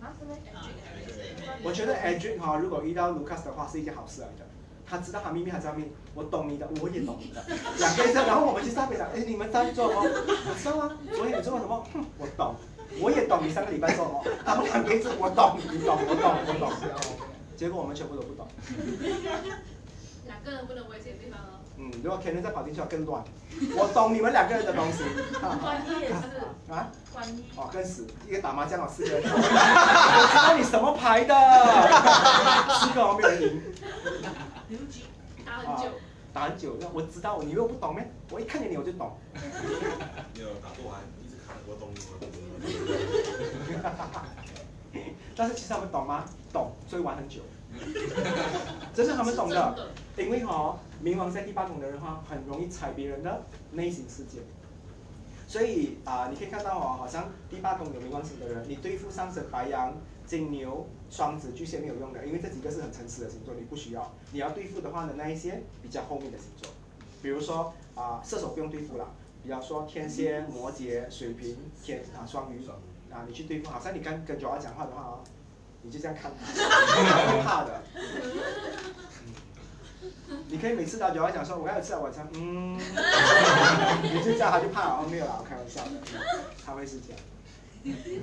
[0.00, 0.36] 啊，什么？
[1.62, 4.46] 我觉得 Adrian 哈，如果遇到 Lucas 的话，是一件好事来的。
[4.86, 7.44] 他知道他秘密，他知道秘密，我懂你的，我也懂你的，
[7.78, 10.02] 两个人，然后我们去上面讲，哎，你们在做什么？
[10.02, 11.84] 我知道啊，昨天你做了什么？
[11.92, 12.54] 哼，我懂，
[13.00, 14.24] 我也懂你上个礼拜做什么。
[14.46, 16.72] 他们两个一直我懂，你懂，我懂，我懂。
[17.54, 18.48] 结果我们全部都不懂。
[20.26, 21.57] 两个人不能危险的地方哦。
[21.80, 23.22] 嗯，如果 Ken 再跑进去，更乱。
[23.76, 25.04] 我懂你们两个人的东西。
[25.60, 26.72] 关一也是。
[26.72, 26.90] 啊？
[27.12, 27.44] 关一。
[27.56, 29.22] 哦，更死，一个打麻将哦，四个人。
[29.24, 31.34] 我知道你什么牌的。
[32.80, 33.62] 四个没有人赢。
[35.46, 35.88] 打很久，
[36.32, 38.10] 打很久，那我知道，你以为我不懂咩？
[38.30, 39.16] 我一看见你我就懂。
[40.34, 42.28] 有打不完，一直看我懂你，我懂
[44.92, 45.00] 你。
[45.36, 46.24] 但是其实他们懂吗？
[46.52, 47.40] 懂，所以玩很久。
[48.94, 49.88] 这是他们懂的，
[50.24, 53.42] 因为哈，冥王在第八宫的人哈，很容易踩别人的
[53.72, 54.38] 内心世界。
[55.46, 59.94] 所以啊，你可以看到哦，好像第八宫有冥王星的人，你对付上升白羊。
[60.28, 64.12] 金牛、双子、巨蟹没有用的，因为这几个是很诚实的星座，你不需要。
[64.30, 66.68] 你要对付的话呢，那一些比较后面的星座，
[67.22, 69.08] 比如说啊，射手不用对付了，
[69.42, 72.60] 比方说天蝎、摩羯、水瓶、天啊双鱼
[73.10, 73.70] 啊，你去对付。
[73.70, 75.24] 好像你跟跟九儿讲话的话啊，
[75.80, 77.82] 你就这样看， 会怕的。
[80.50, 82.76] 你可以每次打九儿讲说，我要吃晚餐，嗯，
[84.02, 85.90] 你就这样他就怕了，没有啦，我开玩笑的，
[86.64, 87.20] 他会是这样。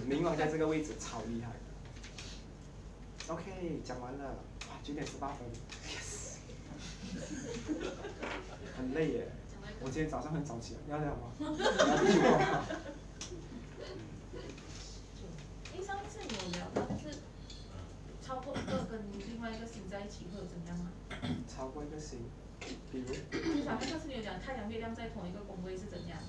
[0.09, 1.51] 冥王在这个位置超厉害。
[3.27, 3.43] OK，
[3.83, 4.25] 讲完了，
[4.69, 5.37] 哇，九点十八分
[5.87, 6.37] ，yes，
[8.75, 9.31] 很累耶，
[9.81, 11.31] 我今天早上很早起，要这样吗？
[11.39, 12.65] 要继续吗？
[15.73, 16.27] 哎，上次有
[16.57, 16.84] 聊到就是
[18.35, 18.99] 超过一个跟
[19.31, 20.91] 另外一个星在一起会有怎样吗？
[21.47, 22.19] 超过一个星，
[22.91, 23.07] 比如？
[23.31, 26.19] 至少上次你有讲太阳月亮在同一个宫位是怎样，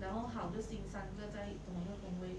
[0.00, 2.36] 然后好的星三个在同一个宫位。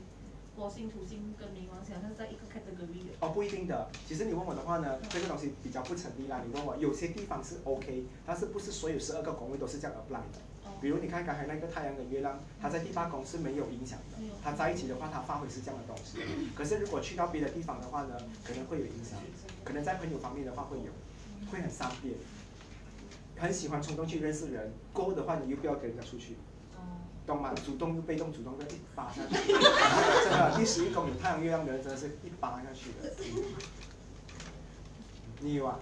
[0.55, 3.89] 火星、土星跟冥王星像是在一个 category 哦，不一定的。
[4.07, 6.41] 其实你问我的话呢，这个东西比较不成立啦。
[6.47, 10.39] 你问我，有些地方是 OK，但是不是所有十二个宫位都是这样 apply 的。
[10.81, 14.17] 比如你看刚才那个太阳跟月亮，它在第八宫是没有影响的。
[14.43, 16.19] 它在一起的话，它发挥是这样的东西。
[16.55, 19.19] 可是如果去到别的地方的话呢，可能会有影响。
[19.63, 20.91] 可能在朋友方面的话会有，
[21.51, 22.13] 会很善变，
[23.37, 24.71] 很喜欢冲动去认识人。
[24.93, 26.35] 过后的话，你又不要跟人家出去。
[27.25, 27.51] 懂吗？
[27.65, 33.11] 主动又被动，主动的一扒下去，真的，第十一宫有太阳月亮的人，真的是一扒下去的。
[35.39, 35.79] 你有啊？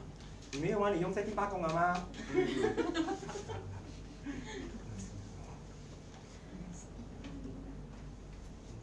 [0.53, 0.89] 你没有啊？
[0.93, 2.07] 你用在第八宫了吗？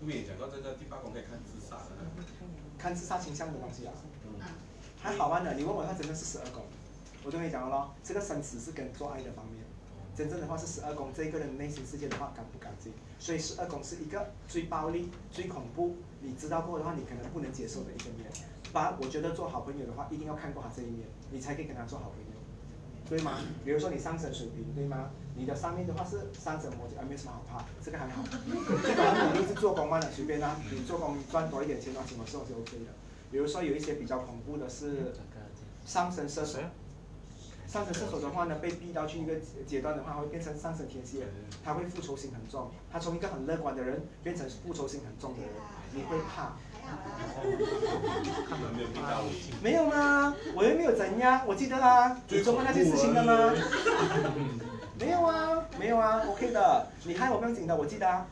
[0.01, 1.93] 后面讲到这个第八宫可以看自杀的，
[2.79, 3.93] 看自杀倾向的东西啊。
[4.25, 4.41] 嗯。
[5.03, 6.63] 还好玩的，你问我，他真的是十二宫，
[7.25, 9.65] 我就跟你讲了咯，这个生死是跟做爱的方面。
[10.15, 18.31] 真正的话是十二宫这一个人内心世界的话干不干净，所以十二宫是一个最暴力、最恐怖，你知道过的话你可能不能接受的一个面。
[18.73, 22.30] 把我觉得做好朋友的话，一定要看过他这一面，你才可以跟他做好朋友，
[23.11, 23.33] 对吗？
[23.65, 25.11] 比如说你上升水平，对吗？
[25.35, 28.23] 你的上面的话是上升摩羯，啊，没什么好怕，这个还好。
[28.83, 32.93] 这个很努力是做工嘛的，随便啦，你做工赚多一点钱啊，什么时候是 OK 的。
[33.33, 35.13] 比如说有一些比较恐怖的是
[35.85, 36.61] 上升射手。
[37.67, 39.35] 上升射手的话呢，被逼到去一个
[39.67, 41.27] 阶段的话，会变成上升天蝎，
[41.65, 42.69] 他会复仇心很重。
[42.91, 45.51] 他从一个很乐观的人变成复仇心很重的人，
[45.95, 46.57] 你会怕。
[49.63, 50.35] 没有吗？
[50.55, 52.17] 我又没有怎样，我记得啦。
[52.29, 53.53] 你做过那些事情的吗？
[54.99, 56.87] 没有啊，没有啊，OK 的。
[57.05, 58.27] 你害我不用紧的，我记得啊。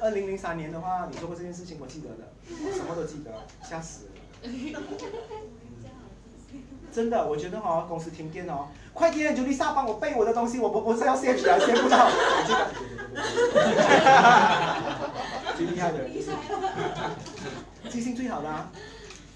[0.00, 3.30] 二零零三年的话，你做过这件事情，我记得的，我什么都记得，
[3.62, 4.10] 吓死了。
[6.92, 12.10] 真的，我觉得哦，公司停电哦，快点，朱丽莎帮我背我的东西，我不不是要卸皮啊，卸不到。
[15.56, 16.08] 最厉害的，
[17.90, 18.70] 记性最好的啊，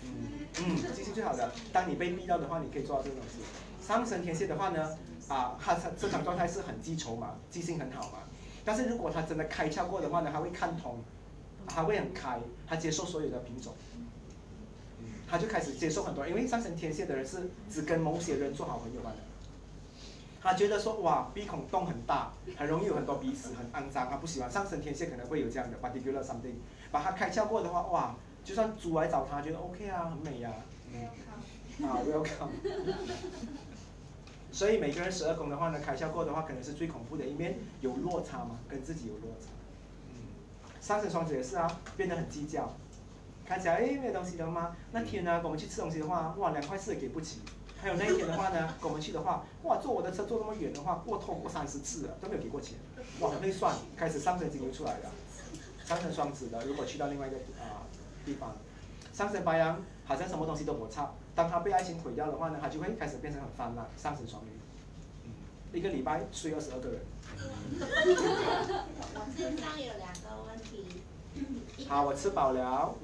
[0.04, 0.28] 嗯
[0.60, 1.50] 嗯，记性最好的。
[1.72, 3.38] 当你被逼到的话，你可以做到这个东西。
[3.86, 4.96] 上升天蝎的话呢，
[5.28, 8.18] 啊，他他正常状态是很记仇嘛，记性很好嘛。
[8.64, 10.98] 但是如果他真的开窍过的话呢，他会看通，
[11.66, 13.74] 他会很开，他接受所有的品种。
[15.28, 19.14] 他就开始接受很多，因为上升天蝎的人是只跟某些人做好朋友的。
[20.42, 24.50] 他觉得说哇鼻孔洞很大，很容易有很多鼻屎，很肮脏，他不喜欢。
[24.50, 26.56] 上升天蝎可能会有这样的 particular something，
[26.92, 28.14] 把他开窍过的话，哇，
[28.44, 30.52] 就算猪来找他，觉得 OK 啊，很美呀。
[31.82, 32.50] 啊，welcome。
[34.52, 39.48] 所以每个人十二宫的话呢，开窍过的话，可能是最恐怖的一面，有落差嘛，跟自己有落差。
[40.10, 40.14] 嗯，
[40.80, 42.72] 上升双子也是啊，变得很计较，
[43.46, 44.74] 看起来哎没有东西的吗？
[44.92, 47.40] 那天呢，我们去吃东西的话，哇两块四也给不起。
[47.80, 52.78] 还有那一天的话呢，跟 我们去的话，哇坐我的车坐那么远的话，过透过三十次了，都没有给过钱，
[53.20, 55.10] 哇很会算，开始上升金牛出来了。
[55.84, 57.84] 上升双子的，如果去到另外一个啊
[58.24, 58.56] 地方，
[59.12, 63.86] 上升白羊好像什么东西都不差，当他被爱情毁掉的话呢，他就会开始变成很泛滥。
[63.98, 64.48] 上升双鱼，
[65.24, 65.30] 嗯，
[65.74, 67.00] 一个礼拜睡二十二个人。
[69.14, 71.02] 我身上有两个问题。
[71.88, 72.96] 好，我吃饱了，然后。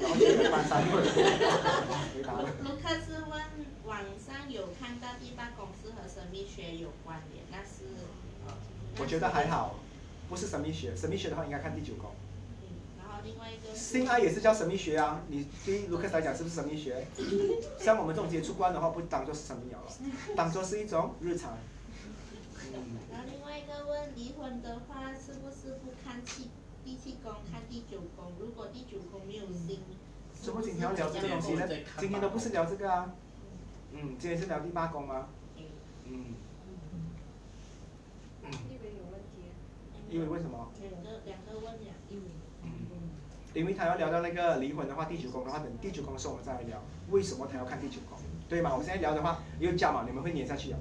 [2.63, 3.41] 卢克斯问，
[3.85, 7.85] 网上有看到第八公司和神秘学有关联，那是？
[8.99, 9.77] 我觉得还好，
[10.29, 12.11] 不是神秘学，神秘学的话应该看第九宫。
[13.23, 17.07] 另外一个，性爱也是叫神秘学啊，你对卢克斯来讲是不是神秘学？
[17.79, 19.79] 像我们这种接触观的话，不当做是神秘了，
[20.35, 21.59] 当做是一种日常。
[23.13, 26.49] 然后另外一个问，离婚的话是不是不看七
[26.91, 28.33] 第七宫，看第九宫？
[28.41, 29.79] 如果第九宫没有星，
[30.33, 31.65] 怎么今天要聊这个东西呢？
[31.99, 33.13] 今天都不是聊这个啊。
[33.93, 35.29] 嗯，今天是聊第八宫吗？
[36.07, 36.35] 嗯。
[38.43, 39.55] 因为有问题。
[40.11, 40.69] 因为为什么？
[40.83, 42.25] 两个两个问呀，因为。
[43.55, 48.19] 因为他要聊到那个离婚的话，第九宫的话，等第九宫的时候我们再来聊，为什么他要看第九宫，
[48.49, 48.71] 对吗？
[48.73, 50.77] 我们现在聊的话，又加嘛，你们会黏下去的。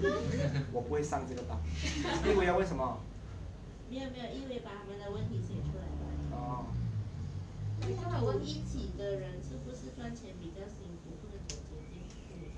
[0.72, 1.60] 我不会上这个当。
[2.26, 2.98] 因为要为什么？
[3.92, 5.92] 没有没有，因为把他们的问题写出来了。
[6.32, 6.64] 哦。
[8.00, 11.56] 他们一起的人是不是赚钱比较辛苦，或者走
[11.92, 12.48] 捷径？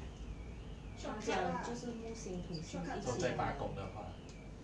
[1.02, 1.18] 讲
[1.66, 3.18] 就是木星土星一起。
[3.20, 4.14] 在八宫的话，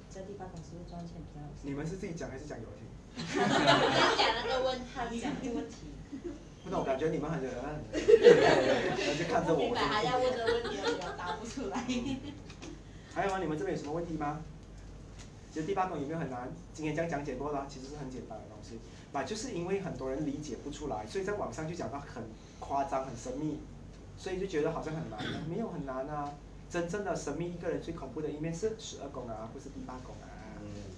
[0.09, 1.43] 在第八宫是不是赚钱比较？
[1.63, 2.87] 你们是自己讲还是讲给我听？
[3.19, 5.91] 他讲那个问他，讲的问题。
[6.63, 7.49] 不懂，感觉你们很，就
[9.27, 9.59] 看着我。
[9.59, 11.83] 明白他要问的问题，我答不出来。
[13.13, 13.41] 还有吗？
[13.41, 14.41] 你们这边有什么问题吗？
[15.53, 16.49] 其实第八宫有没有很难？
[16.73, 18.79] 今天这样讲解过了，其实是很简单的东西。
[19.13, 22.23] 那就是因为很多人理解不出来，所以在网上就讲到很
[22.61, 23.59] 夸张、很神秘，
[24.17, 25.19] 所以就觉得好像很难。
[25.49, 26.33] 没有很难啊，
[26.71, 30.31] 真正的神秘一个人最恐怖的一面是十二宫啊，不是第八宫啊。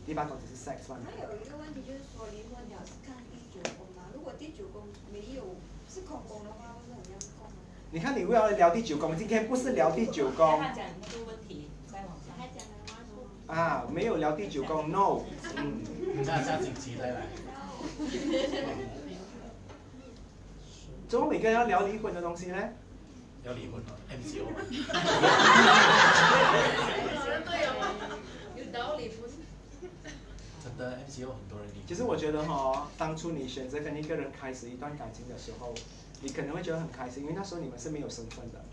[0.05, 0.99] 第八宫只是 sex 嘛。
[1.07, 4.11] 还有一个问题就是说，离婚了是看第九宫吗？
[4.12, 5.57] 如果第九宫没有
[5.89, 7.57] 是空宫的话，会是很样空吗？
[7.93, 10.61] 你看，你为了聊第九宫，今天不是聊第九宫。
[10.61, 11.70] 他讲这个问题？
[13.53, 15.20] 啊，没有聊第九宫， no。
[15.57, 16.24] 嗯。
[16.24, 17.27] 下下星期再来。
[21.07, 22.57] 怎么每个人要聊离婚的东西呢？
[23.45, 24.47] 要离婚了，MCO。
[27.45, 27.70] 对哦，
[28.57, 29.27] 有道理不？
[30.62, 31.83] 真的，MCO 很多人离。
[31.87, 35.74] 其实我觉得哈，当初你选择跟一个人开始一段感情的时候，
[36.23, 38.65] 你可能会觉得很开心，因为那时候你们是没有身份的。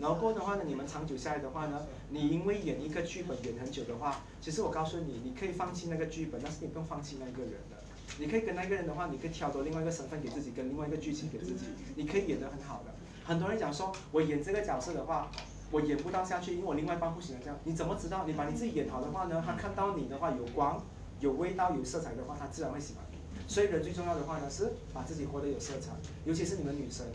[0.00, 7.76] 然后的话呢，你们长久下来的话呢，你因为演一个剧本演很久的话，其实我告诉你，你可以放弃那个剧本，但是你不用放弃那个人的。
[8.18, 12.94] 你可以跟那个人的话，你可以挑多另外一个身份给自己，跟另外一个剧情给自己，你可以演得很好的。
[13.24, 15.30] 很多人讲说，我演这个角色的话，
[15.70, 17.58] 我演不到下去，因为我另外一半不喜欢这样。
[17.64, 18.24] 你怎么知道？
[18.26, 20.82] 你把你自己演好的话呢，他看到你的话有光。
[21.18, 23.16] 有味道、有色彩的话，他自然会喜欢你。
[23.48, 25.92] 所以人最重要的话呢，是把自己活得有色彩，
[26.26, 27.06] 尤其是你们女生。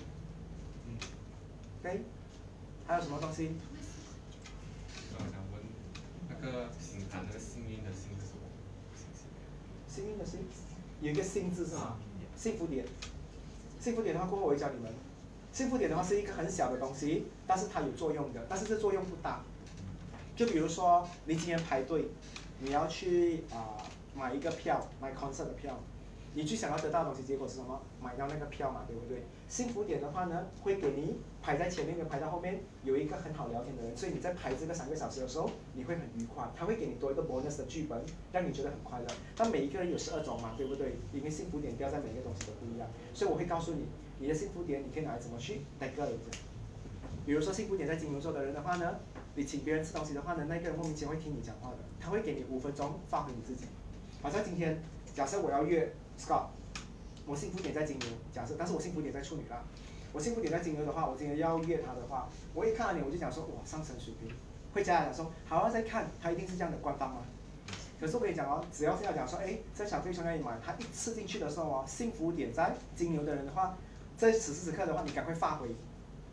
[0.88, 0.98] 嗯
[1.84, 2.04] ，OK，
[2.88, 3.52] 还有什么东西？
[5.14, 5.62] 我想问，
[6.30, 8.42] 那个星盘那个幸运的幸是什么？
[9.88, 10.40] 幸运的幸，
[11.02, 11.98] 有一个幸字是吗？
[12.36, 12.86] 幸福点。
[13.80, 14.92] 幸福点的话，过后我会教你们。
[15.52, 19.42] 幸福点的话是一个很小的东西，但是它有作用的，但是这作用不大。
[20.36, 22.10] 就比如说，你今天排队。
[22.64, 23.82] 你要去啊
[24.14, 25.80] 买一个票，买 concert 的票，
[26.34, 27.82] 你最想要得到的东西，结果是什么？
[28.02, 29.24] 买到那个票嘛，对不对？
[29.50, 38.02] 幸福点的话呢，会给你排在前面跟排在后面有一个很好聊天的人，所以你在排这个三个小时的时候，你会很愉快，他会给你多一个 bonus 的剧本，
[38.32, 39.08] 让你觉得很快乐。
[39.36, 40.96] 但每一个人有十二种嘛，对不对？
[41.14, 43.86] 因为幸福点掉在每个东西都不一样，所以我会告诉你，
[44.20, 46.14] 你的幸福点你可以拿来怎么去那个人。
[47.26, 48.96] 比如说幸福点在金牛座的人的话呢？
[49.34, 53.66] 你请别人吃东西的话呢，那个人莫名其妙会听你讲话的，他会给你五分钟发挥你自己。
[54.22, 54.82] 好像今天，
[55.14, 55.90] 假设我要约
[56.22, 56.50] Scott，
[57.26, 59.64] 我幸福点在金牛，假设，但是我幸福点在处女啦。
[60.14, 64.32] 我幸福点在金牛的话，我今天要约他的话，我一看到你我就讲说，哇，上升水平。
[64.72, 67.22] 会家讲说，好，再看，他一定是这样的官方吗？
[68.00, 73.76] 可是我跟你讲哦，只要是要讲说，哎，在小飞熊那里买，他一吃进去的时候哦，幸福点在金牛的人的话，
[74.16, 75.70] 在此时此刻的话，你赶快发挥。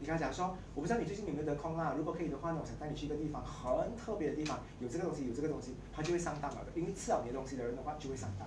[0.01, 1.95] 你跟他讲说，我不知道你最近有没有得空啊？
[1.97, 6.71] 如果可以的话呢，我想带你去一个地方，很特别的地方，有这个东西，有这个东西，他就会上当了的。
[6.75, 8.47] 因为吃了你的东西的人的话，就会上当。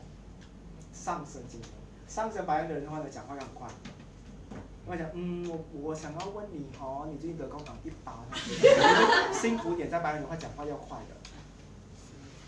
[0.94, 1.70] 上升金牛，
[2.08, 3.68] 上升白羊的人的话呢，讲话要很快。
[4.86, 7.78] 我讲，嗯，我我想要问你哦，你最近得空啊？
[7.84, 8.26] 一把，
[9.32, 11.16] 幸福点在白人的话讲话要快的。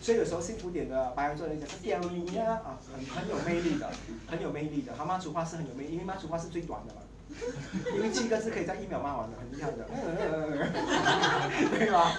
[0.02, 3.90] 所以有时候幸福点的白羊座人讲是屌你呀 啊，很很有魅力的，
[4.28, 4.94] 很有魅力的。
[4.98, 7.02] 他骂粗话是很有魅力，因为骂粗话是最短的嘛。
[7.96, 9.86] 因为七个字可以在一秒骂完的，很厉害的，
[11.72, 12.18] 对吧？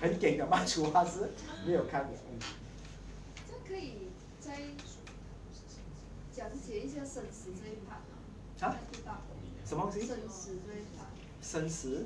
[0.00, 1.30] 很给的骂粗话是
[1.64, 2.10] 没有看的。
[3.46, 4.10] 这可以
[4.40, 4.52] 再
[6.44, 8.12] 讲解一下生死这一盘吗？
[8.60, 8.76] 啊？
[9.64, 10.06] 什么东西？
[10.06, 11.06] 生死这一盘。
[11.40, 12.04] 生死？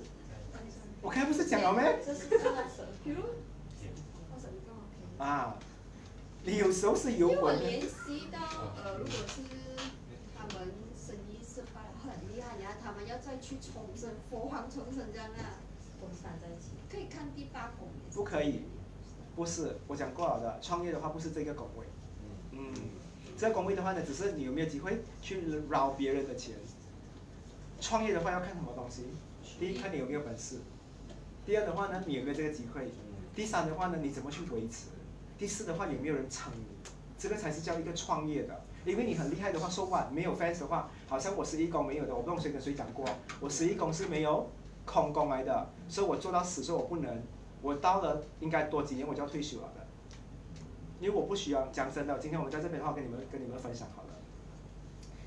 [1.03, 2.01] 我刚才不是讲了没？
[2.05, 2.27] 这是
[3.03, 3.23] 比如。
[5.19, 5.57] 啊，
[6.45, 8.39] 你有时候是有我联系到
[8.77, 9.43] 呃，如果是
[10.37, 15.59] 他们生意失败很厉害，然后他们要再去重生，佛皇重生这样啊，
[16.01, 16.71] 跟散在一起。
[16.89, 17.89] 可以看第八宫。
[18.15, 18.63] 不可以，
[19.35, 21.87] 不是，我讲过了的，创业的话不是这个宫位。
[22.53, 22.73] 嗯。
[23.39, 26.57] 这个宫位的话呢，只是你有没有机会去捞别人的钱。
[27.81, 29.05] 创业的话要看什么东西？
[29.61, 30.57] 第一看你有没有本事，
[31.47, 32.91] 第二的话呢，你有没有这个机会？
[33.37, 34.89] 第三的话呢，你怎么去维持？
[35.39, 36.65] 第四的话，有没有人撑你？
[37.17, 38.61] 这个才是叫一个创业的。
[38.85, 43.05] 因为你很厉害的话，说话没有 fans 的话，好像我十一公没有的，我不知道谁跟谁讲过，
[43.39, 44.51] 我十一公是没有
[44.85, 47.23] 空工来的，所以我做到死，所以我不能，
[47.63, 49.73] 我到了应该多几年我就要退休了。
[51.01, 54.09] 因为我不需要，讲真的，今天我们在这边的话，跟你们跟你们分享好了。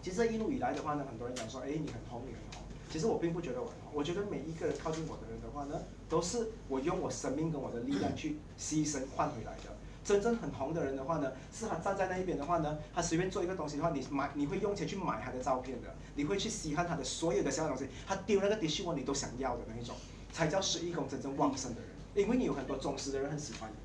[0.02, 2.64] 其实一路以来的话呢，很多人讲说，哎，你很红，你很红。
[2.92, 9.72] 其实我并不觉得我很红，我觉得每一个人靠近我的人的话呢，都是我用我生命跟我的力量 去牺牲换回来的。
[10.04, 19.96] 真正很红的人的话呢，是他站在那一边的话呢，他随便做一个东西的话，你买你会用钱去买他的照片的，你会去稀罕他的所有的小东西，他丢那个迪士尼你都想要的那一种，
[20.34, 23.76] 才叫十一宫真正旺盛的人，因为你有很多忠实的人很喜欢你，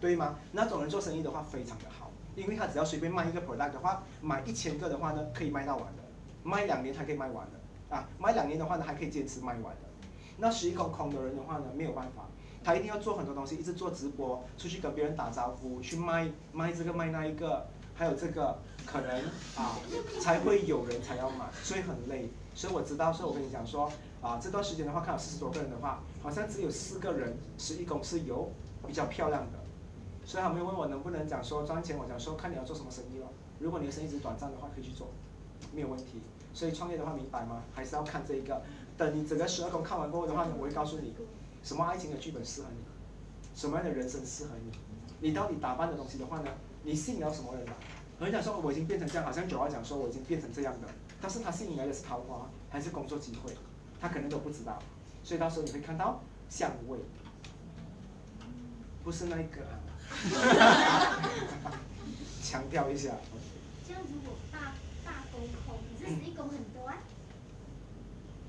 [0.00, 0.36] 对吗？
[0.52, 6.02] 那种人做生意的话非常的好，因为他只要随便卖一个 product 的话，买一千个的话呢，可以卖到完的，
[6.42, 9.88] 卖两年还可以卖完的，啊，卖两年的话呢还可以坚持卖完的，
[10.36, 12.24] 那十一宫空的人的话呢，没有办法。
[12.66, 19.10] 他一定要做很多东西，一直做直播，出去跟别人打招呼，去卖卖这个卖那一个，还有这个可能
[19.54, 19.76] 啊，
[20.18, 22.30] 才会有人才要买，所以很累。
[22.54, 23.92] 所以我知道，所以我跟你讲说
[24.22, 28.50] 啊，这段时间的话，看有四十多个人的话，好像只有四个人十一公是有
[28.86, 29.58] 比较漂亮的，
[30.24, 33.28] 所以他们问我能不能讲说赚钱，我讲说看你要做什么生意咯。
[33.58, 35.08] 如果你的生意只是短暂的话，可以去做，
[35.72, 36.20] 没有问题。
[36.52, 37.62] 所以创业的话，明白吗？
[37.74, 38.62] 还是要看这一个。
[38.96, 41.14] 等你整个十二宫看完过后的话呢，我会告诉你。
[41.62, 42.78] 什么爱情的剧本适合你？
[43.54, 45.28] 什么样的人生适合你？
[45.28, 46.50] 你到底打扮的东西的话呢？
[46.82, 47.72] 你吸引了什么人来？
[48.20, 50.88] 很想说我已经变成这样，好像九号讲说我已经变成这样的，
[51.20, 53.52] 但是他吸引来的是桃花还是工作机会？
[54.00, 54.78] 他可能都不知道，
[55.22, 56.98] 所以到时候你会看到相位，
[59.02, 59.62] 不是那个，
[62.42, 63.10] 强调一下。
[63.86, 64.72] 这样如果大
[65.04, 66.96] 大公空，这是一公很多啊？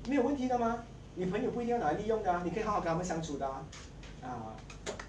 [0.08, 0.84] 没有问题的吗？
[1.14, 3.62] 你朋友不一定要拿来利用的啊，你可以好好跟他们相处的啊。
[4.22, 4.54] 啊，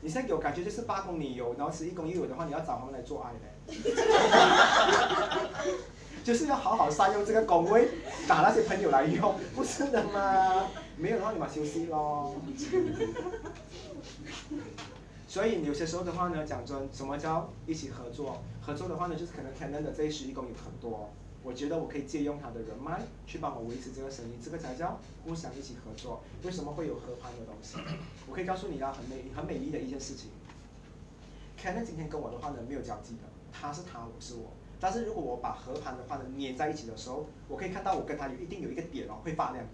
[0.01, 3.39] 你现在给我感觉就是八公你有，然后十一公又有的话，你要找他们来做爱的。
[6.23, 7.89] 就是要好好善用这个工位，
[8.27, 10.67] 打那些朋友来用，不是的吗？
[10.97, 12.35] 没有的话，你嘛休息咯。
[15.27, 18.39] 所以有些时候的话呢，讲真，什么叫一起合作？
[18.61, 21.09] 合作的话呢，就是可能 Canon 的这一十一公有很多。
[21.43, 26.21] 我觉得我可以借用他的人脉去帮我维持这个生意，这个才叫互相一起合作。
[26.43, 27.77] 为什么会有合盘的东西？
[28.27, 30.29] 我可以告诉你啊，很美很美丽的一件事情。
[31.61, 34.51] Ken 今天跟我的话呢没有交集的，他是他，我是我。
[34.79, 39.65] 但是如果我把合盘的话呢粘在一起的时候，我可以看到我跟他有一定有一个点哦会发亮。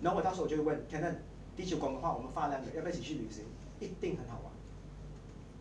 [0.00, 1.14] 然后我到时候我就会问 Ken，
[1.56, 3.44] 第九宫的话我们发亮的，要不要一起去旅行？
[3.78, 4.45] 一定很好玩，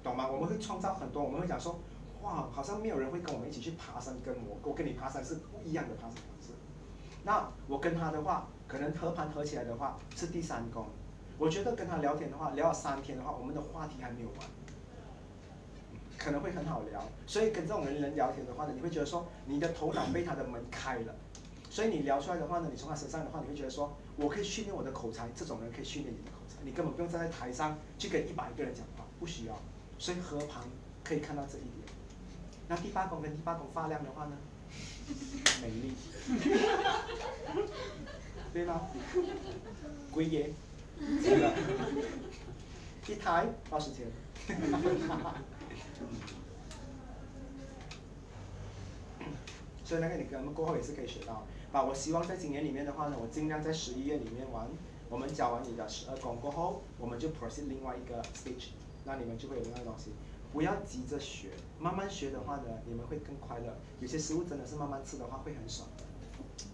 [0.05, 0.29] 懂吗？
[0.31, 1.77] 我们会创造很多，我们会讲说。
[2.21, 6.53] 哇，好像没有人会跟我们一起去爬山，跟我我跟你爬山是不一样的爬山方式。
[7.23, 10.87] 那我跟他的话，可能合盘合起来的话是第三宫。
[11.37, 14.37] 我觉得跟他聊天的话，聊了三天的话，我们的话题还没有完，
[16.17, 16.99] 可能会很好聊。
[17.27, 21.13] 所以跟这种人人聊天的话呢，你会觉得说你的头脑被他的门开了，
[21.69, 29.55] 所以你聊出来的话呢，你从他身上的话，你会觉得说我可以训练我的口才，这种人可以训练你的口才，你根本不用站在台上去跟一百个人讲话，不需要。
[30.05, 30.63] 所以河旁
[31.03, 31.71] 可以看到这一点。
[32.67, 34.37] 那第八宫跟第八宫发亮的话呢？
[35.63, 35.93] 美丽，
[38.53, 38.81] 对吗？
[40.11, 40.53] 贵耶，
[43.07, 44.07] 一台二十天，
[49.83, 51.47] 所以那个你跟他们过后也是可以学到。
[51.71, 54.67] 把我希望在今年里面的话呢，我尽量在十一月里面玩，
[55.09, 58.67] 我们讲完你的十二宫过后，我们就 proceed 另外一个 stage，
[59.05, 60.11] 那你们就会有另外东西。
[60.51, 61.49] 不要急着学，
[61.79, 63.75] 慢慢学的话呢，你们会更快乐。
[63.99, 66.03] 有些食物真的是慢慢吃的话会很爽的，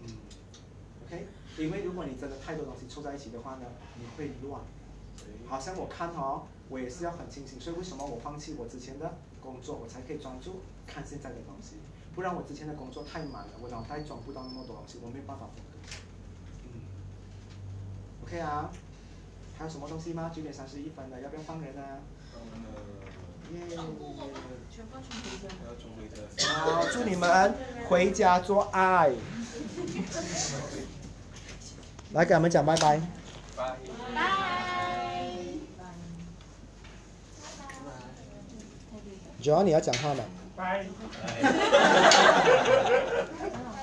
[0.06, 0.16] 嗯
[1.04, 1.26] ，OK。
[1.58, 3.66] 因为如果你真的太多东西凑在一起的话呢，
[3.98, 4.62] 你会乱，
[5.48, 11.76] 好像我看哦，我也是要很清醒，所以为什么我放弃我之前的工作，我才可以专注看现在的东西？
[12.14, 15.98] 不然我之前的工作太满了，我脑袋装不到那么多东西，我没有办法分割。
[16.64, 16.80] 嗯
[18.22, 18.70] ，OK 啊，
[19.58, 20.30] 还有什么东西吗？
[20.32, 21.98] 九点三十一分了，要不要放人啊？
[26.48, 27.54] 好，祝你们
[27.88, 29.10] 回家做爱。
[32.12, 33.00] 来，给他们讲拜拜。
[33.56, 33.76] 拜。
[34.14, 34.22] 拜。
[39.42, 40.24] John，你要讲话吗？
[40.56, 40.86] 拜。